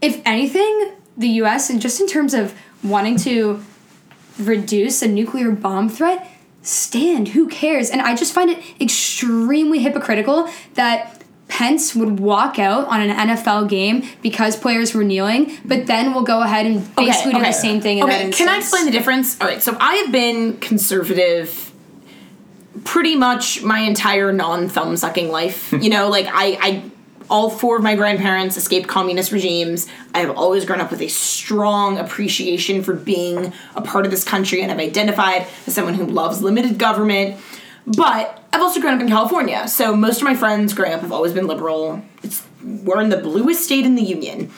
if 0.01 0.21
anything, 0.25 0.93
the 1.17 1.29
US, 1.29 1.71
and 1.71 1.81
just 1.81 2.01
in 2.01 2.09
terms 2.09 2.35
of 2.35 2.55
wanting 2.83 3.17
to 3.19 3.63
reduce 4.39 5.01
a 5.03 5.09
nuclear 5.09 5.53
bomb 5.53 5.89
threat, 5.89 6.29
stand. 6.63 7.29
Who 7.29 7.49
cares? 7.49 7.91
And 7.91 8.01
I 8.01 8.15
just 8.15 8.33
find 8.33 8.51
it 8.51 8.63
extremely 8.81 9.81
hypocritical 9.81 10.49
that 10.75 11.23
Pence 11.49 11.95
would 11.95 12.19
walk 12.19 12.59
out 12.59 12.87
on 12.89 13.03
an 13.03 13.29
NFL 13.29 13.69
game 13.69 14.05
because 14.23 14.57
players 14.57 14.95
were 14.95 15.05
kneeling, 15.05 15.59
but 15.65 15.87
then 15.87 16.15
we'll 16.15 16.23
go 16.23 16.41
ahead 16.41 16.65
and 16.65 16.97
basically 16.97 17.33
do 17.33 17.41
the 17.41 17.53
same 17.53 17.81
thing 17.81 17.99
in 17.99 18.05
okay, 18.05 18.31
can 18.31 18.49
I 18.49 18.57
explain 18.59 18.87
the 18.87 18.91
difference? 18.91 19.39
All 19.39 19.47
right, 19.47 19.61
so 19.61 19.77
I 19.79 19.97
have 19.97 20.11
been 20.11 20.57
conservative 20.59 21.73
pretty 22.85 23.17
much 23.17 23.63
my 23.63 23.81
entire 23.81 24.33
non-thumb 24.33 24.97
sucking 24.97 25.31
life. 25.31 25.73
you 25.73 25.91
know, 25.91 26.09
like 26.09 26.27
I, 26.27 26.59
I, 26.61 26.91
all 27.33 27.49
four 27.49 27.79
of 27.79 27.83
my 27.83 27.97
grandparents 27.97 28.59
escaped 28.59 28.87
communist 28.87 29.33
regimes. 29.33 29.89
I 30.15 30.19
have 30.19 30.37
always 30.37 30.67
grown 30.67 30.83
up 30.83 30.91
with 30.91 31.01
a 31.01 31.09
strong 31.09 31.97
appreciation 31.97 32.83
for 32.83 32.93
being 32.93 33.55
a 33.75 33.81
part 33.81 34.05
of 34.05 34.11
this 34.11 34.23
country, 34.23 34.61
and 34.61 34.71
I've 34.71 34.79
identified 34.79 35.47
as 35.67 35.75
someone 35.75 35.95
who 35.95 36.05
loves 36.05 36.43
limited 36.43 36.79
government. 36.79 37.41
But 37.87 38.45
I've 38.53 38.61
also 38.61 38.83
grown 38.83 38.95
up 38.95 39.01
in 39.01 39.09
California, 39.09 39.67
so 39.67 39.97
most 39.97 40.19
of 40.19 40.25
my 40.25 40.35
friends 40.35 40.75
growing 40.75 40.93
up 40.93 41.01
have 41.01 41.11
always 41.11 41.33
been 41.33 41.47
liberal. 41.47 42.05
It's 42.23 42.45
we're 42.63 43.01
in 43.01 43.09
the 43.09 43.17
bluest 43.17 43.65
state 43.65 43.87
in 43.87 43.95
the 43.95 44.03
union. 44.03 44.53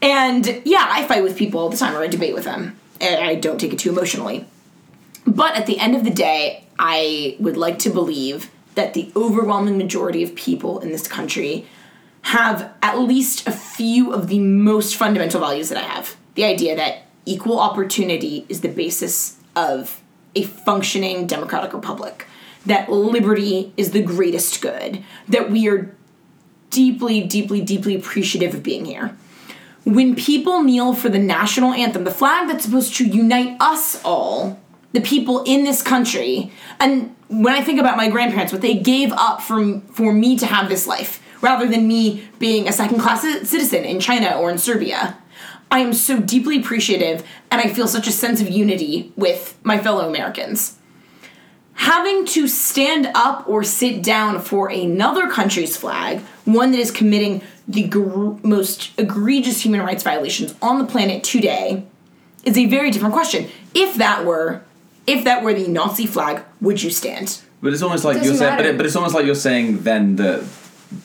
And 0.00 0.62
yeah, 0.64 0.86
I 0.90 1.06
fight 1.06 1.22
with 1.22 1.36
people 1.36 1.60
all 1.60 1.68
the 1.68 1.76
time 1.76 1.94
or 1.94 2.02
I 2.02 2.06
debate 2.06 2.34
with 2.34 2.44
them. 2.44 2.76
And 3.00 3.22
I 3.22 3.34
don't 3.34 3.60
take 3.60 3.72
it 3.72 3.78
too 3.78 3.90
emotionally. 3.90 4.46
But 5.26 5.54
at 5.54 5.66
the 5.66 5.78
end 5.78 5.94
of 5.94 6.04
the 6.04 6.10
day, 6.10 6.64
I 6.78 7.36
would 7.38 7.56
like 7.56 7.78
to 7.80 7.90
believe 7.90 8.50
that 8.74 8.94
the 8.94 9.12
overwhelming 9.14 9.76
majority 9.78 10.22
of 10.22 10.34
people 10.34 10.80
in 10.80 10.90
this 10.90 11.06
country 11.06 11.66
have 12.22 12.72
at 12.82 12.98
least 12.98 13.46
a 13.46 13.52
few 13.52 14.12
of 14.12 14.28
the 14.28 14.38
most 14.38 14.96
fundamental 14.96 15.40
values 15.40 15.68
that 15.68 15.78
I 15.78 15.86
have. 15.86 16.16
The 16.34 16.44
idea 16.44 16.76
that 16.76 17.02
equal 17.24 17.58
opportunity 17.58 18.46
is 18.48 18.60
the 18.60 18.68
basis 18.68 19.38
of 19.56 20.00
a 20.34 20.42
functioning 20.42 21.26
democratic 21.26 21.72
republic, 21.72 22.26
that 22.66 22.90
liberty 22.90 23.72
is 23.76 23.90
the 23.90 24.02
greatest 24.02 24.60
good, 24.60 25.02
that 25.28 25.50
we 25.50 25.68
are 25.68 25.94
deeply, 26.70 27.22
deeply, 27.22 27.60
deeply 27.60 27.94
appreciative 27.96 28.54
of 28.54 28.62
being 28.62 28.84
here. 28.84 29.16
When 29.84 30.14
people 30.14 30.62
kneel 30.62 30.94
for 30.94 31.08
the 31.08 31.18
national 31.18 31.72
anthem, 31.72 32.04
the 32.04 32.10
flag 32.10 32.48
that's 32.48 32.64
supposed 32.64 32.94
to 32.96 33.06
unite 33.06 33.56
us 33.60 34.00
all, 34.04 34.60
the 34.92 35.00
people 35.00 35.42
in 35.44 35.64
this 35.64 35.82
country, 35.82 36.52
and 36.78 37.14
when 37.28 37.54
I 37.54 37.62
think 37.62 37.80
about 37.80 37.96
my 37.96 38.08
grandparents, 38.10 38.52
what 38.52 38.62
they 38.62 38.74
gave 38.74 39.12
up 39.12 39.40
for, 39.40 39.80
for 39.92 40.12
me 40.12 40.36
to 40.38 40.46
have 40.46 40.68
this 40.68 40.86
life, 40.86 41.22
rather 41.40 41.66
than 41.66 41.88
me 41.88 42.28
being 42.38 42.68
a 42.68 42.72
second 42.72 43.00
class 43.00 43.22
citizen 43.22 43.84
in 43.84 44.00
China 44.00 44.38
or 44.38 44.50
in 44.50 44.58
Serbia, 44.58 45.16
I 45.70 45.80
am 45.80 45.92
so 45.92 46.20
deeply 46.20 46.58
appreciative 46.58 47.26
and 47.50 47.60
I 47.60 47.72
feel 47.72 47.86
such 47.86 48.08
a 48.08 48.12
sense 48.12 48.40
of 48.40 48.50
unity 48.50 49.12
with 49.16 49.58
my 49.62 49.78
fellow 49.78 50.08
Americans 50.08 50.78
having 51.80 52.26
to 52.26 52.46
stand 52.46 53.10
up 53.14 53.48
or 53.48 53.64
sit 53.64 54.02
down 54.02 54.38
for 54.38 54.68
another 54.68 55.30
country's 55.30 55.78
flag, 55.78 56.20
one 56.44 56.72
that 56.72 56.78
is 56.78 56.90
committing 56.90 57.40
the 57.66 57.84
gr- 57.84 58.32
most 58.42 58.90
egregious 58.98 59.64
human 59.64 59.80
rights 59.80 60.02
violations 60.02 60.54
on 60.60 60.78
the 60.78 60.84
planet 60.84 61.24
today, 61.24 61.82
is 62.44 62.58
a 62.58 62.66
very 62.66 62.90
different 62.90 63.14
question. 63.14 63.48
If 63.74 63.96
that 63.96 64.26
were, 64.26 64.60
if 65.06 65.24
that 65.24 65.42
were 65.42 65.54
the 65.54 65.68
Nazi 65.68 66.04
flag, 66.04 66.42
would 66.60 66.82
you 66.82 66.90
stand? 66.90 67.40
But 67.62 67.72
it's 67.72 67.80
almost 67.80 68.04
like 68.04 68.18
Doesn't 68.18 68.28
you're 68.28 68.38
saying, 68.38 68.56
but, 68.58 68.66
it, 68.66 68.76
but 68.76 68.84
it's 68.84 68.96
almost 68.96 69.14
like 69.14 69.24
you're 69.24 69.34
saying 69.34 69.78
then 69.78 70.16
that 70.16 70.44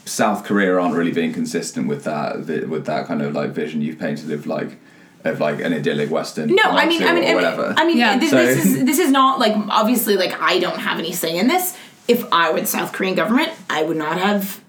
South 0.05 0.43
Korea 0.43 0.77
aren't 0.79 0.95
really 0.95 1.11
being 1.11 1.33
consistent 1.33 1.87
with 1.87 2.03
that 2.05 2.39
vi- 2.39 2.65
with 2.65 2.85
that 2.85 3.05
kind 3.07 3.21
of 3.21 3.33
like 3.33 3.51
vision 3.51 3.81
you've 3.81 3.99
painted 3.99 4.31
of 4.31 4.47
like 4.47 4.77
of 5.23 5.39
like 5.39 5.59
an 5.61 5.73
idyllic 5.73 6.09
Western. 6.11 6.49
No, 6.55 6.63
I 6.63 6.85
mean, 6.85 7.03
I 7.03 7.13
mean, 7.13 7.23
or 7.23 7.27
I 7.27 7.27
mean, 7.27 7.35
whatever. 7.35 7.73
I 7.77 7.85
mean, 7.85 7.97
Yeah. 7.97 8.17
this, 8.17 8.29
So- 8.31 8.37
this 8.45 8.65
is 8.65 8.85
this 8.89 8.99
is 8.99 9.11
not 9.11 9.39
like 9.39 9.55
obviously 9.69 10.15
like 10.17 10.39
I 10.41 10.59
don't 10.59 10.79
have 10.79 10.99
any 10.99 11.11
say 11.11 11.37
in 11.37 11.47
this. 11.47 11.75
If 12.07 12.25
I 12.31 12.51
were 12.51 12.61
the 12.61 12.67
South 12.67 12.91
Korean 12.93 13.15
government, 13.15 13.51
I 13.69 13.81
would 13.83 13.97
not 13.97 14.17
have 14.19 14.61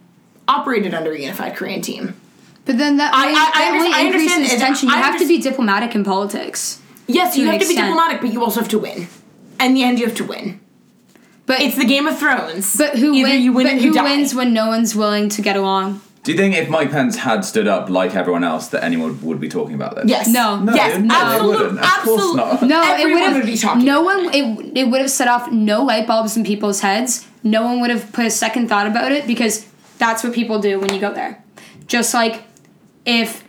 operated 0.49 0.95
under 0.95 1.13
a 1.13 1.19
unified 1.21 1.55
Korean 1.57 1.83
team. 1.83 2.15
But 2.65 2.79
then 2.79 2.97
that 2.97 3.13
I- 3.15 3.27
only, 3.27 3.35
I- 3.39 3.51
I 3.55 3.59
that 3.61 3.69
only 3.75 3.79
understand- 3.79 3.95
I 3.95 4.07
increases 4.07 4.33
understand- 4.37 4.61
tension. 4.61 4.89
You 4.89 4.95
I 4.95 4.99
have 4.99 5.19
to 5.21 5.27
be 5.29 5.39
diplomatic 5.39 5.95
in 5.95 6.05
politics. 6.05 6.81
Yes, 7.07 7.37
you 7.37 7.45
an 7.45 7.53
have 7.53 7.61
to 7.61 7.69
be 7.69 7.75
diplomatic, 7.77 8.21
but 8.21 8.33
you 8.33 8.43
also 8.43 8.61
have 8.61 8.69
to 8.71 8.79
win. 8.79 9.07
In 9.61 9.75
the 9.75 9.85
end, 9.85 9.99
you 9.99 10.07
have 10.07 10.17
to 10.17 10.25
win. 10.25 10.61
But 11.47 11.61
It's 11.61 11.77
the 11.77 11.85
Game 11.85 12.07
of 12.07 12.19
Thrones. 12.19 12.77
but 12.77 12.99
who 12.99 13.13
Either 13.15 13.29
win, 13.31 13.43
you 13.43 13.53
win 13.53 13.67
but 13.67 13.73
or 13.75 13.77
you 13.77 13.89
who 13.91 13.95
die. 13.95 14.03
wins 14.03 14.35
when 14.35 14.53
no 14.53 14.67
one's 14.67 14.95
willing 14.97 15.29
to 15.31 15.43
get 15.43 15.57
along? 15.57 16.01
Do 16.25 16.33
you 16.33 16.39
think 16.39 16.57
if 16.57 16.69
Mike 16.69 16.91
Pence 16.91 17.15
had 17.19 17.45
stood 17.45 17.69
up 17.69 17.89
like 17.89 18.17
everyone 18.17 18.43
else, 18.43 18.67
that 18.69 18.83
anyone 18.83 19.21
would 19.23 19.39
be 19.39 19.49
talking 19.49 19.77
about 19.77 19.95
this? 19.95 20.07
Yes. 20.09 20.27
No. 20.27 20.59
No, 20.59 20.75
yes. 20.75 20.99
no, 20.99 21.07
they 21.09 21.15
absolute- 21.15 21.59
wouldn't. 21.59 21.79
Of 21.79 21.87
course 22.03 22.35
not. 22.35 22.63
No, 22.63 22.83
it 22.83 23.01
Everyone 23.01 23.13
would 23.13 23.23
have. 23.29 23.37
would 23.37 23.47
be 23.47 23.57
talking 23.57 23.85
no 23.85 24.03
one. 24.03 24.35
It 24.35 24.77
it 24.77 24.91
would 24.91 25.01
have 25.01 25.11
set 25.11 25.29
off 25.29 25.53
no 25.53 25.85
light 25.85 26.09
bulbs 26.09 26.37
in 26.37 26.43
people's 26.43 26.81
heads. 26.81 27.25
No 27.45 27.63
one 27.63 27.81
would 27.81 27.91
have 27.91 28.11
put 28.13 28.27
a 28.27 28.31
second 28.31 28.69
thought 28.69 28.89
about 28.89 29.13
it 29.13 29.29
because 29.29 29.67
that's 29.99 30.25
what 30.25 30.33
people 30.33 30.59
do 30.59 30.81
when 30.81 30.93
you 30.93 30.99
go 31.01 31.13
there. 31.15 31.45
Just 31.87 32.13
like 32.13 32.43
if 33.05 33.45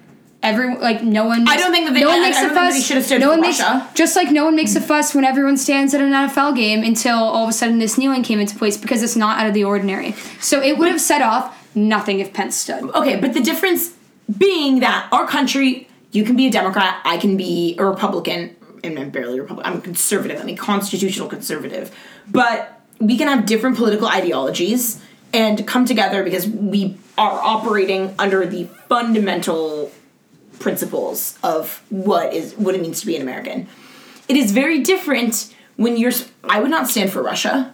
every 0.47 0.75
like 0.77 1.03
no 1.03 1.25
one. 1.25 1.47
I 1.47 1.57
don't 1.57 1.71
think 1.71 1.85
that 1.87 1.93
they- 1.93 2.01
no 2.01 2.07
one 2.09 2.19
I- 2.19 2.29
makes 2.29 2.37
I 2.37 2.45
a 2.45 2.49
fuss. 2.49 2.83
should 2.83 2.97
have 2.97 3.05
stood 3.05 3.21
no 3.21 3.29
one 3.29 3.41
makes 3.41 3.61
just 3.93 4.15
like 4.15 4.31
no 4.31 4.45
one 4.45 4.55
makes 4.55 4.75
a 4.75 4.81
fuss 4.81 5.13
when 5.15 5.25
everyone 5.25 5.57
stands 5.57 5.93
at 5.93 6.01
an 6.01 6.11
NFL 6.13 6.55
game 6.55 6.83
until 6.83 7.17
all 7.17 7.43
of 7.43 7.49
a 7.49 7.53
sudden 7.53 7.79
this 7.79 7.97
kneeling 7.97 8.23
came 8.23 8.39
into 8.39 8.55
place 8.55 8.77
because 8.77 9.03
it's 9.03 9.15
not 9.15 9.39
out 9.39 9.47
of 9.47 9.53
the 9.53 9.63
ordinary. 9.63 10.13
So 10.39 10.61
it 10.61 10.77
would 10.77 10.87
have 10.89 11.01
set 11.01 11.21
off 11.21 11.55
nothing 11.75 12.19
if 12.19 12.33
Pence 12.33 12.55
stood. 12.55 12.83
Okay, 12.95 13.19
but 13.19 13.33
the 13.33 13.41
difference 13.41 13.93
being 14.37 14.79
that 14.81 15.07
our 15.11 15.27
country, 15.27 15.87
you 16.11 16.23
can 16.23 16.35
be 16.35 16.47
a 16.47 16.51
Democrat, 16.51 16.99
I 17.05 17.17
can 17.17 17.37
be 17.37 17.75
a 17.79 17.85
Republican. 17.85 18.55
and 18.83 18.97
I'm 18.99 19.09
barely 19.09 19.39
Republican. 19.39 19.73
I'm 19.73 19.81
conservative. 19.81 20.39
I'm 20.39 20.49
a 20.49 20.55
constitutional 20.55 21.27
conservative, 21.27 21.93
but 22.29 22.79
we 22.99 23.17
can 23.17 23.27
have 23.27 23.45
different 23.45 23.75
political 23.77 24.07
ideologies 24.07 24.99
and 25.33 25.67
come 25.67 25.83
together 25.85 26.23
because 26.23 26.47
we 26.47 26.97
are 27.17 27.39
operating 27.41 28.13
under 28.17 28.45
the 28.45 28.65
fundamental 28.87 29.91
principles 30.59 31.37
of 31.43 31.81
what 31.89 32.33
is 32.33 32.53
what 32.55 32.75
it 32.75 32.81
means 32.81 32.99
to 33.01 33.05
be 33.07 33.15
an 33.15 33.21
American. 33.21 33.67
It 34.27 34.35
is 34.37 34.51
very 34.51 34.79
different 34.83 35.53
when 35.77 35.97
you're. 35.97 36.11
I 36.43 36.59
would 36.61 36.71
not 36.71 36.87
stand 36.89 37.11
for 37.11 37.21
Russia. 37.23 37.73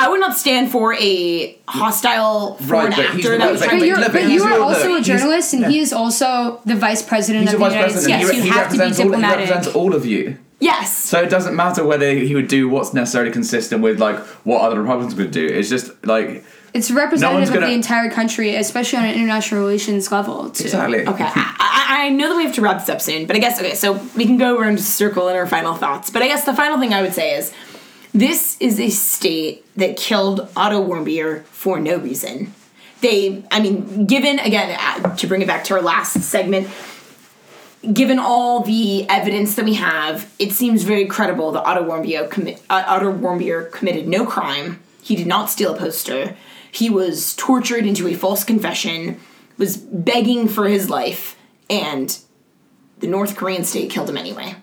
I 0.00 0.08
would 0.08 0.20
not 0.20 0.36
stand 0.36 0.70
for 0.70 0.94
a 0.94 1.58
hostile 1.66 2.54
foreign 2.58 2.90
but 2.90 3.06
he's 3.16 3.24
actor 3.26 3.36
that 3.38 3.50
was 3.50 3.60
but- 3.60 3.66
trying 3.68 3.80
to. 3.80 3.86
you're, 3.86 3.98
Look, 3.98 4.12
but 4.12 4.28
you 4.28 4.44
are 4.44 4.56
the- 4.58 4.62
also 4.62 4.94
a 4.94 5.00
journalist, 5.00 5.52
and 5.54 5.62
yeah. 5.62 5.68
he 5.70 5.80
is 5.80 5.92
also 5.92 6.60
the 6.64 6.76
vice 6.76 7.02
president 7.02 7.46
He's 7.46 7.54
of 7.54 7.58
the 7.60 7.64
vice 7.66 7.72
United 7.74 7.92
president. 7.92 8.22
States. 8.22 8.30
he, 8.30 8.36
you 8.36 8.42
he 8.44 8.48
have 8.58 8.68
to 8.70 8.74
be 8.74 8.78
represents 8.78 9.00
all, 9.00 9.18
he 9.18 9.22
represents 9.26 9.68
all 9.74 9.94
of 9.94 10.06
you. 10.06 10.38
yes. 10.60 10.96
So 10.96 11.20
it 11.22 11.30
doesn't 11.30 11.56
matter 11.56 11.84
whether 11.84 12.12
he 12.14 12.34
would 12.36 12.46
do 12.46 12.68
what's 12.68 12.94
necessarily 12.94 13.32
consistent 13.32 13.82
with 13.82 13.98
like 13.98 14.18
what 14.44 14.60
other 14.62 14.80
Republicans 14.80 15.16
would 15.16 15.32
do. 15.32 15.44
It's 15.46 15.68
just 15.68 15.90
like 16.06 16.44
It's 16.74 16.90
representative 16.90 17.48
of 17.48 17.54
gonna- 17.54 17.66
the 17.66 17.72
entire 17.72 18.10
country, 18.10 18.54
especially 18.56 18.98
on 18.98 19.04
an 19.06 19.14
international 19.14 19.60
relations 19.60 20.10
level. 20.12 20.50
Too. 20.50 20.64
exactly. 20.64 21.06
Okay, 21.06 21.24
I, 21.24 21.56
I, 21.58 22.06
I 22.06 22.08
know 22.10 22.28
that 22.28 22.36
we 22.36 22.44
have 22.44 22.54
to 22.56 22.60
wrap 22.60 22.78
this 22.80 22.88
up 22.88 23.00
soon, 23.00 23.26
but 23.26 23.36
I 23.36 23.38
guess 23.38 23.58
okay. 23.58 23.74
So 23.74 23.94
we 24.16 24.26
can 24.26 24.36
go 24.38 24.58
around 24.58 24.76
to 24.78 24.82
circle 24.82 25.28
in 25.28 25.36
our 25.36 25.46
final 25.46 25.74
thoughts. 25.74 26.10
But 26.10 26.22
I 26.22 26.28
guess 26.28 26.44
the 26.44 26.54
final 26.54 26.78
thing 26.78 26.92
I 26.92 27.02
would 27.02 27.14
say 27.14 27.34
is, 27.36 27.52
this 28.12 28.56
is 28.60 28.78
a 28.80 28.90
state 28.90 29.64
that 29.76 29.96
killed 29.96 30.48
Otto 30.56 30.86
Warmbier 30.86 31.44
for 31.44 31.78
no 31.80 31.96
reason. 31.96 32.52
They, 33.00 33.44
I 33.50 33.60
mean, 33.60 34.06
given 34.06 34.38
again 34.40 34.76
uh, 34.80 35.14
to 35.16 35.26
bring 35.26 35.40
it 35.42 35.46
back 35.46 35.64
to 35.64 35.74
our 35.74 35.82
last 35.82 36.20
segment, 36.22 36.68
given 37.92 38.18
all 38.18 38.60
the 38.62 39.08
evidence 39.08 39.54
that 39.54 39.64
we 39.64 39.74
have, 39.74 40.32
it 40.38 40.52
seems 40.52 40.82
very 40.82 41.06
credible 41.06 41.52
that 41.52 41.62
Otto 41.64 41.84
Warmbier, 41.84 42.28
commi- 42.28 42.60
uh, 42.68 42.82
Otto 42.86 43.12
Warmbier 43.12 43.70
committed 43.70 44.08
no 44.08 44.26
crime. 44.26 44.80
He 45.02 45.14
did 45.16 45.26
not 45.28 45.48
steal 45.48 45.74
a 45.74 45.78
poster. 45.78 46.36
He 46.70 46.90
was 46.90 47.34
tortured 47.34 47.86
into 47.86 48.06
a 48.08 48.14
false 48.14 48.44
confession, 48.44 49.20
was 49.56 49.76
begging 49.76 50.48
for 50.48 50.68
his 50.68 50.88
life, 50.88 51.36
and 51.68 52.18
the 52.98 53.06
North 53.06 53.36
Korean 53.36 53.64
state 53.64 53.90
killed 53.90 54.08
him 54.08 54.16
anyway. 54.16 54.56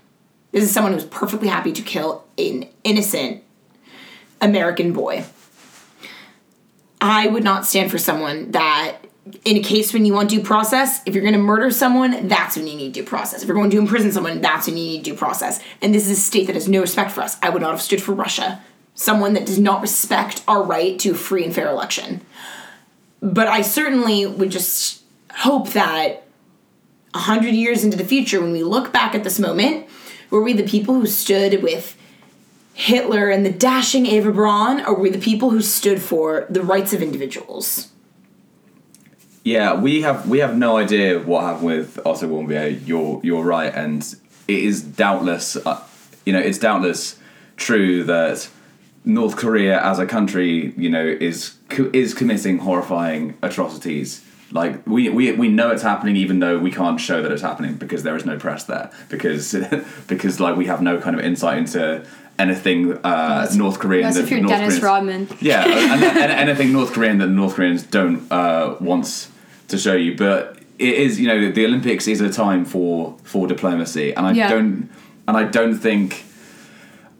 This 0.51 0.63
is 0.63 0.71
someone 0.71 0.93
who's 0.93 1.05
perfectly 1.05 1.47
happy 1.47 1.73
to 1.73 1.81
kill 1.81 2.25
an 2.37 2.67
innocent 2.83 3.43
American 4.41 4.93
boy. 4.93 5.25
I 7.01 7.27
would 7.27 7.43
not 7.43 7.65
stand 7.65 7.91
for 7.91 7.97
someone 7.97 8.51
that, 8.51 8.97
in 9.43 9.57
a 9.57 9.61
case 9.61 9.93
when 9.93 10.05
you 10.05 10.13
want 10.13 10.29
due 10.29 10.41
process, 10.41 11.01
if 11.05 11.13
you're 11.13 11.23
going 11.23 11.33
to 11.33 11.39
murder 11.39 11.71
someone, 11.71 12.27
that's 12.27 12.55
when 12.55 12.67
you 12.67 12.75
need 12.75 12.93
due 12.93 13.03
process. 13.03 13.41
If 13.41 13.47
you're 13.47 13.57
going 13.57 13.69
to 13.71 13.77
imprison 13.77 14.11
someone, 14.11 14.41
that's 14.41 14.67
when 14.67 14.77
you 14.77 14.85
need 14.85 15.03
due 15.03 15.13
process. 15.13 15.59
And 15.81 15.93
this 15.93 16.09
is 16.09 16.17
a 16.17 16.21
state 16.21 16.47
that 16.47 16.55
has 16.55 16.69
no 16.69 16.81
respect 16.81 17.11
for 17.11 17.21
us. 17.21 17.37
I 17.41 17.49
would 17.49 17.61
not 17.61 17.71
have 17.71 17.81
stood 17.81 18.01
for 18.01 18.13
Russia, 18.13 18.61
someone 18.95 19.33
that 19.33 19.45
does 19.45 19.59
not 19.59 19.81
respect 19.81 20.43
our 20.47 20.63
right 20.63 20.97
to 20.99 21.11
a 21.11 21.15
free 21.15 21.43
and 21.43 21.53
fair 21.53 21.67
election. 21.67 22.21
But 23.21 23.47
I 23.47 23.61
certainly 23.61 24.25
would 24.25 24.49
just 24.49 25.03
hope 25.31 25.69
that 25.71 26.23
a 27.13 27.19
hundred 27.19 27.53
years 27.53 27.83
into 27.83 27.97
the 27.97 28.05
future, 28.05 28.41
when 28.41 28.51
we 28.51 28.63
look 28.63 28.91
back 28.91 29.13
at 29.13 29.23
this 29.23 29.39
moment, 29.39 29.87
were 30.29 30.41
we 30.41 30.53
the 30.53 30.63
people 30.63 30.95
who 30.95 31.05
stood 31.05 31.61
with 31.61 31.97
Hitler 32.73 33.29
and 33.29 33.45
the 33.45 33.51
dashing 33.51 34.05
Eva 34.05 34.31
Braun, 34.31 34.81
or 34.81 34.95
were 34.95 35.03
we 35.03 35.09
the 35.09 35.17
people 35.17 35.49
who 35.49 35.61
stood 35.61 36.01
for 36.01 36.45
the 36.49 36.61
rights 36.61 36.93
of 36.93 37.01
individuals? 37.01 37.89
Yeah, 39.43 39.75
we 39.75 40.01
have 40.01 40.27
we 40.27 40.39
have 40.39 40.57
no 40.57 40.77
idea 40.77 41.19
what 41.19 41.43
happened 41.43 41.65
with 41.67 41.99
Otto 42.05 42.27
Warmbier. 42.27 42.85
You're 42.85 43.21
you're 43.23 43.43
right, 43.43 43.73
and 43.73 44.01
it 44.47 44.59
is 44.59 44.81
doubtless, 44.81 45.55
uh, 45.55 45.81
you 46.25 46.33
know, 46.33 46.39
it's 46.39 46.59
doubtless 46.59 47.17
true 47.55 48.03
that 48.03 48.49
North 49.05 49.35
Korea 49.35 49.81
as 49.83 49.99
a 49.99 50.05
country, 50.05 50.73
you 50.77 50.89
know, 50.89 51.05
is 51.05 51.55
is 51.93 52.13
committing 52.13 52.57
horrifying 52.59 53.37
atrocities. 53.41 54.23
Like 54.51 54.85
we, 54.87 55.09
we 55.09 55.31
we 55.33 55.47
know 55.49 55.71
it's 55.71 55.83
happening, 55.83 56.15
even 56.15 56.39
though 56.39 56.57
we 56.59 56.71
can't 56.71 56.99
show 56.99 57.21
that 57.21 57.31
it's 57.31 57.41
happening 57.41 57.75
because 57.75 58.03
there 58.03 58.15
is 58.15 58.25
no 58.25 58.37
press 58.37 58.63
there. 58.65 58.89
Because 59.09 59.55
because 60.07 60.39
like 60.39 60.55
we 60.55 60.65
have 60.67 60.81
no 60.81 60.99
kind 60.99 61.17
of 61.19 61.25
insight 61.25 61.57
into 61.57 62.05
anything 62.37 62.93
uh, 63.03 63.47
North 63.55 63.79
Korean. 63.79 64.01
Unless 64.05 64.15
that 64.15 64.23
if 64.23 64.29
you're 64.31 64.39
North 64.41 64.51
Dennis 64.51 64.79
Koreans- 64.79 64.83
Rodman. 65.29 65.37
yeah, 65.41 65.63
and, 65.65 66.03
and 66.03 66.31
anything 66.49 66.71
North 66.73 66.93
Korean 66.93 67.17
that 67.19 67.27
North 67.27 67.55
Koreans 67.55 67.83
don't 67.83 68.31
uh, 68.31 68.75
want 68.79 69.29
to 69.67 69.77
show 69.77 69.95
you, 69.95 70.15
but 70.15 70.57
it 70.79 70.93
is 70.95 71.19
you 71.19 71.27
know 71.27 71.51
the 71.51 71.65
Olympics 71.65 72.07
is 72.07 72.21
a 72.21 72.29
time 72.31 72.65
for 72.65 73.17
for 73.23 73.47
diplomacy, 73.47 74.13
and 74.15 74.25
I 74.27 74.31
Yeah. 74.33 74.49
don't 74.49 74.89
and 75.27 75.35
I 75.37 75.43
don't 75.43 75.77
think 75.77 76.23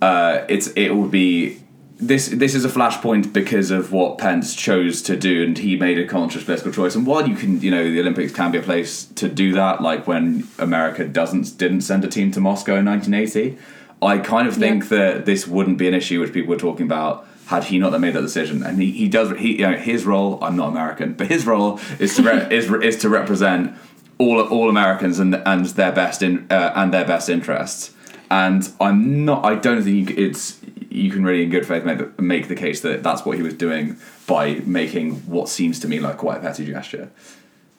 uh, 0.02 0.46
it's 0.48 0.68
it 0.70 0.90
would 0.96 1.12
be 1.12 1.62
this 1.98 2.28
this 2.28 2.56
is 2.56 2.66
a 2.66 2.70
flashpoint 2.70 3.32
because 3.32 3.72
of 3.72 3.92
what 3.92 4.18
Pence 4.18 4.54
chose 4.54 5.02
to 5.04 5.16
do, 5.16 5.44
and 5.44 5.58
he 5.58 5.78
made 5.78 5.98
a 5.98 6.06
conscious 6.06 6.44
political 6.44 6.72
choice. 6.72 6.96
And 6.96 7.08
while 7.08 7.28
you 7.28 7.36
can, 7.36 7.62
you 7.62 7.72
know, 7.72 7.90
the 7.90 8.00
Olympics 8.00 8.34
can 8.34 8.52
be 8.52 8.58
a 8.58 8.62
place 8.62 9.06
to 9.16 9.30
do 9.30 9.54
that, 9.54 9.82
like 9.82 10.06
when 10.06 10.48
America 10.60 11.06
doesn't 11.06 11.58
didn't 11.58 11.82
send 11.82 12.04
a 12.04 12.08
team 12.08 12.32
to 12.32 12.42
Moscow 12.42 12.76
in 12.76 12.86
1980, 12.86 13.58
I 14.02 14.18
kind 14.18 14.48
of 14.48 14.56
think 14.56 14.90
that 14.90 15.26
this 15.26 15.48
wouldn't 15.48 15.78
be 15.78 15.88
an 15.88 15.94
issue 15.94 16.20
which 16.20 16.34
people 16.34 16.50
were 16.50 16.60
talking 16.60 16.86
about 16.86 17.28
had 17.48 17.66
he 17.66 17.78
not 17.78 17.98
made 18.00 18.14
that 18.14 18.22
decision. 18.22 18.64
And 18.64 18.82
he, 18.82 18.92
he 18.92 19.08
does 19.08 19.38
he 19.38 19.60
you 19.60 19.72
know 19.72 19.78
his 19.78 20.06
role. 20.06 20.44
I'm 20.44 20.58
not 20.58 20.70
American, 20.70 21.14
but 21.14 21.28
his 21.28 21.46
role 21.46 21.80
is 22.00 22.16
to 22.18 22.24
re- 22.24 22.48
is 22.56 22.70
is 22.72 22.98
to 22.98 23.10
represent 23.10 23.74
all 24.18 24.42
all 24.42 24.70
Americans 24.70 25.20
and 25.20 25.34
and 25.34 25.66
their 25.66 25.94
best 25.94 26.22
in 26.22 26.46
uh, 26.50 26.74
and 26.76 26.94
their 26.94 27.06
best 27.06 27.30
interests. 27.30 27.94
And 28.30 28.70
I'm 28.82 29.24
not. 29.24 29.46
I 29.46 29.56
don't 29.56 29.84
think 29.84 30.12
it's 30.12 30.60
you 30.96 31.12
can 31.12 31.24
really 31.24 31.44
in 31.44 31.50
good 31.50 31.66
faith 31.66 31.84
make 31.84 31.98
the, 31.98 32.22
make 32.22 32.48
the 32.48 32.56
case 32.56 32.82
that 32.82 33.04
that's 33.04 33.26
what 33.26 33.38
he 33.38 33.44
was 33.44 33.54
doing 33.54 33.98
by 34.28 34.56
making 34.66 35.16
what 35.28 35.50
seems 35.50 35.80
to 35.82 35.88
me 35.88 36.00
like 36.00 36.18
quite 36.18 36.38
a 36.38 36.40
petty 36.42 36.66
gesture. 36.66 37.12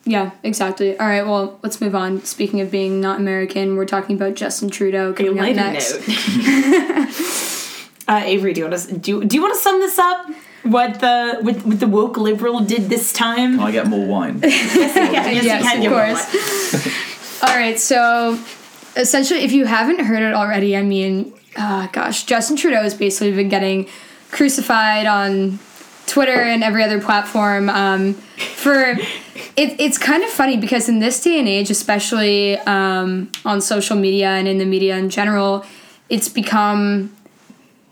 Yeah, 0.05 0.31
exactly. 0.41 0.97
All 0.97 1.07
right, 1.07 1.25
well, 1.25 1.59
let's 1.63 1.81
move 1.81 1.93
on. 1.93 2.23
Speaking 2.23 2.61
of 2.61 2.71
being 2.71 3.01
not 3.01 3.19
American, 3.19 3.75
we're 3.75 3.85
talking 3.85 4.15
about 4.15 4.35
Justin 4.35 4.69
Trudeau 4.69 5.09
A 5.09 5.13
coming 5.13 5.37
up 5.37 5.45
lighter 5.45 5.55
next. 5.55 6.07
note. 6.07 7.91
uh, 8.07 8.21
Avery, 8.23 8.53
do 8.53 8.61
you 8.61 8.69
want 8.69 8.81
to 8.81 8.97
do? 8.97 9.23
Do 9.25 9.35
you 9.35 9.41
want 9.41 9.53
to 9.53 9.59
sum 9.59 9.79
this 9.79 9.99
up? 9.99 10.29
What 10.63 10.99
the 11.01 11.39
what, 11.41 11.65
what 11.65 11.79
the 11.79 11.87
woke 11.87 12.17
liberal 12.17 12.61
did 12.61 12.89
this 12.89 13.11
time? 13.11 13.57
Can 13.57 13.59
I 13.59 13.71
get 13.71 13.87
more 13.87 14.05
wine? 14.05 14.39
yes, 14.43 15.43
you 15.43 15.49
yes, 15.49 15.75
of 15.75 16.83
course. 16.83 17.43
All 17.43 17.55
right, 17.55 17.79
so 17.79 18.39
essentially, 18.95 19.41
if 19.41 19.51
you 19.51 19.65
haven't 19.65 19.99
heard 19.99 20.23
it 20.23 20.33
already, 20.33 20.75
I 20.75 20.83
mean, 20.83 21.33
uh, 21.57 21.87
gosh, 21.87 22.23
Justin 22.23 22.55
Trudeau 22.55 22.81
has 22.81 22.93
basically 22.93 23.33
been 23.33 23.49
getting 23.49 23.87
crucified 24.31 25.05
on 25.05 25.59
Twitter 26.05 26.39
and 26.39 26.63
every 26.63 26.83
other 26.83 27.01
platform 27.01 27.69
um, 27.69 28.13
for. 28.13 28.97
It, 29.55 29.79
it's 29.79 29.97
kind 29.97 30.23
of 30.23 30.29
funny 30.29 30.57
because 30.57 30.87
in 30.87 30.99
this 30.99 31.21
day 31.21 31.39
and 31.39 31.47
age, 31.47 31.71
especially 31.71 32.57
um, 32.59 33.31
on 33.43 33.59
social 33.59 33.97
media 33.97 34.29
and 34.29 34.47
in 34.47 34.59
the 34.59 34.65
media 34.65 34.95
in 34.97 35.09
general, 35.09 35.65
it's 36.09 36.29
become 36.29 37.15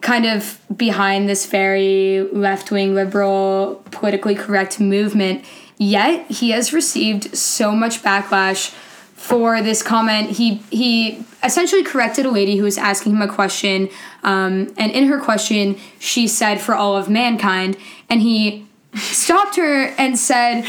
kind 0.01 0.27
of 0.27 0.59
behind 0.75 1.27
this 1.27 1.47
very 1.47 2.21
left 2.31 2.69
wing 2.69 2.93
liberal, 2.93 3.83
politically 3.89 4.35
correct 4.35 4.79
movement. 4.79 5.43
Yet 5.77 6.29
he 6.29 6.51
has 6.51 6.71
received 6.71 7.35
so 7.35 7.71
much 7.71 8.03
backlash 8.03 8.73
for 9.15 9.61
this 9.61 9.81
comment. 9.81 10.31
He 10.31 10.55
he 10.69 11.23
essentially 11.43 11.83
corrected 11.83 12.25
a 12.25 12.31
lady 12.31 12.57
who 12.57 12.63
was 12.63 12.77
asking 12.77 13.13
him 13.13 13.21
a 13.21 13.27
question, 13.27 13.89
um, 14.23 14.73
and 14.77 14.91
in 14.91 15.07
her 15.07 15.19
question, 15.19 15.77
she 15.99 16.27
said 16.27 16.61
"for 16.61 16.75
all 16.75 16.95
of 16.95 17.09
mankind," 17.09 17.77
and 18.09 18.21
he 18.21 18.67
stopped 18.95 19.55
her 19.55 19.85
and 19.97 20.17
said. 20.17 20.65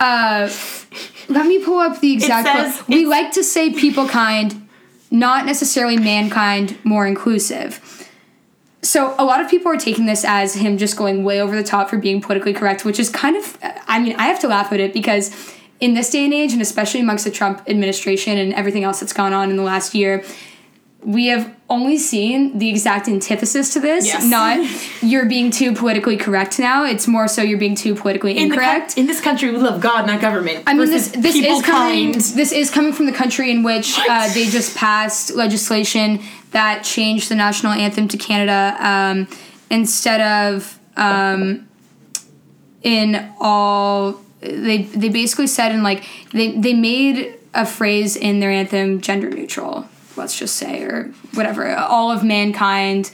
Uh, 0.00 0.50
let 1.28 1.46
me 1.46 1.64
pull 1.64 1.78
up 1.78 2.00
the 2.00 2.12
exact. 2.12 2.48
says- 2.48 2.88
we 2.88 3.06
like 3.06 3.30
to 3.32 3.44
say 3.44 3.72
people 3.72 4.08
kind, 4.08 4.68
not 5.12 5.46
necessarily 5.46 5.96
mankind, 5.96 6.76
more 6.82 7.06
inclusive. 7.06 7.80
So 8.82 9.14
a 9.16 9.24
lot 9.24 9.40
of 9.40 9.48
people 9.48 9.70
are 9.70 9.76
taking 9.76 10.06
this 10.06 10.24
as 10.24 10.54
him 10.54 10.76
just 10.76 10.96
going 10.96 11.22
way 11.22 11.40
over 11.40 11.54
the 11.54 11.62
top 11.62 11.88
for 11.88 11.98
being 11.98 12.20
politically 12.20 12.52
correct, 12.52 12.84
which 12.84 12.98
is 12.98 13.08
kind 13.10 13.36
of 13.36 13.56
I 13.86 14.00
mean, 14.00 14.16
I 14.16 14.24
have 14.24 14.40
to 14.40 14.48
laugh 14.48 14.72
at 14.72 14.80
it 14.80 14.92
because 14.92 15.30
in 15.82 15.94
this 15.94 16.10
day 16.10 16.24
and 16.24 16.32
age 16.32 16.52
and 16.52 16.62
especially 16.62 17.00
amongst 17.00 17.24
the 17.24 17.30
Trump 17.30 17.60
administration 17.66 18.38
and 18.38 18.54
everything 18.54 18.84
else 18.84 19.00
that's 19.00 19.12
gone 19.12 19.32
on 19.32 19.50
in 19.50 19.56
the 19.56 19.64
last 19.64 19.96
year, 19.96 20.24
we 21.04 21.26
have 21.26 21.52
only 21.68 21.98
seen 21.98 22.56
the 22.56 22.68
exact 22.68 23.08
antithesis 23.08 23.72
to 23.72 23.80
this. 23.80 24.06
Yes. 24.06 24.24
Not 24.24 24.64
you're 25.02 25.26
being 25.26 25.50
too 25.50 25.72
politically 25.72 26.16
correct 26.16 26.60
now. 26.60 26.84
It's 26.84 27.08
more 27.08 27.26
so 27.26 27.42
you're 27.42 27.58
being 27.58 27.74
too 27.74 27.96
politically 27.96 28.38
In, 28.38 28.48
the 28.48 28.54
co- 28.54 28.62
incorrect. 28.62 28.96
in 28.96 29.06
this 29.06 29.20
country, 29.20 29.50
we 29.50 29.56
love 29.56 29.80
God, 29.80 30.06
not 30.06 30.20
government. 30.20 30.62
I 30.68 30.74
mean, 30.74 30.86
this 30.86 31.08
this 31.08 31.34
is 31.34 31.62
coming. 31.62 32.12
kind. 32.12 32.14
This 32.14 32.52
is 32.52 32.70
coming 32.70 32.92
from 32.92 33.06
the 33.06 33.12
country 33.12 33.50
in 33.50 33.64
which 33.64 33.98
uh, 33.98 34.32
they 34.32 34.46
just 34.46 34.76
passed 34.76 35.34
legislation 35.34 36.20
that 36.52 36.84
changed 36.84 37.28
the 37.28 37.34
national 37.34 37.72
anthem 37.72 38.06
to 38.06 38.16
Canada 38.16 38.76
um, 38.78 39.26
instead 39.68 40.20
of 40.20 40.78
um, 40.96 41.68
in 42.84 43.32
all. 43.40 44.21
They 44.42 44.82
they 44.82 45.08
basically 45.08 45.46
said 45.46 45.72
in 45.72 45.82
like 45.82 46.04
they 46.32 46.52
they 46.58 46.74
made 46.74 47.38
a 47.54 47.64
phrase 47.64 48.16
in 48.16 48.40
their 48.40 48.50
anthem 48.50 49.00
gender 49.00 49.30
neutral. 49.30 49.86
let's 50.16 50.38
just 50.38 50.56
say, 50.56 50.82
or 50.82 51.12
whatever, 51.34 51.74
all 51.74 52.10
of 52.10 52.24
mankind 52.24 53.10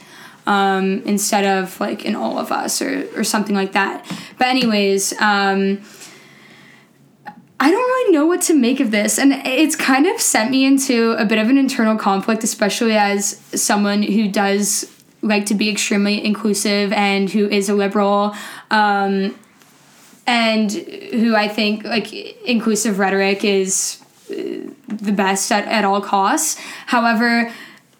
um, 0.47 1.01
instead 1.05 1.45
of 1.45 1.79
like 1.79 2.05
in 2.05 2.15
all 2.15 2.37
of 2.37 2.51
us 2.51 2.81
or, 2.81 3.07
or 3.17 3.23
something 3.23 3.55
like 3.55 3.73
that. 3.73 4.05
But, 4.37 4.47
anyways, 4.47 5.13
um, 5.21 5.81
I 7.59 7.69
don't 7.69 7.77
really 7.77 8.13
know 8.13 8.25
what 8.25 8.41
to 8.43 8.53
make 8.53 8.79
of 8.79 8.91
this. 8.91 9.19
And 9.19 9.33
it's 9.45 9.75
kind 9.75 10.07
of 10.07 10.19
sent 10.19 10.49
me 10.49 10.65
into 10.65 11.11
a 11.13 11.25
bit 11.25 11.37
of 11.37 11.49
an 11.49 11.57
internal 11.57 11.97
conflict, 11.97 12.43
especially 12.43 12.95
as 12.95 13.37
someone 13.53 14.01
who 14.01 14.29
does 14.29 14.91
like 15.21 15.45
to 15.47 15.53
be 15.53 15.69
extremely 15.69 16.23
inclusive 16.23 16.93
and 16.93 17.29
who 17.29 17.49
is 17.49 17.67
a 17.67 17.75
liberal. 17.75 18.33
Um, 18.71 19.37
and 20.29 20.71
who 20.71 21.35
I 21.35 21.47
think 21.47 21.83
like 21.83 22.13
inclusive 22.45 22.99
rhetoric 22.99 23.43
is 23.43 23.99
uh, 24.29 24.33
the 24.87 25.11
best 25.11 25.51
at, 25.51 25.65
at 25.65 25.83
all 25.85 26.01
costs. 26.01 26.59
However, 26.85 27.51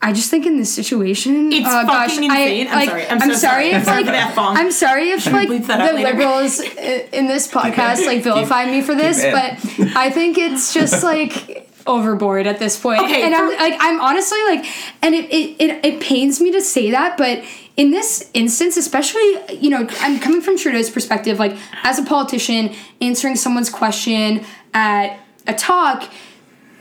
I 0.01 0.13
just 0.13 0.30
think 0.30 0.45
in 0.45 0.57
this 0.57 0.73
situation, 0.73 1.51
It's 1.51 1.67
oh 1.67 1.86
gosh, 1.88 2.17
insane. 2.17 2.67
I, 2.67 2.71
I'm 2.71 2.80
like, 2.80 2.89
sorry. 2.89 3.07
I'm 3.07 3.19
so 3.19 3.34
sorry. 3.34 3.69
if 3.69 3.75
I'm 3.75 3.84
sorry 3.84 4.03
like 4.03 4.05
for 4.05 4.41
the 4.41 4.41
I'm 4.41 4.71
sorry 4.71 5.09
if 5.09 5.25
like 5.25 5.49
bleep 5.49 5.65
that 5.67 5.82
out 5.82 5.95
the 5.95 6.03
liberals 6.03 6.59
in 6.59 7.27
this 7.27 7.47
podcast 7.47 8.05
like 8.05 8.23
vilify 8.23 8.65
me 8.65 8.82
for 8.82 8.93
this, 8.93 9.21
but 9.23 9.97
I 9.97 10.11
think 10.11 10.38
it's 10.38 10.71
just 10.71 11.03
like 11.03 11.49
overboard 11.89 12.47
at 12.47 12.59
this 12.59 12.79
point. 12.79 13.01
Okay, 13.01 13.23
and 13.23 13.35
I'm 13.35 13.49
like 13.49 13.75
I'm 13.79 13.99
honestly 13.99 14.41
like, 14.43 14.65
and 15.01 15.13
it, 15.13 15.25
it 15.25 15.55
it 15.59 15.85
it 15.85 16.01
pains 16.01 16.39
me 16.39 16.51
to 16.51 16.61
say 16.61 16.91
that, 16.91 17.17
but 17.17 17.43
in 17.79 17.91
this 17.91 18.29
instance, 18.33 18.75
especially, 18.75 19.21
you 19.55 19.69
know, 19.69 19.87
I'm 20.01 20.19
coming 20.19 20.41
from 20.41 20.57
Trudeau's 20.57 20.89
perspective, 20.89 21.39
like 21.39 21.55
as 21.83 21.97
a 21.97 22.03
politician 22.03 22.75
answering 22.99 23.37
someone's 23.37 23.69
question 23.69 24.45
at 24.73 25.17
a 25.47 25.53
talk, 25.53 26.03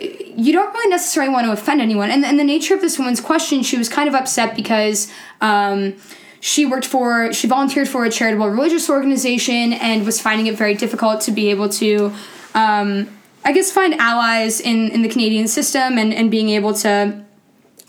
you 0.00 0.52
don't 0.52 0.74
really 0.74 0.90
necessarily 0.90 1.32
want 1.32 1.46
to 1.46 1.52
offend 1.52 1.80
anyone. 1.80 2.10
And, 2.10 2.24
and 2.24 2.36
the 2.36 2.42
nature 2.42 2.74
of 2.74 2.80
this 2.80 2.98
woman's 2.98 3.20
question, 3.20 3.62
she 3.62 3.78
was 3.78 3.88
kind 3.88 4.08
of 4.08 4.16
upset 4.16 4.56
because 4.56 5.08
um, 5.40 5.94
she 6.40 6.66
worked 6.66 6.86
for, 6.86 7.32
she 7.32 7.46
volunteered 7.46 7.88
for 7.88 8.04
a 8.04 8.10
charitable 8.10 8.48
religious 8.48 8.90
organization 8.90 9.74
and 9.74 10.04
was 10.04 10.20
finding 10.20 10.48
it 10.48 10.56
very 10.56 10.74
difficult 10.74 11.20
to 11.22 11.30
be 11.30 11.50
able 11.50 11.68
to, 11.68 12.12
um, 12.54 13.08
I 13.44 13.52
guess, 13.52 13.70
find 13.72 13.94
allies 13.94 14.60
in, 14.60 14.90
in 14.90 15.02
the 15.02 15.08
Canadian 15.08 15.48
system 15.48 15.96
and, 15.98 16.12
and 16.12 16.30
being 16.30 16.50
able 16.50 16.74
to 16.74 17.24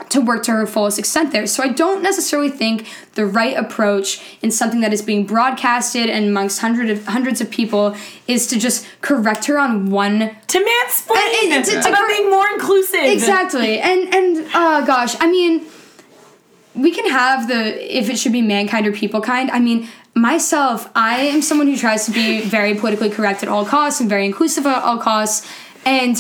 to 0.10 0.22
work 0.22 0.42
to 0.44 0.52
her 0.52 0.66
fullest 0.66 0.98
extent 0.98 1.32
there. 1.34 1.46
So 1.46 1.62
I 1.62 1.68
don't 1.68 2.02
necessarily 2.02 2.50
think 2.50 2.88
the 3.16 3.26
right 3.26 3.56
approach 3.56 4.22
in 4.42 4.50
something 4.50 4.80
that 4.80 4.94
is 4.94 5.02
being 5.02 5.26
broadcasted 5.26 6.10
and 6.10 6.26
amongst 6.30 6.60
hundred 6.62 6.90
of, 6.90 7.06
hundreds 7.06 7.42
of 7.42 7.52
people 7.52 7.96
is 8.26 8.48
to 8.48 8.58
just 8.58 8.88
correct 9.02 9.46
her 9.46 9.60
on 9.60 9.92
one 9.92 10.20
to 10.48 10.58
mansplain 10.58 11.44
And- 11.44 11.54
and 11.54 11.66
to- 11.66 11.72
to 11.74 11.80
about 11.80 11.98
cor- 11.98 12.08
being 12.08 12.30
more 12.30 12.48
inclusive. 12.54 13.04
exactly. 13.04 13.80
And 13.80 14.14
and 14.16 14.48
oh 14.54 14.86
gosh, 14.86 15.16
I 15.20 15.30
mean 15.30 15.66
we 16.74 16.92
can 16.92 17.10
have 17.10 17.48
the 17.50 17.98
if 17.98 18.10
it 18.10 18.18
should 18.18 18.32
be 18.32 18.42
mankind 18.42 18.88
or 18.88 18.94
people 18.94 19.20
kind. 19.22 19.52
I 19.52 19.60
mean, 19.60 19.90
myself, 20.22 20.90
I 20.96 21.22
am 21.22 21.42
someone 21.42 21.68
who 21.68 21.78
tries 21.78 22.06
to 22.06 22.12
be 22.12 22.42
very 22.42 22.76
politically 22.76 23.10
correct 23.10 23.44
at 23.44 23.50
all 23.50 23.66
costs 23.66 24.00
and 24.00 24.10
very 24.10 24.26
inclusive 24.26 24.66
at 24.66 24.84
all 24.84 24.98
costs. 24.98 25.48
And 25.86 26.18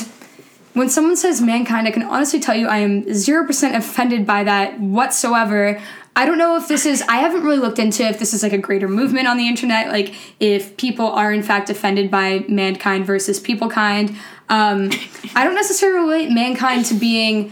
when 0.73 0.89
someone 0.89 1.17
says 1.17 1.41
mankind, 1.41 1.87
I 1.87 1.91
can 1.91 2.03
honestly 2.03 2.39
tell 2.39 2.55
you 2.55 2.67
I 2.67 2.77
am 2.77 3.03
0% 3.03 3.75
offended 3.75 4.25
by 4.25 4.43
that 4.43 4.79
whatsoever. 4.79 5.81
I 6.15 6.25
don't 6.25 6.37
know 6.37 6.55
if 6.57 6.67
this 6.67 6.85
is, 6.85 7.01
I 7.03 7.17
haven't 7.17 7.43
really 7.43 7.57
looked 7.57 7.79
into 7.79 8.03
if 8.03 8.19
this 8.19 8.33
is 8.33 8.43
like 8.43 8.53
a 8.53 8.57
greater 8.57 8.87
movement 8.87 9.27
on 9.27 9.37
the 9.37 9.47
internet, 9.47 9.89
like 9.89 10.13
if 10.39 10.75
people 10.77 11.07
are 11.07 11.31
in 11.31 11.43
fact 11.43 11.69
offended 11.69 12.11
by 12.11 12.45
mankind 12.47 13.05
versus 13.05 13.39
people 13.39 13.69
kind. 13.69 14.15
Um, 14.49 14.89
I 15.35 15.43
don't 15.43 15.55
necessarily 15.55 15.99
relate 15.99 16.31
mankind 16.31 16.85
to 16.85 16.93
being 16.93 17.51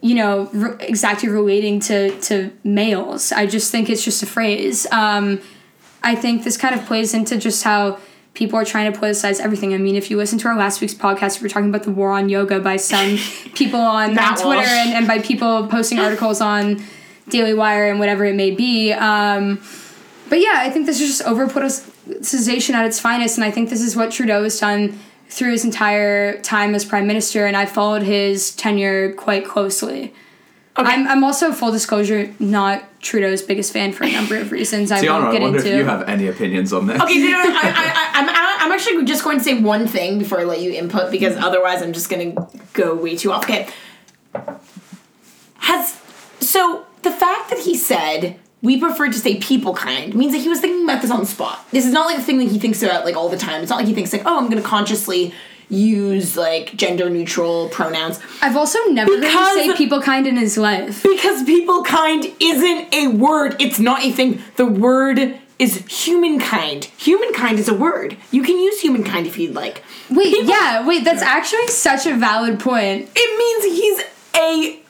you 0.00 0.14
know 0.14 0.48
re- 0.52 0.76
exactly 0.80 1.28
relating 1.28 1.80
to 1.80 2.16
to 2.20 2.52
males 2.62 3.32
i 3.32 3.46
just 3.46 3.72
think 3.72 3.90
it's 3.90 4.04
just 4.04 4.22
a 4.22 4.26
phrase 4.26 4.86
um 4.92 5.40
i 6.02 6.14
think 6.14 6.44
this 6.44 6.56
kind 6.56 6.74
of 6.74 6.84
plays 6.86 7.14
into 7.14 7.36
just 7.36 7.64
how 7.64 7.98
people 8.34 8.56
are 8.56 8.64
trying 8.64 8.92
to 8.92 8.96
politicize 8.96 9.40
everything. 9.40 9.74
I 9.74 9.78
mean 9.78 9.96
if 9.96 10.10
you 10.10 10.16
listen 10.16 10.38
to 10.38 10.48
our 10.48 10.56
last 10.56 10.80
week's 10.80 10.94
podcast 10.94 11.40
we 11.40 11.44
were 11.44 11.48
talking 11.48 11.70
about 11.70 11.82
the 11.82 11.90
war 11.90 12.12
on 12.12 12.28
yoga 12.28 12.60
by 12.60 12.76
some 12.76 13.16
people 13.54 13.80
on, 13.80 14.16
on 14.16 14.36
twitter 14.36 14.60
and, 14.60 14.90
and 14.90 15.08
by 15.08 15.18
people 15.18 15.66
posting 15.66 15.98
articles 15.98 16.40
on 16.40 16.80
daily 17.28 17.52
wire 17.52 17.90
and 17.90 17.98
whatever 17.98 18.24
it 18.24 18.36
may 18.36 18.52
be. 18.52 18.92
Um 18.92 19.60
but 20.28 20.40
yeah 20.40 20.54
i 20.56 20.70
think 20.70 20.86
this 20.86 21.00
is 21.00 21.08
just 21.08 21.22
over 21.22 21.46
politicization 21.46 22.74
at 22.74 22.84
its 22.86 23.00
finest 23.00 23.38
and 23.38 23.44
i 23.44 23.50
think 23.50 23.70
this 23.70 23.80
is 23.80 23.96
what 23.96 24.10
trudeau 24.10 24.42
has 24.42 24.58
done 24.60 24.98
through 25.28 25.50
his 25.50 25.64
entire 25.64 26.40
time 26.42 26.74
as 26.74 26.84
prime 26.84 27.06
minister 27.06 27.46
and 27.46 27.56
i 27.56 27.66
followed 27.66 28.02
his 28.02 28.54
tenure 28.54 29.12
quite 29.14 29.44
closely 29.44 30.12
Okay. 30.78 30.88
I'm, 30.88 31.08
I'm 31.08 31.24
also 31.24 31.50
full 31.50 31.72
disclosure 31.72 32.32
not 32.38 32.84
Trudeau's 33.00 33.42
biggest 33.42 33.72
fan 33.72 33.92
for 33.92 34.04
a 34.04 34.12
number 34.12 34.36
of 34.36 34.52
reasons 34.52 34.92
I 34.92 35.00
Tiana, 35.00 35.22
won't 35.22 35.24
I 35.24 35.32
get 35.32 35.42
wonder 35.42 35.58
into. 35.58 35.70
if 35.70 35.76
you 35.78 35.84
have 35.84 36.08
any 36.08 36.28
opinions 36.28 36.72
on 36.72 36.86
this. 36.86 37.00
Okay, 37.02 37.18
no, 37.18 37.30
no, 37.30 37.44
no, 37.44 37.50
I, 37.50 37.62
I, 37.62 37.92
I, 37.94 38.10
I'm, 38.14 38.66
I'm 38.66 38.72
actually 38.72 39.04
just 39.04 39.24
going 39.24 39.38
to 39.38 39.44
say 39.44 39.60
one 39.60 39.88
thing 39.88 40.20
before 40.20 40.40
I 40.40 40.44
let 40.44 40.60
you 40.60 40.70
input 40.72 41.10
because 41.10 41.34
mm-hmm. 41.34 41.42
otherwise 41.42 41.82
I'm 41.82 41.92
just 41.92 42.08
going 42.08 42.34
to 42.34 42.48
go 42.74 42.94
way 42.94 43.16
too 43.16 43.32
off. 43.32 43.42
Okay. 43.42 43.68
Has 45.56 46.00
so 46.38 46.86
the 47.02 47.10
fact 47.10 47.50
that 47.50 47.58
he 47.58 47.76
said 47.76 48.38
we 48.62 48.78
prefer 48.78 49.06
to 49.06 49.18
say 49.18 49.36
people 49.36 49.74
kind 49.74 50.14
means 50.14 50.32
that 50.32 50.38
he 50.38 50.48
was 50.48 50.60
thinking 50.60 50.84
about 50.84 51.02
this 51.02 51.10
on 51.10 51.20
the 51.20 51.26
spot. 51.26 51.64
This 51.70 51.86
is 51.86 51.92
not 51.92 52.06
like 52.06 52.18
a 52.18 52.22
thing 52.22 52.38
that 52.38 52.48
he 52.48 52.58
thinks 52.58 52.82
about 52.82 53.04
like 53.04 53.16
all 53.16 53.28
the 53.28 53.36
time. 53.36 53.62
It's 53.62 53.70
not 53.70 53.76
like 53.76 53.86
he 53.86 53.94
thinks 53.94 54.12
like, 54.12 54.22
oh, 54.26 54.38
I'm 54.38 54.48
going 54.48 54.62
to 54.62 54.68
consciously 54.68 55.32
use 55.70 56.36
like 56.36 56.74
gender 56.76 57.10
neutral 57.10 57.68
pronouns 57.68 58.18
I've 58.40 58.56
also 58.56 58.78
never 58.90 59.12
heard 59.12 59.20
Because- 59.20 59.58
him 59.58 59.70
say 59.70 59.76
people 59.76 60.00
kind 60.00 60.26
in 60.26 60.36
his 60.36 60.56
life. 60.56 61.02
because 61.02 61.42
people 61.44 61.82
kind 61.82 62.32
isn't 62.40 62.94
a 62.94 63.08
word. 63.08 63.56
It's 63.58 63.78
not 63.78 64.02
a 64.02 64.10
thing. 64.12 64.42
The 64.56 64.66
word 64.66 65.38
is 65.58 65.84
humankind. 65.88 66.84
Humankind 66.98 67.58
is 67.58 67.68
a 67.68 67.74
word. 67.74 68.16
You 68.30 68.42
can 68.42 68.58
use 68.58 68.80
humankind 68.80 69.26
if 69.26 69.38
you'd 69.38 69.54
like. 69.54 69.82
Wait, 70.08 70.32
People- 70.32 70.50
yeah, 70.50 70.86
wait, 70.86 71.04
that's 71.04 71.22
actually 71.22 71.68
such 71.68 72.06
a 72.06 72.14
valid 72.14 72.60
point. 72.60 73.10
It 73.14 73.38
means 73.38 73.78
he's 73.78 74.02
a 74.36 74.80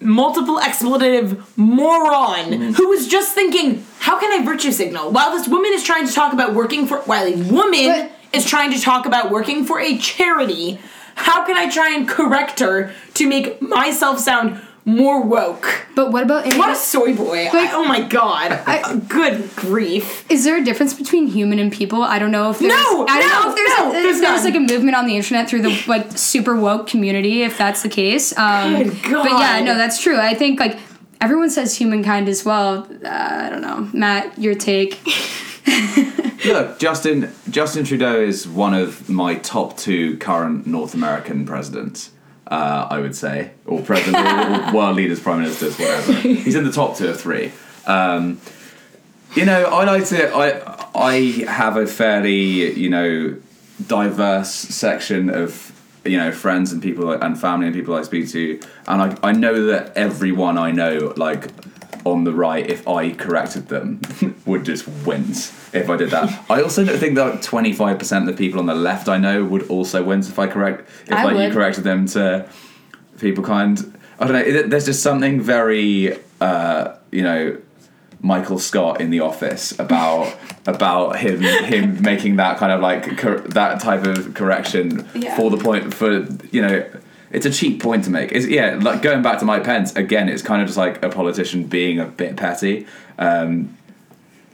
multiple 0.00 0.58
expletive 0.58 1.56
moron 1.56 2.50
mm-hmm. 2.50 2.72
who 2.72 2.88
was 2.88 3.08
just 3.08 3.34
thinking, 3.34 3.84
how 4.00 4.18
can 4.18 4.38
I 4.38 4.44
virtue 4.44 4.72
signal? 4.72 5.10
While 5.12 5.30
this 5.30 5.48
woman 5.48 5.72
is 5.72 5.82
trying 5.82 6.06
to 6.06 6.12
talk 6.12 6.32
about 6.32 6.54
working 6.54 6.86
for, 6.86 6.98
while 7.02 7.24
a 7.26 7.36
woman 7.50 7.86
But- 7.86 8.10
is 8.34 8.44
trying 8.44 8.72
to 8.72 8.80
talk 8.80 9.06
about 9.06 9.30
working 9.30 9.64
for 9.64 9.80
a 9.80 9.96
charity, 9.98 10.78
how 11.16 11.44
can 11.46 11.56
I 11.56 11.68
try 11.70 11.94
and 11.94 12.08
correct 12.08 12.60
her 12.60 12.92
to 13.14 13.28
make 13.28 13.60
myself 13.62 14.18
sound 14.18 14.60
more 14.86 15.22
woke? 15.22 15.86
But 15.94 16.12
what 16.12 16.22
about 16.24 16.44
What 16.56 16.70
a 16.70 16.74
soy 16.76 17.14
boy. 17.14 17.44
Like- 17.52 17.54
I- 17.54 17.72
oh 17.72 17.84
my 17.84 18.00
god. 18.02 18.52
I- 18.66 18.96
Good 19.08 19.48
grief. 19.56 20.30
Is 20.30 20.44
there 20.44 20.56
a 20.58 20.64
difference 20.64 20.92
between 20.92 21.26
human 21.28 21.58
and 21.58 21.72
people? 21.72 22.02
I 22.02 22.18
don't 22.18 22.30
know 22.32 22.50
if 22.50 22.58
there's 22.58 22.70
No, 22.72 23.06
I 23.08 23.20
don't 23.20 23.30
no, 23.30 23.42
know 23.44 23.50
if 23.50 23.56
there's, 23.56 23.78
no, 23.78 23.86
if 23.86 23.92
there's 24.02 24.20
there's 24.20 24.44
like 24.44 24.56
a 24.56 24.60
movement 24.60 24.96
on 24.96 25.06
the 25.06 25.16
internet 25.16 25.48
through 25.48 25.62
the 25.62 25.84
like 25.86 26.18
super 26.18 26.54
woke 26.56 26.86
community 26.86 27.42
if 27.44 27.56
that's 27.56 27.82
the 27.82 27.88
case. 27.88 28.36
Um 28.36 28.74
Good 28.82 28.92
But 29.10 29.30
yeah, 29.30 29.60
no, 29.64 29.74
that's 29.76 30.02
true. 30.02 30.18
I 30.18 30.34
think 30.34 30.60
like 30.60 30.78
everyone 31.20 31.48
says 31.48 31.74
humankind 31.76 32.28
as 32.28 32.44
well. 32.44 32.86
Uh, 33.02 33.08
I 33.08 33.48
don't 33.48 33.62
know. 33.62 33.88
Matt, 33.94 34.38
your 34.38 34.54
take. 34.54 34.98
Look, 36.44 36.78
Justin 36.78 37.32
Justin 37.48 37.84
Trudeau 37.84 38.20
is 38.20 38.46
one 38.46 38.74
of 38.74 39.08
my 39.08 39.36
top 39.36 39.76
two 39.76 40.18
current 40.18 40.66
North 40.66 40.94
American 40.94 41.46
presidents. 41.46 42.10
Uh, 42.46 42.86
I 42.90 42.98
would 42.98 43.16
say, 43.16 43.52
or 43.64 43.80
president, 43.80 44.16
or, 44.26 44.70
or 44.70 44.74
world 44.74 44.96
leaders, 44.96 45.20
prime 45.20 45.40
ministers, 45.40 45.78
whatever. 45.78 46.12
He's 46.12 46.54
in 46.54 46.64
the 46.64 46.72
top 46.72 46.96
two 46.96 47.08
or 47.08 47.14
three. 47.14 47.52
Um, 47.86 48.38
you 49.34 49.46
know, 49.46 49.64
I 49.64 49.84
like 49.84 50.04
to. 50.06 50.30
I 50.34 50.88
I 50.94 51.12
have 51.48 51.76
a 51.76 51.86
fairly 51.86 52.78
you 52.78 52.90
know 52.90 53.36
diverse 53.86 54.50
section 54.50 55.30
of 55.30 55.72
you 56.04 56.18
know 56.18 56.30
friends 56.30 56.72
and 56.72 56.82
people 56.82 57.10
and 57.10 57.40
family 57.40 57.66
and 57.66 57.74
people 57.74 57.94
I 57.94 58.02
speak 58.02 58.28
to, 58.30 58.60
and 58.86 59.02
I 59.02 59.16
I 59.22 59.32
know 59.32 59.66
that 59.66 59.96
everyone 59.96 60.58
I 60.58 60.70
know 60.70 61.14
like 61.16 61.48
on 62.04 62.24
the 62.24 62.32
right, 62.32 62.66
if 62.68 62.86
I 62.88 63.12
corrected 63.12 63.68
them, 63.68 64.00
would 64.46 64.64
just 64.64 64.86
wince 65.06 65.50
if 65.74 65.88
I 65.90 65.96
did 65.96 66.10
that. 66.10 66.44
I 66.50 66.62
also 66.62 66.84
don't 66.84 66.98
think 66.98 67.14
that 67.16 67.42
twenty 67.42 67.72
five 67.72 67.98
percent 67.98 68.28
of 68.28 68.36
the 68.36 68.38
people 68.38 68.60
on 68.60 68.66
the 68.66 68.74
left 68.74 69.08
I 69.08 69.18
know 69.18 69.44
would 69.44 69.68
also 69.68 70.02
wince 70.02 70.28
if 70.28 70.38
I 70.38 70.46
correct 70.46 70.88
if 71.06 71.12
I 71.12 71.24
like 71.24 71.48
you 71.48 71.52
corrected 71.54 71.84
them 71.84 72.06
to 72.08 72.48
people 73.18 73.44
kind. 73.44 73.92
I 74.18 74.26
don't 74.28 74.32
know. 74.32 74.62
There's 74.68 74.86
just 74.86 75.02
something 75.02 75.40
very 75.40 76.18
uh, 76.40 76.94
you 77.10 77.22
know 77.22 77.58
Michael 78.20 78.58
Scott 78.58 79.00
in 79.00 79.10
The 79.10 79.20
Office 79.20 79.78
about 79.78 80.34
about 80.66 81.16
him 81.18 81.40
him 81.42 82.00
making 82.02 82.36
that 82.36 82.58
kind 82.58 82.72
of 82.72 82.80
like 82.80 83.18
cor- 83.18 83.40
that 83.40 83.80
type 83.80 84.04
of 84.06 84.34
correction 84.34 85.08
Yeah. 85.14 85.36
for 85.36 85.50
the 85.50 85.58
point 85.58 85.92
for 85.92 86.26
you 86.50 86.62
know 86.62 86.86
it's 87.34 87.46
a 87.46 87.50
cheap 87.50 87.82
point 87.82 88.04
to 88.04 88.10
make. 88.10 88.32
It's, 88.32 88.46
yeah, 88.46 88.78
like 88.80 89.02
going 89.02 89.22
back 89.22 89.40
to 89.40 89.44
Mike 89.44 89.64
Pence 89.64 89.94
again. 89.96 90.28
It's 90.28 90.42
kind 90.42 90.62
of 90.62 90.68
just 90.68 90.78
like 90.78 91.02
a 91.02 91.08
politician 91.08 91.64
being 91.64 91.98
a 91.98 92.06
bit 92.06 92.36
petty. 92.36 92.86
Um, 93.18 93.76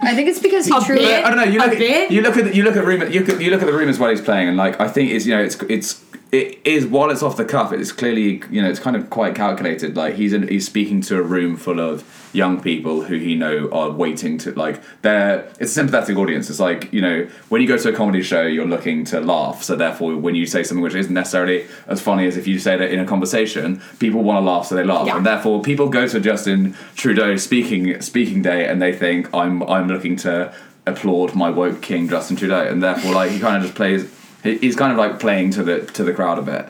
I 0.00 0.14
think 0.14 0.28
it's 0.28 0.38
because 0.38 0.66
he 0.66 0.74
A 0.74 0.80
truly. 0.80 1.14
I 1.14 1.28
don't 1.28 1.36
know. 1.36 1.44
You 1.44 1.58
look 1.58 1.72
at 1.72 2.10
you 2.10 2.22
look 2.22 2.36
at 2.36 2.44
the, 2.44 2.56
you 2.56 2.62
look 2.62 2.76
at 2.76 2.84
rumor 2.84 3.06
you 3.06 3.20
look 3.20 3.28
at, 3.28 3.40
you 3.40 3.50
look 3.50 3.60
at 3.60 3.66
the 3.66 3.72
rumors 3.72 3.98
while 3.98 4.10
he's 4.10 4.22
playing, 4.22 4.48
and 4.48 4.56
like 4.56 4.80
I 4.80 4.88
think 4.88 5.10
it's 5.10 5.26
you 5.26 5.36
know 5.36 5.42
it's 5.42 5.56
it's 5.68 6.02
it 6.32 6.60
is 6.64 6.86
while 6.86 7.10
it's 7.10 7.22
off 7.24 7.36
the 7.36 7.44
cuff, 7.44 7.72
it's 7.72 7.90
clearly 7.92 8.42
you 8.50 8.62
know 8.62 8.70
it's 8.70 8.78
kind 8.78 8.94
of 8.96 9.10
quite 9.10 9.34
calculated. 9.34 9.96
Like 9.96 10.14
he's 10.14 10.32
in, 10.32 10.46
he's 10.46 10.64
speaking 10.66 11.00
to 11.02 11.18
a 11.18 11.22
room 11.22 11.56
full 11.56 11.80
of 11.80 12.04
young 12.32 12.60
people 12.60 13.02
who 13.02 13.16
he 13.16 13.34
know 13.34 13.68
are 13.72 13.90
waiting 13.90 14.38
to 14.38 14.52
like 14.52 14.80
they're 15.02 15.40
it's 15.58 15.72
a 15.72 15.74
sympathetic 15.74 16.16
audience. 16.16 16.48
It's 16.48 16.60
like 16.60 16.92
you 16.92 17.00
know 17.00 17.26
when 17.48 17.60
you 17.62 17.66
go 17.66 17.76
to 17.76 17.88
a 17.88 17.92
comedy 17.92 18.22
show, 18.22 18.42
you're 18.42 18.66
looking 18.66 19.04
to 19.06 19.20
laugh. 19.20 19.64
So 19.64 19.74
therefore, 19.74 20.16
when 20.16 20.36
you 20.36 20.46
say 20.46 20.62
something 20.62 20.82
which 20.82 20.94
isn't 20.94 21.12
necessarily 21.12 21.66
as 21.88 22.00
funny 22.00 22.26
as 22.28 22.36
if 22.36 22.46
you 22.46 22.60
say 22.60 22.74
it 22.74 22.92
in 22.92 23.00
a 23.00 23.06
conversation, 23.06 23.82
people 23.98 24.22
want 24.22 24.36
to 24.44 24.48
laugh, 24.48 24.66
so 24.66 24.76
they 24.76 24.84
laugh, 24.84 25.06
Yeah. 25.08 25.16
and 25.16 25.26
therefore 25.26 25.62
people 25.62 25.88
go 25.88 26.06
to 26.06 26.20
Justin 26.20 26.76
Trudeau 26.94 27.34
speaking 27.36 28.00
speaking 28.00 28.40
day 28.42 28.68
and 28.68 28.80
they 28.80 28.92
think 28.92 29.32
I'm 29.34 29.64
I'm 29.64 29.88
looking 29.88 30.14
to 30.18 30.54
applaud 30.86 31.34
my 31.34 31.50
woke 31.50 31.82
king 31.82 32.08
Justin 32.08 32.36
Trudeau, 32.36 32.62
and 32.68 32.80
therefore 32.80 33.14
like 33.14 33.32
he 33.32 33.40
kind 33.40 33.56
of 33.56 33.62
just 33.62 33.74
plays. 33.74 34.08
He- 34.42 34.58
He's 34.58 34.76
kind 34.76 34.92
of 34.92 34.98
like 34.98 35.18
playing 35.20 35.50
to 35.52 35.62
the 35.62 35.80
to 35.82 36.04
the 36.04 36.12
crowd 36.12 36.38
a 36.38 36.42
bit. 36.42 36.66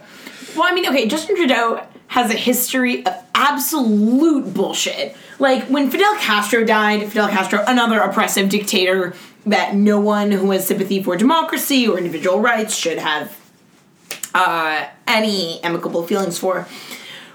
Well, 0.56 0.64
I 0.64 0.72
mean, 0.74 0.86
okay, 0.88 1.06
Justin 1.06 1.36
Trudeau 1.36 1.86
has 2.08 2.30
a 2.30 2.36
history 2.36 3.06
of 3.06 3.14
absolute 3.34 4.52
bullshit. 4.52 5.16
Like 5.38 5.64
when 5.64 5.90
Fidel 5.90 6.14
Castro 6.16 6.64
died, 6.64 7.06
Fidel 7.08 7.28
Castro, 7.28 7.62
another 7.66 8.00
oppressive 8.00 8.48
dictator 8.48 9.14
that 9.46 9.74
no 9.74 9.98
one 10.00 10.32
who 10.32 10.50
has 10.50 10.66
sympathy 10.66 11.02
for 11.02 11.16
democracy 11.16 11.86
or 11.88 11.96
individual 11.96 12.40
rights 12.40 12.74
should 12.76 12.98
have 12.98 13.38
uh, 14.34 14.86
any 15.06 15.62
amicable 15.62 16.06
feelings 16.06 16.38
for. 16.38 16.66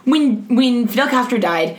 When 0.04 0.54
when 0.56 0.88
Fidel 0.88 1.08
Castro 1.08 1.38
died, 1.40 1.78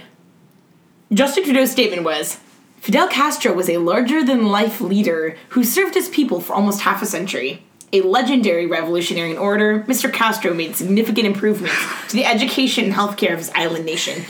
Justin 1.12 1.44
Trudeau's 1.44 1.70
statement 1.70 2.02
was 2.02 2.38
Fidel 2.80 3.08
Castro 3.08 3.52
was 3.52 3.68
a 3.68 3.78
larger 3.78 4.24
than 4.24 4.46
life 4.46 4.80
leader 4.80 5.36
who 5.50 5.62
served 5.64 5.94
his 5.94 6.08
people 6.08 6.40
for 6.40 6.54
almost 6.54 6.80
half 6.80 7.02
a 7.02 7.06
century. 7.06 7.62
A 7.92 8.00
legendary 8.00 8.66
revolutionary 8.66 9.30
in 9.30 9.38
order, 9.38 9.84
Mr. 9.84 10.12
Castro 10.12 10.52
made 10.52 10.76
significant 10.76 11.26
improvements 11.26 11.76
to 12.08 12.16
the 12.16 12.24
education 12.24 12.84
and 12.86 12.94
healthcare 12.94 13.32
of 13.32 13.38
his 13.38 13.50
island 13.54 13.86
nation. 13.86 14.24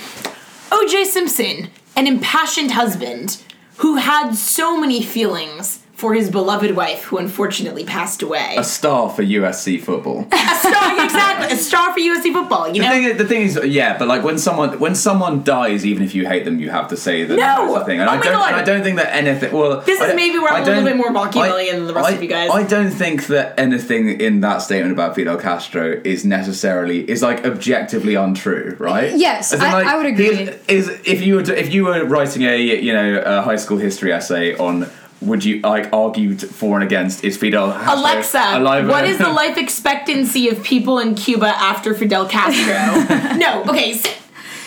O.J. 0.70 1.04
Simpson, 1.04 1.70
an 1.96 2.06
impassioned 2.06 2.72
husband 2.72 3.42
who 3.78 3.96
had 3.96 4.32
so 4.34 4.78
many 4.78 5.02
feelings 5.02 5.80
for 5.96 6.12
his 6.12 6.30
beloved 6.30 6.76
wife 6.76 7.04
who 7.04 7.16
unfortunately 7.16 7.82
passed 7.82 8.20
away. 8.22 8.54
A 8.58 8.62
star 8.64 9.08
for 9.08 9.22
USC 9.22 9.80
football. 9.80 10.28
A 10.32 10.58
star, 10.58 11.04
exactly, 11.04 11.56
a 11.56 11.58
star 11.58 11.92
for 11.92 12.00
USC 12.00 12.32
football, 12.32 12.66
you 12.68 12.74
The 12.74 12.80
know? 12.80 12.90
thing, 12.90 13.04
is, 13.04 13.16
the 13.18 13.24
thing 13.24 13.42
is, 13.42 13.60
yeah, 13.64 13.96
but 13.96 14.08
like 14.08 14.22
when 14.24 14.36
someone 14.36 14.78
when 14.80 14.94
someone 14.94 15.42
dies, 15.44 15.86
even 15.86 16.02
if 16.02 16.14
you 16.14 16.26
hate 16.26 16.44
them, 16.44 16.58
you 16.60 16.70
have 16.70 16.88
to 16.88 16.96
say 16.96 17.24
that 17.24 17.34
No! 17.36 17.38
that's 17.44 17.74
the 17.80 17.84
thing. 17.84 18.00
And 18.00 18.08
Oh 18.08 18.12
I 18.12 18.16
my 18.16 18.22
don't, 18.24 18.32
God! 18.34 18.46
and 18.52 18.56
I 18.56 18.64
don't 18.64 18.82
think 18.82 18.96
that 18.96 19.14
anything. 19.14 19.52
Well, 19.52 19.80
This 19.82 20.00
is 20.00 20.06
don't- 20.08 20.16
maybe 20.16 20.38
where 20.38 20.52
I'm 20.52 20.56
I 20.56 20.60
a 20.62 20.66
little 20.66 20.84
bit 20.84 20.96
more 20.96 21.10
Machiavellian 21.12 21.74
I- 21.76 21.78
than 21.78 21.86
the 21.86 21.94
rest 21.94 22.08
I- 22.08 22.12
of 22.12 22.22
you 22.22 22.28
guys. 22.28 22.50
I 22.50 22.62
don't 22.64 22.90
think 22.90 23.26
that 23.28 23.54
anything 23.58 24.20
in 24.20 24.40
that 24.40 24.58
statement 24.62 24.92
about 24.92 25.14
Fidel 25.14 25.36
Castro 25.38 26.00
is 26.04 26.24
necessarily 26.24 27.08
is 27.08 27.22
like 27.22 27.44
objectively 27.46 28.14
untrue, 28.16 28.76
right? 28.78 29.14
Yes, 29.14 29.52
As 29.52 29.60
in, 29.60 29.66
I- 29.66 29.92
I 29.92 29.96
would 29.96 30.06
agree. 30.06 30.28
Is, 30.28 30.56
is 30.68 30.88
if 31.04 31.22
you 31.22 31.36
were 31.36 31.42
to, 31.44 31.58
if 31.58 31.72
you 31.72 31.84
were 31.84 32.04
writing 32.04 32.42
a 32.42 32.56
you 32.58 32.92
know 32.92 33.22
a 33.24 33.42
high 33.42 33.56
school 33.56 33.78
history 33.78 34.12
essay 34.12 34.54
on. 34.56 34.88
Would 35.22 35.44
you 35.44 35.60
like 35.60 35.92
argued 35.92 36.40
for 36.42 36.74
and 36.76 36.84
against? 36.84 37.24
Is 37.24 37.36
Fidel 37.36 37.66
Alexa, 37.68 38.38
alive? 38.58 38.86
what 38.86 39.04
is 39.06 39.16
the 39.18 39.28
life 39.42 39.56
expectancy 39.56 40.48
of 40.48 40.62
people 40.62 40.98
in 40.98 41.14
Cuba 41.14 41.46
after 41.46 41.94
Fidel 41.94 42.28
Castro? 42.28 43.36
no, 43.38 43.62
okay, 43.64 43.92
s- 43.92 44.04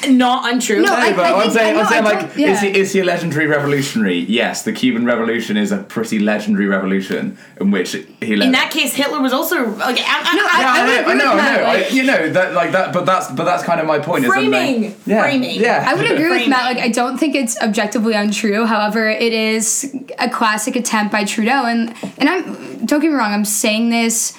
not 0.07 0.51
untrue. 0.51 0.81
No, 0.81 0.87
No, 0.87 0.93
I- 0.95 1.13
but 1.13 1.25
I 1.25 1.41
I'm 1.43 1.51
saying, 1.51 1.75
I 1.77 1.79
I'm 1.81 1.87
saying, 1.87 2.03
like, 2.03 2.35
yeah. 2.37 2.51
is, 2.51 2.61
he, 2.61 2.67
is 2.79 2.93
he 2.93 2.99
a 2.99 3.03
legendary 3.03 3.47
revolutionary? 3.47 4.19
Yes, 4.19 4.63
the 4.63 4.71
Cuban 4.71 5.05
Revolution 5.05 5.57
is 5.57 5.71
a 5.71 5.77
pretty 5.77 6.19
legendary 6.19 6.67
revolution 6.67 7.37
in 7.59 7.71
which 7.71 7.91
he 8.21 8.35
led. 8.35 8.47
in 8.47 8.51
that 8.53 8.71
case, 8.71 8.93
Hitler 8.93 9.21
was 9.21 9.33
also 9.33 9.57
okay. 9.65 10.03
I'm, 10.07 10.25
I'm, 10.25 10.35
No, 10.37 10.43
I, 10.45 10.59
yeah, 10.61 10.71
I 10.71 10.79
I, 10.79 10.83
would 10.85 10.87
know, 10.87 10.93
I 10.93 11.01
agree 11.01 11.15
know, 11.17 11.35
with 11.35 11.43
I 11.43 11.47
Matt, 11.49 11.61
know. 11.61 11.67
like- 11.67 11.93
you 11.93 12.03
know 12.03 12.29
that, 12.29 12.53
like 12.53 12.71
that, 12.71 12.93
but 12.93 13.05
that's, 13.05 13.27
but 13.31 13.43
that's 13.43 13.63
kind 13.63 13.79
of 13.81 13.87
my 13.87 13.99
point. 13.99 14.25
is 14.25 14.31
I'm 14.31 14.49
like- 14.49 14.61
Framing, 14.61 14.95
yeah, 15.05 15.21
framing. 15.21 15.59
Yeah, 15.59 15.85
I 15.87 15.93
would 15.95 16.09
agree 16.11 16.29
with 16.29 16.47
Matt. 16.47 16.63
Like, 16.63 16.83
I 16.83 16.89
don't 16.89 17.17
think 17.17 17.35
it's 17.35 17.59
objectively 17.61 18.13
untrue. 18.13 18.65
However, 18.65 19.09
it 19.09 19.33
is 19.33 19.95
a 20.17 20.29
classic 20.29 20.75
attempt 20.75 21.11
by 21.11 21.23
Trudeau, 21.25 21.65
and 21.65 21.93
and 22.17 22.29
I'm 22.29 22.85
don't 22.85 22.99
get 23.01 23.09
me 23.11 23.15
wrong. 23.17 23.33
I'm 23.33 23.45
saying 23.45 23.89
this 23.89 24.37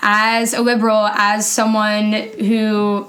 as 0.00 0.54
a 0.54 0.60
liberal, 0.62 1.06
as 1.08 1.50
someone 1.50 2.12
who 2.12 3.06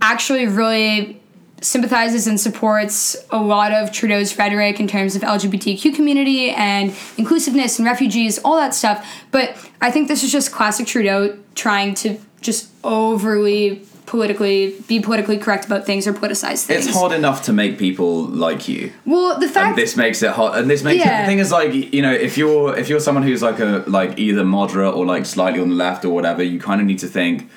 actually 0.00 0.46
really 0.46 1.20
sympathizes 1.62 2.26
and 2.26 2.40
supports 2.40 3.16
a 3.30 3.36
lot 3.36 3.72
of 3.72 3.92
Trudeau's 3.92 4.36
rhetoric 4.38 4.80
in 4.80 4.88
terms 4.88 5.14
of 5.14 5.22
LGBTQ 5.22 5.94
community 5.94 6.50
and 6.50 6.94
inclusiveness 7.18 7.78
and 7.78 7.86
refugees, 7.86 8.38
all 8.38 8.56
that 8.56 8.74
stuff. 8.74 9.06
But 9.30 9.56
I 9.80 9.90
think 9.90 10.08
this 10.08 10.22
is 10.22 10.32
just 10.32 10.52
classic 10.52 10.86
Trudeau 10.86 11.38
trying 11.54 11.94
to 11.96 12.18
just 12.40 12.70
overly 12.82 13.84
politically 14.06 14.74
be 14.88 14.98
politically 14.98 15.38
correct 15.38 15.64
about 15.64 15.86
things 15.86 16.04
or 16.04 16.12
politicize 16.12 16.64
things. 16.64 16.86
It's 16.86 16.96
hard 16.96 17.12
enough 17.12 17.44
to 17.44 17.52
make 17.52 17.78
people 17.78 18.24
like 18.24 18.66
you. 18.66 18.92
Well, 19.06 19.38
the 19.38 19.46
fact 19.46 19.68
and 19.68 19.78
this 19.78 19.96
makes 19.96 20.20
it 20.22 20.32
hard 20.32 20.58
and 20.58 20.68
this 20.68 20.82
makes 20.82 21.04
it, 21.04 21.08
the 21.08 21.26
thing 21.26 21.38
is 21.38 21.52
like 21.52 21.72
you 21.72 22.02
know 22.02 22.12
if 22.12 22.36
you're 22.36 22.76
if 22.76 22.88
you're 22.88 22.98
someone 22.98 23.22
who's 23.22 23.40
like 23.40 23.60
a 23.60 23.84
like 23.86 24.18
either 24.18 24.44
moderate 24.44 24.94
or 24.94 25.06
like 25.06 25.26
slightly 25.26 25.60
on 25.60 25.68
the 25.68 25.76
left 25.76 26.04
or 26.04 26.10
whatever 26.10 26.42
you 26.42 26.58
kind 26.58 26.80
of 26.80 26.88
need 26.88 26.98
to 26.98 27.06
think 27.06 27.48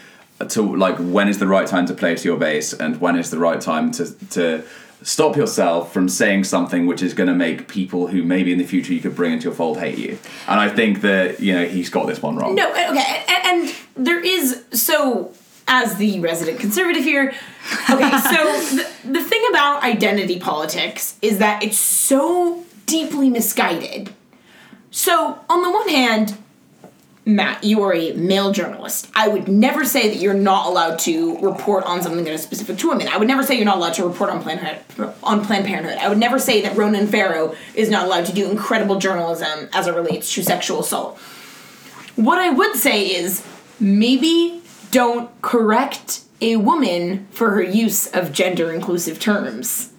to 0.45 0.75
like 0.75 0.95
when 0.97 1.27
is 1.27 1.39
the 1.39 1.47
right 1.47 1.67
time 1.67 1.85
to 1.85 1.93
play 1.93 2.15
to 2.15 2.23
your 2.23 2.37
base 2.37 2.73
and 2.73 2.99
when 2.99 3.17
is 3.17 3.29
the 3.29 3.39
right 3.39 3.61
time 3.61 3.91
to 3.91 4.11
to 4.29 4.63
stop 5.01 5.35
yourself 5.35 5.91
from 5.91 6.07
saying 6.07 6.45
something 6.45 6.85
which 6.87 7.01
is 7.01 7.13
going 7.13 7.27
to 7.27 7.35
make 7.35 7.67
people 7.67 8.07
who 8.07 8.23
maybe 8.23 8.53
in 8.53 8.57
the 8.57 8.63
future 8.63 8.93
you 8.93 9.01
could 9.01 9.15
bring 9.15 9.33
into 9.33 9.45
your 9.45 9.53
fold 9.53 9.77
hate 9.77 9.97
you 9.97 10.17
and 10.47 10.59
i 10.59 10.69
think 10.69 11.01
that 11.01 11.39
you 11.39 11.53
know 11.53 11.65
he's 11.65 11.89
got 11.89 12.07
this 12.07 12.21
one 12.21 12.35
wrong 12.35 12.55
No, 12.55 12.71
eh, 12.71 12.89
okay, 12.91 13.25
and, 13.27 13.67
and 13.67 13.75
there 13.95 14.19
is 14.19 14.63
so 14.71 15.33
as 15.67 15.95
the 15.97 16.19
resident 16.19 16.59
conservative 16.59 17.03
here. 17.03 17.33
Okay, 17.89 18.11
so 18.19 18.75
the, 18.75 18.89
the 19.05 19.23
thing 19.23 19.43
about 19.49 19.83
identity 19.83 20.39
politics 20.39 21.17
is 21.21 21.37
that 21.39 21.63
it's 21.63 21.77
so 21.77 22.63
deeply 22.85 23.29
misguided. 23.29 24.13
So 24.91 25.39
on 25.49 25.63
the 25.63 25.71
one 25.71 25.89
hand, 25.89 26.37
Matt, 27.25 27.63
you 27.63 27.81
are 27.83 27.93
a 27.93 28.11
male 28.13 28.51
journalist. 28.51 29.09
I 29.15 29.29
would 29.29 29.47
never 29.47 29.85
say 29.85 30.09
that 30.09 30.17
you're 30.17 30.33
not 30.33 30.67
allowed 30.67 30.99
to 30.99 31.37
report 31.39 31.85
on 31.85 32.01
something 32.01 32.25
that 32.25 32.33
is 32.33 32.43
specific 32.43 32.77
to 32.79 32.89
women. 32.89 33.07
I 33.07 33.17
would 33.17 33.29
never 33.29 33.43
say 33.43 33.55
you're 33.55 33.63
not 33.63 33.77
allowed 33.77 33.93
to 33.93 34.05
report 34.05 34.29
on 34.29 34.41
Planned. 34.43 34.79
On 35.23 35.45
Planned 35.45 35.65
Parenthood, 35.65 35.97
I 35.99 36.09
would 36.09 36.17
never 36.17 36.37
say 36.37 36.61
that 36.61 36.75
Ronan 36.75 37.07
Farrow 37.07 37.55
is 37.75 37.89
not 37.89 38.05
allowed 38.05 38.25
to 38.25 38.33
do 38.33 38.49
incredible 38.51 38.99
journalism 38.99 39.69
as 39.71 39.87
it 39.87 39.95
relates 39.95 40.33
to 40.33 40.43
sexual 40.43 40.81
assault. 40.81 41.17
What 42.17 42.39
I 42.39 42.49
would 42.49 42.75
say 42.75 43.05
is 43.05 43.45
maybe 43.79 44.61
don't 44.91 45.29
correct 45.41 46.23
a 46.41 46.57
woman 46.57 47.25
for 47.31 47.51
her 47.51 47.63
use 47.63 48.05
of 48.07 48.33
gender 48.33 48.71
inclusive 48.73 49.17
terms. 49.19 49.91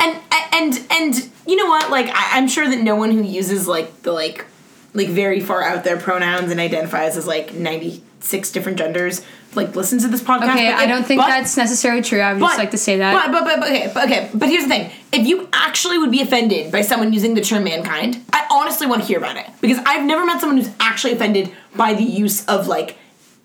And 0.00 0.18
and 0.52 0.86
and 0.90 1.30
you 1.46 1.56
know 1.56 1.66
what? 1.66 1.90
Like 1.90 2.06
I, 2.06 2.38
I'm 2.38 2.48
sure 2.48 2.68
that 2.68 2.80
no 2.80 2.96
one 2.96 3.10
who 3.10 3.22
uses 3.22 3.68
like 3.68 4.02
the 4.02 4.12
like 4.12 4.46
like 4.94 5.08
very 5.08 5.40
far 5.40 5.62
out 5.62 5.84
there 5.84 5.96
pronouns 5.96 6.50
and 6.50 6.58
identifies 6.60 7.16
as 7.16 7.26
like 7.26 7.54
96 7.54 8.50
different 8.52 8.78
genders 8.78 9.22
like 9.54 9.74
listen 9.74 9.98
to 9.98 10.08
this 10.08 10.22
podcast. 10.22 10.50
okay, 10.52 10.70
but- 10.70 10.78
I 10.78 10.86
don't 10.86 11.04
think 11.04 11.20
but- 11.20 11.28
that's 11.28 11.56
necessarily 11.56 12.02
true. 12.02 12.20
I 12.20 12.32
would 12.32 12.40
just 12.40 12.58
like 12.58 12.70
to 12.72 12.78
say 12.78 12.98
that. 12.98 13.12
but, 13.12 13.32
but, 13.32 13.44
but, 13.44 13.60
but, 13.60 13.68
okay, 13.70 13.90
but, 13.92 14.04
okay, 14.04 14.30
but 14.32 14.48
here's 14.48 14.64
the 14.64 14.68
thing. 14.68 14.90
If 15.12 15.26
you 15.26 15.48
actually 15.52 15.98
would 15.98 16.10
be 16.10 16.20
offended 16.22 16.70
by 16.70 16.82
someone 16.82 17.12
using 17.12 17.34
the 17.34 17.40
term 17.40 17.64
mankind, 17.64 18.24
I 18.32 18.46
honestly 18.50 18.86
want 18.86 19.02
to 19.02 19.08
hear 19.08 19.18
about 19.18 19.36
it. 19.36 19.46
Because 19.60 19.78
I've 19.86 20.04
never 20.04 20.24
met 20.24 20.40
someone 20.40 20.56
who's 20.56 20.70
actually 20.78 21.14
offended 21.14 21.52
by 21.74 21.94
the 21.94 22.04
use 22.04 22.44
of, 22.46 22.66
like, 22.68 22.96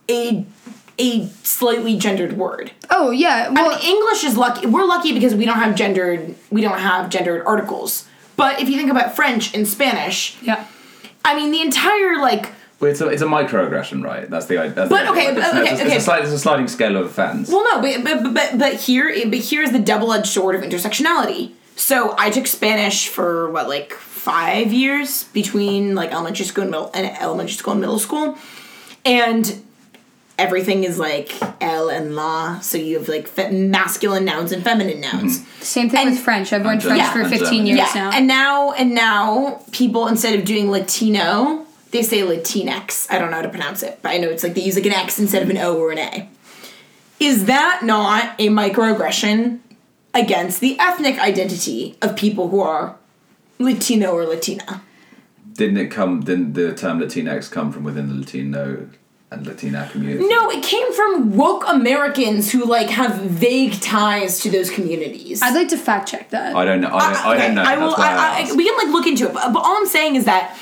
a 0.10 0.46
a 0.98 1.28
slightly 1.43 1.98
gendered 1.98 2.38
word. 2.38 2.72
oh 2.89 3.12
yeah, 3.12 3.50
well, 3.50 3.70
I 3.72 3.78
mean, 3.80 3.86
English 3.86 4.24
is 4.24 4.38
lucky. 4.38 4.66
We're 4.66 4.86
lucky 4.86 5.12
because 5.14 5.36
we 5.36 5.43
don't 5.43 5.58
have 5.58 5.76
gendered 5.76 6.36
we 6.52 6.62
don't 6.62 6.80
have 6.80 7.10
gendered 7.10 7.46
articles. 7.46 8.08
But 8.38 8.62
if 8.62 8.70
you 8.70 8.78
think 8.78 8.89
about 8.91 9.14
French 9.16 9.54
and 9.54 9.68
Spanish, 9.68 10.38
yeah. 10.41 10.66
I 11.26 11.36
mean, 11.36 11.51
the 11.51 11.61
entire, 11.61 12.19
like, 12.21 12.51
Well, 12.80 12.91
it's 12.91 13.01
a, 13.01 13.07
it's 13.07 13.21
a 13.23 13.26
microaggression 13.26 14.03
right 14.03 14.30
that's 14.30 14.45
the 14.45 14.55
that's 14.55 14.89
But, 14.89 15.05
the, 15.05 15.11
okay, 15.11 15.28
it's, 15.28 15.39
okay, 15.39 15.71
it's, 15.71 15.82
okay. 15.82 15.95
It's, 15.95 16.03
a 16.03 16.05
slide, 16.05 16.23
it's 16.23 16.32
a 16.32 16.39
sliding 16.39 16.67
scale 16.67 16.95
of 16.97 17.07
offense 17.07 17.49
Well, 17.49 17.63
no, 17.63 17.82
but 17.82 18.03
but 18.03 18.34
but 18.34 18.59
but 18.59 18.73
here 18.76 19.11
but 19.28 19.39
here's 19.39 19.71
the 19.71 19.80
double-edged 19.80 20.28
sword 20.28 20.55
of 20.55 20.61
intersectionality. 20.61 21.51
So 21.76 22.15
I 22.17 22.30
took 22.30 22.47
Spanish 22.47 23.07
for 23.09 23.49
what 23.49 23.67
like 23.67 23.91
five 23.93 24.71
years 24.71 25.26
between 25.26 25.95
like 25.95 26.11
elementary 26.11 26.45
school 26.45 26.61
and 26.63 26.71
middle 26.71 26.91
and 26.93 27.05
elementary 27.19 27.55
school 27.55 27.73
and 27.73 27.82
middle 27.82 27.99
school, 27.99 28.38
and 29.03 29.64
everything 30.38 30.84
is 30.84 30.98
like 31.00 31.32
el 31.62 31.90
and 31.90 32.16
la. 32.16 32.60
So 32.60 32.78
you 32.78 33.00
have 33.00 33.08
like 33.08 33.28
fe- 33.28 33.52
masculine 33.52 34.26
nouns 34.26 34.52
and 34.52 34.64
feminine 34.64 35.02
nouns. 35.02 35.40
Mm-hmm. 35.40 35.62
Same 35.64 35.90
thing 35.90 36.08
And- 36.08 36.16
with 36.16 36.20
French. 36.24 36.52
I've 36.54 36.64
learned 36.66 36.84
French 36.84 37.02
German. 37.14 37.30
for 37.30 37.38
15 37.38 37.66
years 37.66 37.78
Yeah, 37.80 37.92
now. 37.96 38.12
and 38.14 38.28
now 38.28 38.72
and 38.74 38.94
now 38.96 39.62
people 39.72 40.08
instead 40.08 40.38
of 40.38 40.46
doing 40.46 40.70
Latino, 40.72 41.66
they 41.92 42.04
say 42.04 42.20
Latinx. 42.22 43.08
I 43.10 43.18
don't 43.20 43.30
know 43.32 43.38
how 43.38 43.44
to 43.44 43.50
pronounce 43.50 43.82
it, 43.84 44.00
but 44.02 44.10
I 44.10 44.18
know 44.18 44.30
it's 44.30 44.44
like 44.44 44.54
they 44.56 44.62
use 44.64 44.76
like 44.76 44.86
an 44.86 44.92
X 44.94 45.20
instead 45.20 45.44
of 45.44 45.50
an 45.50 45.58
O 45.58 45.78
or 45.78 45.92
an 45.92 46.00
A. 46.00 46.30
Is 47.20 47.46
that 47.46 47.82
not 47.84 48.36
a 48.40 48.50
microaggression 48.50 49.60
against 50.14 50.60
the 50.60 50.78
ethnic 50.80 51.18
identity 51.20 51.96
of 52.02 52.16
people 52.16 52.50
who 52.50 52.60
are 52.62 52.98
Latino 53.60 54.12
or 54.12 54.26
Latina? 54.26 54.82
Didn't 55.54 55.78
it 55.78 55.88
come? 55.90 56.20
Didn't 56.22 56.54
the 56.54 56.74
term 56.76 57.00
Latinx 57.00 57.50
come 57.50 57.72
from 57.72 57.86
within 57.86 58.10
the 58.10 58.16
Latino 58.16 58.90
and 59.36 59.46
Latina 59.46 59.88
community. 59.92 60.28
No, 60.28 60.50
it 60.50 60.64
came 60.64 60.94
from 60.94 61.36
woke 61.36 61.64
Americans 61.68 62.52
who 62.52 62.66
like 62.66 62.90
have 62.90 63.16
vague 63.22 63.80
ties 63.82 64.40
to 64.42 64.50
those 64.50 64.70
communities. 64.70 65.42
I'd 65.42 65.54
like 65.54 65.70
to 65.70 65.78
fact 65.78 66.10
check 66.10 66.30
that. 66.32 66.56
I 66.56 66.66
don't 66.66 66.82
know. 66.82 66.90
I 66.92 67.14
don't, 67.14 67.26
I 67.26 67.38
don't 67.38 67.56
know. 67.56 67.64
I 67.64 67.78
will. 67.78 67.96
I, 67.96 68.44
I, 68.46 68.50
I, 68.50 68.54
we 68.56 68.66
can 68.66 68.78
like 68.78 68.94
look 68.94 69.08
into 69.08 69.28
it, 69.28 69.34
but, 69.34 69.54
but 69.54 69.60
all 69.60 69.78
I'm 69.78 69.88
saying 69.88 70.16
is 70.16 70.26
that 70.26 70.58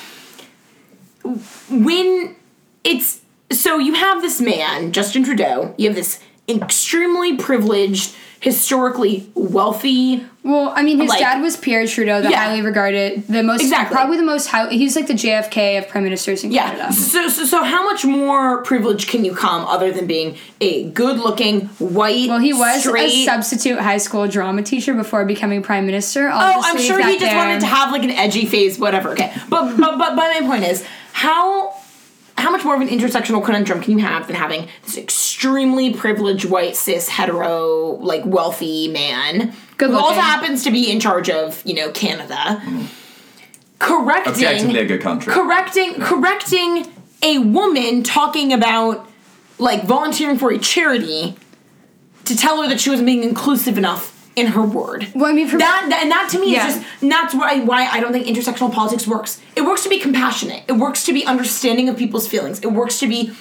when 1.70 2.36
it's 2.84 3.22
so 3.52 3.78
you 3.78 3.94
have 3.94 4.22
this 4.22 4.42
man 4.42 4.92
Justin 4.92 5.24
Trudeau, 5.24 5.74
you 5.78 5.88
have 5.88 5.96
this 5.96 6.20
extremely 6.48 7.38
privileged, 7.38 8.16
historically 8.44 9.30
wealthy. 9.36 10.24
well, 10.46 10.74
I 10.76 10.84
mean, 10.84 11.00
his 11.00 11.08
Like- 11.10 11.20
dad 11.20 11.42
was 11.42 11.56
Pierre 11.56 11.88
Trudeau, 11.88 12.22
the 12.22 12.30
Yeah. 12.30 12.44
highly 12.44 12.62
regarded, 12.62 13.24
the 13.30 13.42
most, 13.44 13.62
Exactly. 13.62 13.96
probably 13.96 14.18
the 14.18 14.24
most 14.24 14.48
high. 14.48 14.68
He's 14.70 14.94
like 14.98 15.08
the 15.08 15.14
JFK 15.14 15.78
of 15.78 15.88
prime 15.88 16.04
ministers 16.04 16.44
in 16.44 16.52
Yeah. 16.52 16.70
Canada. 16.70 16.94
So, 16.94 17.30
so 17.30 17.46
so 17.46 17.64
how 17.64 17.86
much 17.90 18.04
more 18.04 18.62
privilege 18.64 19.08
can 19.08 19.24
you 19.24 19.34
come 19.34 19.66
other 19.66 19.92
than 19.94 20.06
being 20.06 20.36
a 20.60 20.84
good-looking 20.90 21.70
white? 21.80 22.28
Well, 22.28 22.40
he 22.40 22.52
was 22.52 22.82
straight, 22.82 23.10
a 23.14 23.26
substitute 23.26 23.80
high 23.80 24.00
school 24.00 24.28
drama 24.28 24.64
teacher 24.64 24.94
before 24.94 25.24
becoming 25.24 25.62
prime 25.62 25.86
minister. 25.86 26.28
Oh, 26.28 26.34
I'll 26.34 26.62
I'm 26.66 26.78
sure 26.78 26.98
he 27.02 27.14
just 27.14 27.22
there. 27.32 27.38
wanted 27.38 27.62
to 27.62 27.66
have 27.68 27.92
like 27.94 28.04
an 28.04 28.12
edgy 28.12 28.46
phase, 28.46 28.78
whatever. 28.78 29.12
Okay, 29.12 29.32
but 29.50 29.78
but 29.78 29.98
but, 29.98 30.16
but 30.18 30.28
my 30.28 30.42
point 30.42 30.66
is 30.66 30.84
how 31.14 31.74
how 32.44 32.52
much 32.52 32.66
more 32.66 32.76
of 32.76 32.82
an 32.82 32.90
intersectional 32.90 33.44
conundrum 33.44 33.82
can 33.82 33.94
you 33.94 34.00
have 34.00 34.28
than 34.28 34.36
having 34.36 34.68
this 34.84 34.98
extremely 34.98 35.94
privileged 35.94 36.46
white 36.46 36.76
cis 36.76 37.08
hetero 37.08 37.98
like 38.02 38.24
wealthy 38.26 38.90
man 38.90 39.54
Good 39.78 39.92
who 39.92 39.98
also 39.98 40.20
happens 40.20 40.64
to 40.66 40.72
be 40.72 40.92
in 40.92 41.00
charge 41.00 41.30
of 41.30 41.66
you 41.66 41.74
know 41.74 41.92
Canada, 41.92 42.62
correcting 43.80 44.34
Objectively 44.34 44.80
a 44.80 44.86
good 44.86 45.02
country. 45.02 45.34
correcting 45.34 45.96
correcting 46.02 46.86
a 47.24 47.40
woman 47.40 48.04
talking 48.04 48.52
about 48.52 49.10
like 49.58 49.84
volunteering 49.84 50.38
for 50.38 50.52
a 50.52 50.60
charity 50.60 51.36
to 52.26 52.36
tell 52.36 52.62
her 52.62 52.68
that 52.68 52.82
she 52.82 52.90
wasn't 52.90 53.06
being 53.06 53.24
inclusive 53.24 53.78
enough 53.78 54.13
in 54.36 54.48
her 54.48 54.64
word. 54.64 55.08
Well, 55.14 55.26
I 55.26 55.34
mean, 55.34 55.48
for 55.48 55.58
That, 55.58 55.86
that 55.90 56.02
and 56.04 56.12
that 56.12 56.30
to 56.32 56.40
me 56.40 56.54
Yeah. 56.54 56.68
is 56.68 56.76
just 56.76 56.86
that's 57.02 57.34
why 57.36 57.60
why 57.60 57.88
I 57.88 58.00
don't 58.00 58.12
think 58.12 58.26
intersectional 58.26 58.72
politics 58.74 59.08
works. 59.08 59.40
It 59.56 59.62
works 59.62 59.84
to 59.84 59.90
be 59.90 60.00
compassionate. 60.00 60.64
It 60.68 60.74
works 60.74 61.06
to 61.06 61.14
be 61.14 61.26
understanding 61.26 61.88
of 61.90 61.98
people's 61.98 62.28
feelings. 62.28 62.60
It 62.62 62.72
works 62.72 63.00
to 63.00 63.08
be 63.08 63.32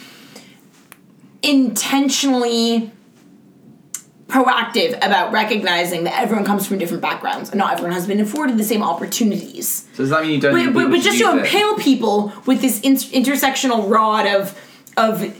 intentionally 1.42 2.90
proactive 4.28 4.96
about 5.04 5.30
recognizing 5.32 6.04
that 6.04 6.18
everyone 6.18 6.44
comes 6.44 6.66
from 6.66 6.78
different 6.78 7.02
backgrounds 7.02 7.50
and 7.50 7.58
not 7.58 7.72
everyone 7.74 7.92
has 7.92 8.06
been 8.06 8.20
afforded 8.20 8.56
the 8.56 8.64
same 8.64 8.82
opportunities. 8.82 9.86
So 9.92 9.98
does 10.04 10.10
that 10.10 10.22
mean 10.22 10.30
you 10.32 10.40
don't? 10.40 10.72
But, 10.72 10.72
but, 10.72 10.90
but 10.90 11.00
just 11.00 11.18
to 11.18 11.24
use 11.24 11.34
it? 11.34 11.38
impale 11.40 11.76
people 11.76 12.32
with 12.46 12.60
this 12.62 12.80
in- 12.80 12.96
intersectional 12.96 13.90
rod 13.90 14.26
of 14.26 14.58
of 14.96 15.34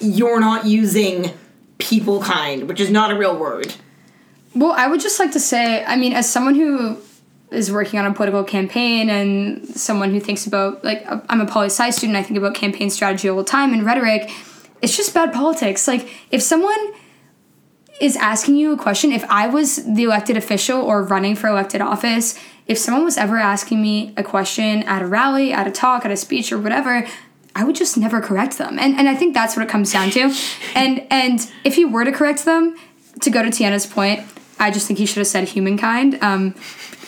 you're 0.00 0.40
not 0.40 0.64
using 0.66 1.32
people 1.78 2.22
kind, 2.22 2.68
which 2.68 2.80
is 2.80 2.90
not 2.90 3.10
a 3.10 3.18
real 3.18 3.36
word. 3.36 3.74
Well, 4.54 4.72
I 4.72 4.86
would 4.86 5.00
just 5.00 5.18
like 5.20 5.32
to 5.32 5.40
say, 5.40 5.84
I 5.84 5.96
mean, 5.96 6.12
as 6.12 6.28
someone 6.28 6.54
who 6.54 6.98
is 7.50 7.72
working 7.72 7.98
on 7.98 8.06
a 8.06 8.12
political 8.12 8.44
campaign 8.44 9.08
and 9.08 9.66
someone 9.68 10.10
who 10.10 10.20
thinks 10.20 10.46
about, 10.46 10.84
like, 10.84 11.04
uh, 11.06 11.20
I'm 11.28 11.40
a 11.40 11.46
poli 11.46 11.66
sci 11.66 11.90
student, 11.90 12.16
I 12.16 12.22
think 12.22 12.38
about 12.38 12.54
campaign 12.54 12.90
strategy 12.90 13.28
all 13.28 13.36
the 13.36 13.44
time 13.44 13.72
and 13.72 13.84
rhetoric. 13.84 14.30
It's 14.82 14.96
just 14.96 15.14
bad 15.14 15.32
politics. 15.32 15.88
Like, 15.88 16.08
if 16.30 16.42
someone 16.42 16.94
is 18.00 18.16
asking 18.16 18.56
you 18.56 18.72
a 18.72 18.76
question, 18.76 19.12
if 19.12 19.24
I 19.24 19.48
was 19.48 19.76
the 19.84 20.04
elected 20.04 20.36
official 20.36 20.80
or 20.80 21.02
running 21.02 21.34
for 21.34 21.48
elected 21.48 21.80
office, 21.80 22.38
if 22.66 22.78
someone 22.78 23.04
was 23.04 23.16
ever 23.16 23.38
asking 23.38 23.80
me 23.82 24.12
a 24.16 24.22
question 24.22 24.82
at 24.84 25.02
a 25.02 25.06
rally, 25.06 25.52
at 25.52 25.66
a 25.66 25.70
talk, 25.70 26.04
at 26.04 26.10
a 26.10 26.16
speech, 26.16 26.52
or 26.52 26.58
whatever, 26.58 27.06
I 27.56 27.64
would 27.64 27.74
just 27.74 27.96
never 27.96 28.20
correct 28.20 28.58
them. 28.58 28.78
And 28.78 28.96
and 28.96 29.08
I 29.08 29.16
think 29.16 29.34
that's 29.34 29.56
what 29.56 29.64
it 29.64 29.68
comes 29.68 29.92
down 29.92 30.10
to. 30.10 30.32
And 30.74 31.04
and 31.10 31.50
if 31.64 31.76
you 31.78 31.88
were 31.88 32.04
to 32.04 32.12
correct 32.12 32.44
them, 32.44 32.76
to 33.20 33.30
go 33.30 33.42
to 33.42 33.48
Tiana's 33.48 33.86
point, 33.86 34.20
I 34.58 34.70
just 34.70 34.86
think 34.86 34.98
he 34.98 35.06
should 35.06 35.18
have 35.18 35.26
said 35.26 35.48
humankind. 35.48 36.18
Um, 36.22 36.54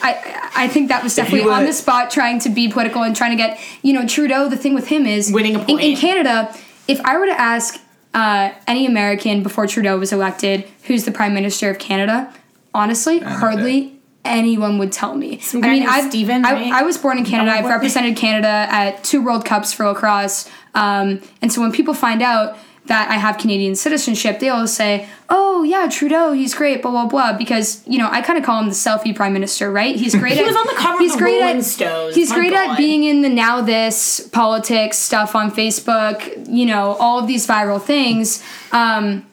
I 0.02 0.50
I 0.54 0.68
think 0.68 0.88
that 0.88 1.02
was 1.02 1.16
you 1.16 1.24
definitely 1.24 1.50
on 1.50 1.64
the 1.64 1.72
spot, 1.72 2.10
trying 2.10 2.38
to 2.40 2.48
be 2.48 2.68
political 2.68 3.02
and 3.02 3.14
trying 3.14 3.30
to 3.30 3.36
get 3.36 3.60
you 3.82 3.92
know 3.92 4.06
Trudeau. 4.06 4.48
The 4.48 4.56
thing 4.56 4.74
with 4.74 4.88
him 4.88 5.06
is 5.06 5.32
Winning 5.32 5.56
a 5.56 5.64
in, 5.66 5.78
in. 5.78 5.96
Canada. 5.96 6.54
If 6.88 7.00
I 7.04 7.18
were 7.18 7.26
to 7.26 7.40
ask 7.40 7.80
uh, 8.14 8.52
any 8.66 8.86
American 8.86 9.42
before 9.42 9.66
Trudeau 9.66 9.98
was 9.98 10.12
elected, 10.12 10.68
who's 10.84 11.04
the 11.04 11.12
prime 11.12 11.34
minister 11.34 11.70
of 11.70 11.78
Canada, 11.78 12.32
honestly, 12.74 13.20
hardly 13.20 14.00
anyone 14.24 14.78
would 14.78 14.92
tell 14.92 15.14
me. 15.14 15.38
Some 15.38 15.64
I 15.64 15.68
mean, 15.68 15.86
I've, 15.86 16.10
Steven, 16.10 16.44
I, 16.44 16.52
right? 16.52 16.72
I 16.72 16.82
was 16.82 16.98
born 16.98 17.18
in 17.18 17.24
Canada. 17.24 17.52
I've 17.52 17.66
represented 17.66 18.16
Canada 18.16 18.66
at 18.70 19.02
two 19.04 19.22
World 19.22 19.44
Cups 19.44 19.72
for 19.72 19.86
lacrosse. 19.86 20.50
Um, 20.74 21.22
and 21.40 21.52
so 21.52 21.60
when 21.60 21.72
people 21.72 21.94
find 21.94 22.22
out 22.22 22.58
that 22.90 23.08
I 23.08 23.14
have 23.14 23.38
Canadian 23.38 23.76
citizenship, 23.76 24.40
they 24.40 24.48
always 24.48 24.72
say, 24.72 25.08
"Oh 25.28 25.62
yeah, 25.62 25.88
Trudeau, 25.88 26.32
he's 26.32 26.54
great." 26.54 26.82
Blah 26.82 26.90
blah 26.90 27.06
blah. 27.06 27.38
Because 27.38 27.86
you 27.86 27.98
know, 27.98 28.08
I 28.10 28.20
kind 28.20 28.36
of 28.36 28.44
call 28.44 28.60
him 28.60 28.68
the 28.68 28.74
selfie 28.74 29.14
prime 29.14 29.32
minister, 29.32 29.70
right? 29.70 29.94
He's 29.94 30.14
great. 30.22 30.32
He 30.32 30.40
at, 30.40 30.46
was 30.46 30.56
on 30.56 30.66
the 30.66 30.74
cover 30.76 30.94
of 30.94 31.00
he's 31.00 31.12
the 31.12 31.18
great 31.18 31.40
Rolling 31.40 31.58
at, 31.58 31.64
Stones. 31.64 32.16
He's 32.16 32.30
My 32.30 32.36
great 32.36 32.50
God. 32.50 32.70
at 32.70 32.76
being 32.76 33.04
in 33.04 33.22
the 33.22 33.28
now 33.28 33.60
this 33.60 34.28
politics 34.32 34.98
stuff 34.98 35.36
on 35.36 35.52
Facebook. 35.52 36.48
You 36.48 36.66
know, 36.66 36.96
all 36.98 37.20
of 37.20 37.28
these 37.28 37.46
viral 37.46 37.80
things. 37.80 38.42
Um, 38.72 39.24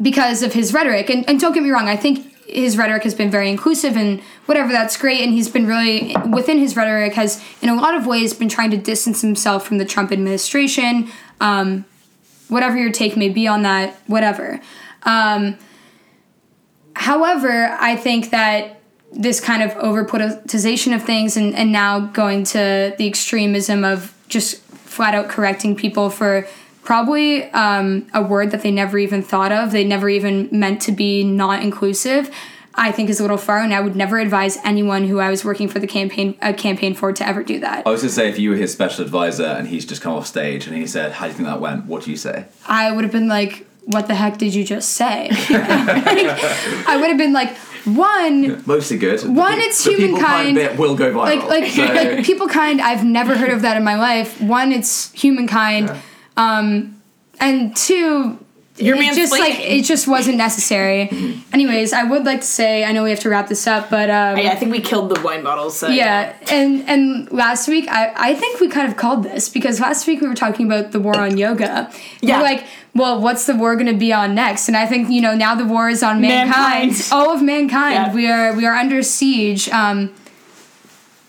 because 0.00 0.42
of 0.42 0.52
his 0.52 0.72
rhetoric. 0.72 1.10
And, 1.10 1.28
and 1.28 1.40
don't 1.40 1.54
get 1.54 1.62
me 1.62 1.70
wrong, 1.70 1.88
I 1.88 1.96
think 1.96 2.34
his 2.46 2.76
rhetoric 2.76 3.02
has 3.02 3.14
been 3.14 3.30
very 3.30 3.50
inclusive 3.50 3.96
and 3.96 4.20
whatever, 4.44 4.70
that's 4.70 4.96
great. 4.96 5.22
And 5.22 5.32
he's 5.32 5.48
been 5.48 5.66
really, 5.66 6.14
within 6.30 6.58
his 6.58 6.76
rhetoric, 6.76 7.14
has 7.14 7.42
in 7.62 7.68
a 7.68 7.74
lot 7.74 7.94
of 7.94 8.06
ways 8.06 8.34
been 8.34 8.48
trying 8.48 8.70
to 8.72 8.76
distance 8.76 9.22
himself 9.22 9.66
from 9.66 9.78
the 9.78 9.84
Trump 9.84 10.12
administration. 10.12 11.10
Um, 11.40 11.86
whatever 12.48 12.76
your 12.76 12.92
take 12.92 13.16
may 13.16 13.28
be 13.28 13.46
on 13.46 13.62
that, 13.62 13.94
whatever. 14.06 14.60
Um, 15.02 15.58
however, 16.94 17.76
I 17.80 17.96
think 17.96 18.30
that 18.30 18.80
this 19.12 19.40
kind 19.40 19.62
of 19.62 19.76
over 19.76 20.04
of 20.92 21.02
things 21.02 21.36
and, 21.36 21.54
and 21.54 21.72
now 21.72 22.00
going 22.00 22.44
to 22.44 22.94
the 22.98 23.06
extremism 23.06 23.84
of 23.84 24.14
just 24.28 24.60
flat 24.62 25.14
out 25.14 25.28
correcting 25.28 25.76
people 25.76 26.10
for 26.10 26.46
probably 26.82 27.44
um, 27.50 28.06
a 28.14 28.22
word 28.22 28.50
that 28.52 28.62
they 28.62 28.70
never 28.70 28.98
even 28.98 29.22
thought 29.22 29.52
of, 29.52 29.72
they 29.72 29.84
never 29.84 30.08
even 30.08 30.48
meant 30.52 30.80
to 30.82 30.92
be 30.92 31.24
not 31.24 31.62
inclusive. 31.62 32.30
I 32.78 32.92
think 32.92 33.08
is 33.10 33.18
a 33.20 33.22
little 33.22 33.38
far, 33.38 33.58
and 33.58 33.72
I 33.74 33.80
would 33.80 33.96
never 33.96 34.18
advise 34.18 34.58
anyone 34.64 35.06
who 35.08 35.18
I 35.18 35.30
was 35.30 35.44
working 35.44 35.66
for 35.68 35.78
the 35.78 35.86
campaign 35.86 36.36
a 36.42 36.52
campaign 36.52 36.94
for 36.94 37.12
to 37.12 37.26
ever 37.26 37.42
do 37.42 37.58
that. 37.60 37.86
I 37.86 37.90
was 37.90 38.02
gonna 38.02 38.12
say 38.12 38.28
if 38.28 38.38
you 38.38 38.50
were 38.50 38.56
his 38.56 38.70
special 38.72 39.02
advisor 39.04 39.44
and 39.46 39.66
he's 39.68 39.86
just 39.86 40.02
come 40.02 40.12
off 40.14 40.26
stage 40.26 40.66
and 40.66 40.76
he 40.76 40.86
said, 40.86 41.12
"How 41.12 41.24
do 41.26 41.30
you 41.32 41.36
think 41.36 41.48
that 41.48 41.60
went?" 41.60 41.86
What 41.86 42.04
do 42.04 42.10
you 42.10 42.16
say? 42.16 42.44
I 42.68 42.92
would 42.92 43.04
have 43.04 43.12
been 43.12 43.28
like, 43.28 43.66
"What 43.84 44.08
the 44.08 44.14
heck 44.14 44.38
did 44.38 44.54
you 44.54 44.62
just 44.64 44.90
say?" 44.90 45.30
I 45.90 46.96
would 47.00 47.08
have 47.08 47.18
been 47.18 47.32
like, 47.32 47.56
"One, 47.86 48.62
Mostly 48.66 48.98
good. 48.98 49.22
One, 49.22 49.58
The- 49.58 49.64
it's 49.64 49.82
the 49.84 49.92
humankind. 49.94 50.54
bit 50.56 50.76
will 50.78 50.94
go 50.96 51.12
viral. 51.12 51.22
like 51.24 51.44
like 51.44 51.70
so, 51.70 51.82
like 51.84 52.24
people 52.30 52.46
kind 52.48 52.80
i've 52.80 53.04
never 53.04 53.36
heard 53.36 53.50
of 53.50 53.62
that 53.62 53.76
in 53.76 53.84
my 53.84 53.94
life 53.96 54.40
one 54.40 54.72
it's 54.72 55.12
humankind 55.12 55.86
Yeah. 55.88 56.00
um 56.36 56.96
and 57.40 57.74
two 57.76 58.38
You're 58.78 58.96
it 58.96 59.14
just 59.14 59.32
like 59.32 59.58
it 59.58 59.84
just 59.84 60.06
wasn't 60.06 60.36
necessary 60.36 61.08
anyways 61.52 61.92
i 61.92 62.02
would 62.02 62.24
like 62.24 62.40
to 62.40 62.46
say 62.46 62.84
i 62.84 62.92
know 62.92 63.02
we 63.04 63.10
have 63.10 63.20
to 63.20 63.30
wrap 63.30 63.48
this 63.48 63.66
up 63.66 63.88
but 63.88 64.10
um 64.10 64.36
I, 64.36 64.50
I 64.52 64.54
think 64.56 64.70
we 64.72 64.80
killed 64.80 65.08
the 65.14 65.20
wine 65.22 65.42
bottles. 65.42 65.78
So 65.78 65.88
yeah, 65.88 66.36
and 66.50 66.86
and 66.88 67.30
last 67.32 67.68
week 67.68 67.88
I, 67.88 68.12
I 68.16 68.34
think 68.34 68.60
we 68.60 68.68
kind 68.68 68.88
of 68.90 68.96
called 68.96 69.22
this 69.24 69.48
because 69.48 69.80
last 69.80 70.06
week 70.06 70.20
we 70.20 70.28
were 70.28 70.34
talking 70.34 70.66
about 70.66 70.92
the 70.92 71.00
war 71.00 71.18
on 71.18 71.38
yoga. 71.38 71.90
Yeah. 72.20 72.36
We're 72.38 72.42
like, 72.42 72.66
well, 72.94 73.20
what's 73.20 73.46
the 73.46 73.54
war 73.54 73.74
going 73.76 73.86
to 73.86 73.98
be 73.98 74.12
on 74.12 74.34
next? 74.34 74.68
And 74.68 74.76
I 74.76 74.86
think 74.86 75.08
you 75.10 75.20
know 75.22 75.34
now 75.34 75.54
the 75.54 75.64
war 75.64 75.88
is 75.88 76.02
on 76.02 76.20
mankind, 76.20 76.90
Mankind. 76.92 77.08
all 77.12 77.30
of 77.34 77.42
mankind. 77.42 77.94
Yeah. 77.94 78.14
We 78.14 78.30
are 78.30 78.54
we 78.54 78.66
are 78.66 78.74
under 78.74 79.02
siege. 79.02 79.68
Um, 79.70 80.12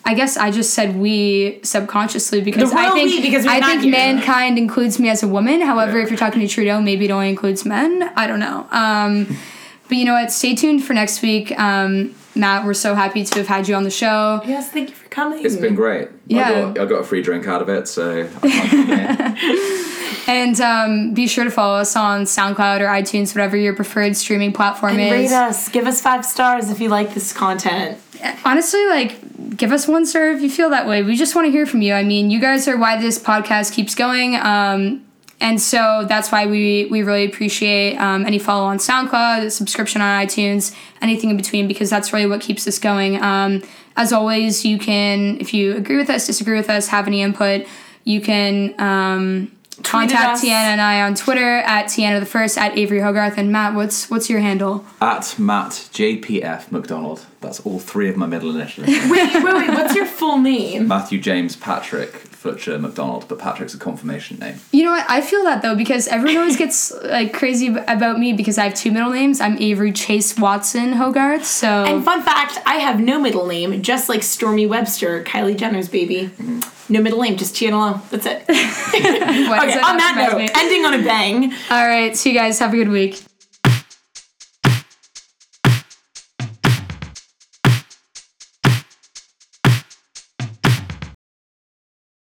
I 0.09 0.13
guess 0.13 0.37
I 0.37 0.51
just 0.51 0.73
said 0.73 0.95
we 0.95 1.59
subconsciously 1.63 2.39
because 2.41 2.71
The 2.71 2.77
I 2.79 2.89
think 2.91 3.11
we, 3.11 3.21
because 3.21 3.45
I 3.45 3.59
think 3.59 3.81
here. 3.83 3.91
mankind 3.91 4.57
includes 4.57 4.99
me 4.99 5.09
as 5.09 5.21
a 5.21 5.27
woman. 5.27 5.59
However, 5.61 5.97
Yeah. 5.97 6.03
if 6.05 6.09
you're 6.09 6.17
talking 6.17 6.39
to 6.39 6.47
Trudeau, 6.47 6.79
maybe 6.81 7.05
it 7.05 7.11
only 7.11 7.27
includes 7.29 7.65
men. 7.65 8.09
I 8.15 8.25
don't 8.25 8.39
know. 8.39 8.65
Um, 8.71 9.37
but 9.89 9.97
you 9.97 10.05
know 10.05 10.13
what? 10.13 10.31
Stay 10.31 10.55
tuned 10.55 10.83
for 10.85 10.93
next 10.93 11.21
week. 11.21 11.51
Um, 11.59 12.15
Matt, 12.35 12.65
we're 12.65 12.73
so 12.75 12.95
happy 12.95 13.23
to 13.25 13.39
have 13.39 13.47
had 13.47 13.67
you 13.67 13.75
on 13.75 13.83
the 13.83 13.89
show. 13.89 14.41
Yes, 14.45 14.69
thank 14.71 14.89
you 14.89 14.95
for 14.95 15.09
coming. 15.09 15.43
it's 15.45 15.55
been 15.57 15.75
great. 15.75 16.07
Yeah. 16.27 16.47
I 16.47 16.51
got, 16.73 16.79
I 16.79 16.85
got 16.85 16.99
a 17.01 17.03
free 17.03 17.21
drink 17.21 17.45
out 17.47 17.61
of 17.61 17.67
it, 17.69 17.87
so 17.87 18.29
I 18.41 18.47
can't 18.47 18.69
complain. 19.39 20.06
And 20.27 20.59
um, 20.59 21.13
be 21.13 21.25
sure 21.25 21.45
to 21.45 21.49
follow 21.49 21.77
us 21.77 21.95
on 21.95 22.23
SoundCloud 22.23 22.81
or 22.81 22.87
iTunes, 22.87 23.33
whatever 23.33 23.55
your 23.55 23.73
preferred 23.73 24.17
streaming 24.17 24.51
platform 24.51 24.93
And 24.93 25.01
is. 25.01 25.11
rate 25.11 25.31
us. 25.31 25.69
Give 25.69 25.87
us 25.87 26.01
five 26.01 26.25
stars 26.25 26.69
if 26.69 26.81
you 26.81 26.89
like 26.89 27.13
this 27.13 27.31
content. 27.31 27.97
Honestly, 28.43 28.85
like, 28.87 29.55
give 29.55 29.71
us 29.71 29.87
one 29.87 30.05
star 30.05 30.31
if 30.31 30.41
you 30.41 30.49
feel 30.49 30.69
that 30.71 30.85
way. 30.85 31.01
We 31.01 31.15
just 31.15 31.33
want 31.33 31.45
to 31.45 31.51
hear 31.51 31.65
from 31.65 31.81
you. 31.81 31.93
I 31.93 32.03
mean, 32.03 32.29
you 32.29 32.41
guys 32.41 32.67
are 32.67 32.77
why 32.77 32.99
this 32.99 33.17
podcast 33.17 33.73
keeps 33.73 33.95
going. 33.95 34.35
Um, 34.35 35.05
and 35.39 35.61
so 35.61 36.05
that's 36.09 36.31
why 36.31 36.47
we, 36.47 36.87
we 36.89 37.03
really 37.03 37.23
appreciate 37.23 37.95
um, 37.97 38.25
any 38.25 38.39
follow 38.39 38.65
on 38.65 38.79
SoundCloud, 38.79 39.51
subscription 39.51 40.01
on 40.01 40.25
iTunes, 40.25 40.75
anything 41.01 41.29
in 41.29 41.37
between, 41.37 41.67
because 41.67 41.89
that's 41.89 42.11
really 42.11 42.25
what 42.25 42.41
keeps 42.41 42.67
us 42.67 42.79
going. 42.79 43.21
Um, 43.21 43.61
as 43.95 44.11
always, 44.11 44.65
you 44.65 44.77
can, 44.77 45.39
if 45.39 45.53
you 45.53 45.75
agree 45.75 45.97
with 45.97 46.09
us, 46.09 46.25
disagree 46.25 46.57
with 46.57 46.69
us, 46.69 46.87
have 46.87 47.07
any 47.07 47.21
input, 47.21 47.67
you 48.03 48.19
can 48.19 48.73
um, 48.79 49.51
Contact 49.83 50.35
us. 50.35 50.43
Tiana 50.43 50.49
and 50.73 50.81
I 50.81 51.01
on 51.01 51.15
Twitter 51.15 51.57
at 51.59 51.85
Tiana 51.85 52.19
the 52.19 52.25
First 52.25 52.57
at 52.57 52.77
Avery 52.77 52.99
Hogarth 52.99 53.37
and 53.37 53.51
Matt. 53.51 53.73
What's 53.75 54.09
what's 54.09 54.29
your 54.29 54.39
handle? 54.39 54.85
At 55.01 55.37
Matt 55.37 55.71
JPF 55.93 56.71
McDonald. 56.71 57.25
That's 57.41 57.59
all 57.61 57.79
three 57.79 58.09
of 58.09 58.17
my 58.17 58.25
middle 58.25 58.49
initials. 58.55 58.87
Wait, 58.87 59.09
wait, 59.09 59.43
wait. 59.43 59.69
What's 59.69 59.95
your 59.95 60.05
full 60.07 60.37
name? 60.39 60.87
Matthew 60.87 61.19
James 61.19 61.55
Patrick 61.55 62.13
Fletcher 62.47 62.79
McDonald, 62.79 63.25
but 63.27 63.39
Patrick's 63.39 63.73
a 63.73 63.77
confirmation 63.77 64.39
name. 64.39 64.55
You 64.71 64.83
know 64.85 64.91
what? 64.91 65.05
I 65.09 65.19
feel 65.19 65.43
that 65.43 65.61
though 65.61 65.75
because 65.75 66.07
everyone 66.07 66.37
always 66.37 66.55
gets 66.63 66.93
like 67.03 67.33
crazy 67.33 67.67
about 67.67 68.19
me 68.19 68.31
because 68.33 68.57
I 68.57 68.65
have 68.65 68.73
two 68.73 68.91
middle 68.91 69.09
names. 69.09 69.41
I'm 69.41 69.57
Avery 69.57 69.91
Chase 69.91 70.37
Watson 70.37 70.93
Hogarth. 70.93 71.45
So 71.45 71.67
And 71.67 72.05
fun 72.05 72.21
fact, 72.23 72.59
I 72.65 72.75
have 72.75 72.99
no 73.01 73.19
middle 73.19 73.47
name, 73.47 73.81
just 73.81 74.07
like 74.07 74.21
Stormi 74.21 74.67
Webster, 74.67 75.23
Kylie 75.23 75.57
Jenner's 75.57 75.89
baby. 75.89 76.29
Mm-hmm. 76.37 76.93
No 76.93 77.01
middle 77.01 77.21
name, 77.21 77.35
just 77.35 77.53
Tiana. 77.53 78.07
That's 78.09 78.25
it. 78.25 78.45
Okay, 78.97 79.73
that 79.73 79.83
on 79.83 79.97
that 79.97 80.29
note, 80.31 80.37
me? 80.37 80.49
ending 80.55 80.85
on 80.85 80.93
a 80.93 81.03
bang. 81.03 81.53
All 81.69 81.87
right, 81.87 82.15
see 82.15 82.31
you 82.31 82.37
guys. 82.37 82.59
Have 82.59 82.73
a 82.73 82.77
good 82.77 82.89
week. 82.89 83.21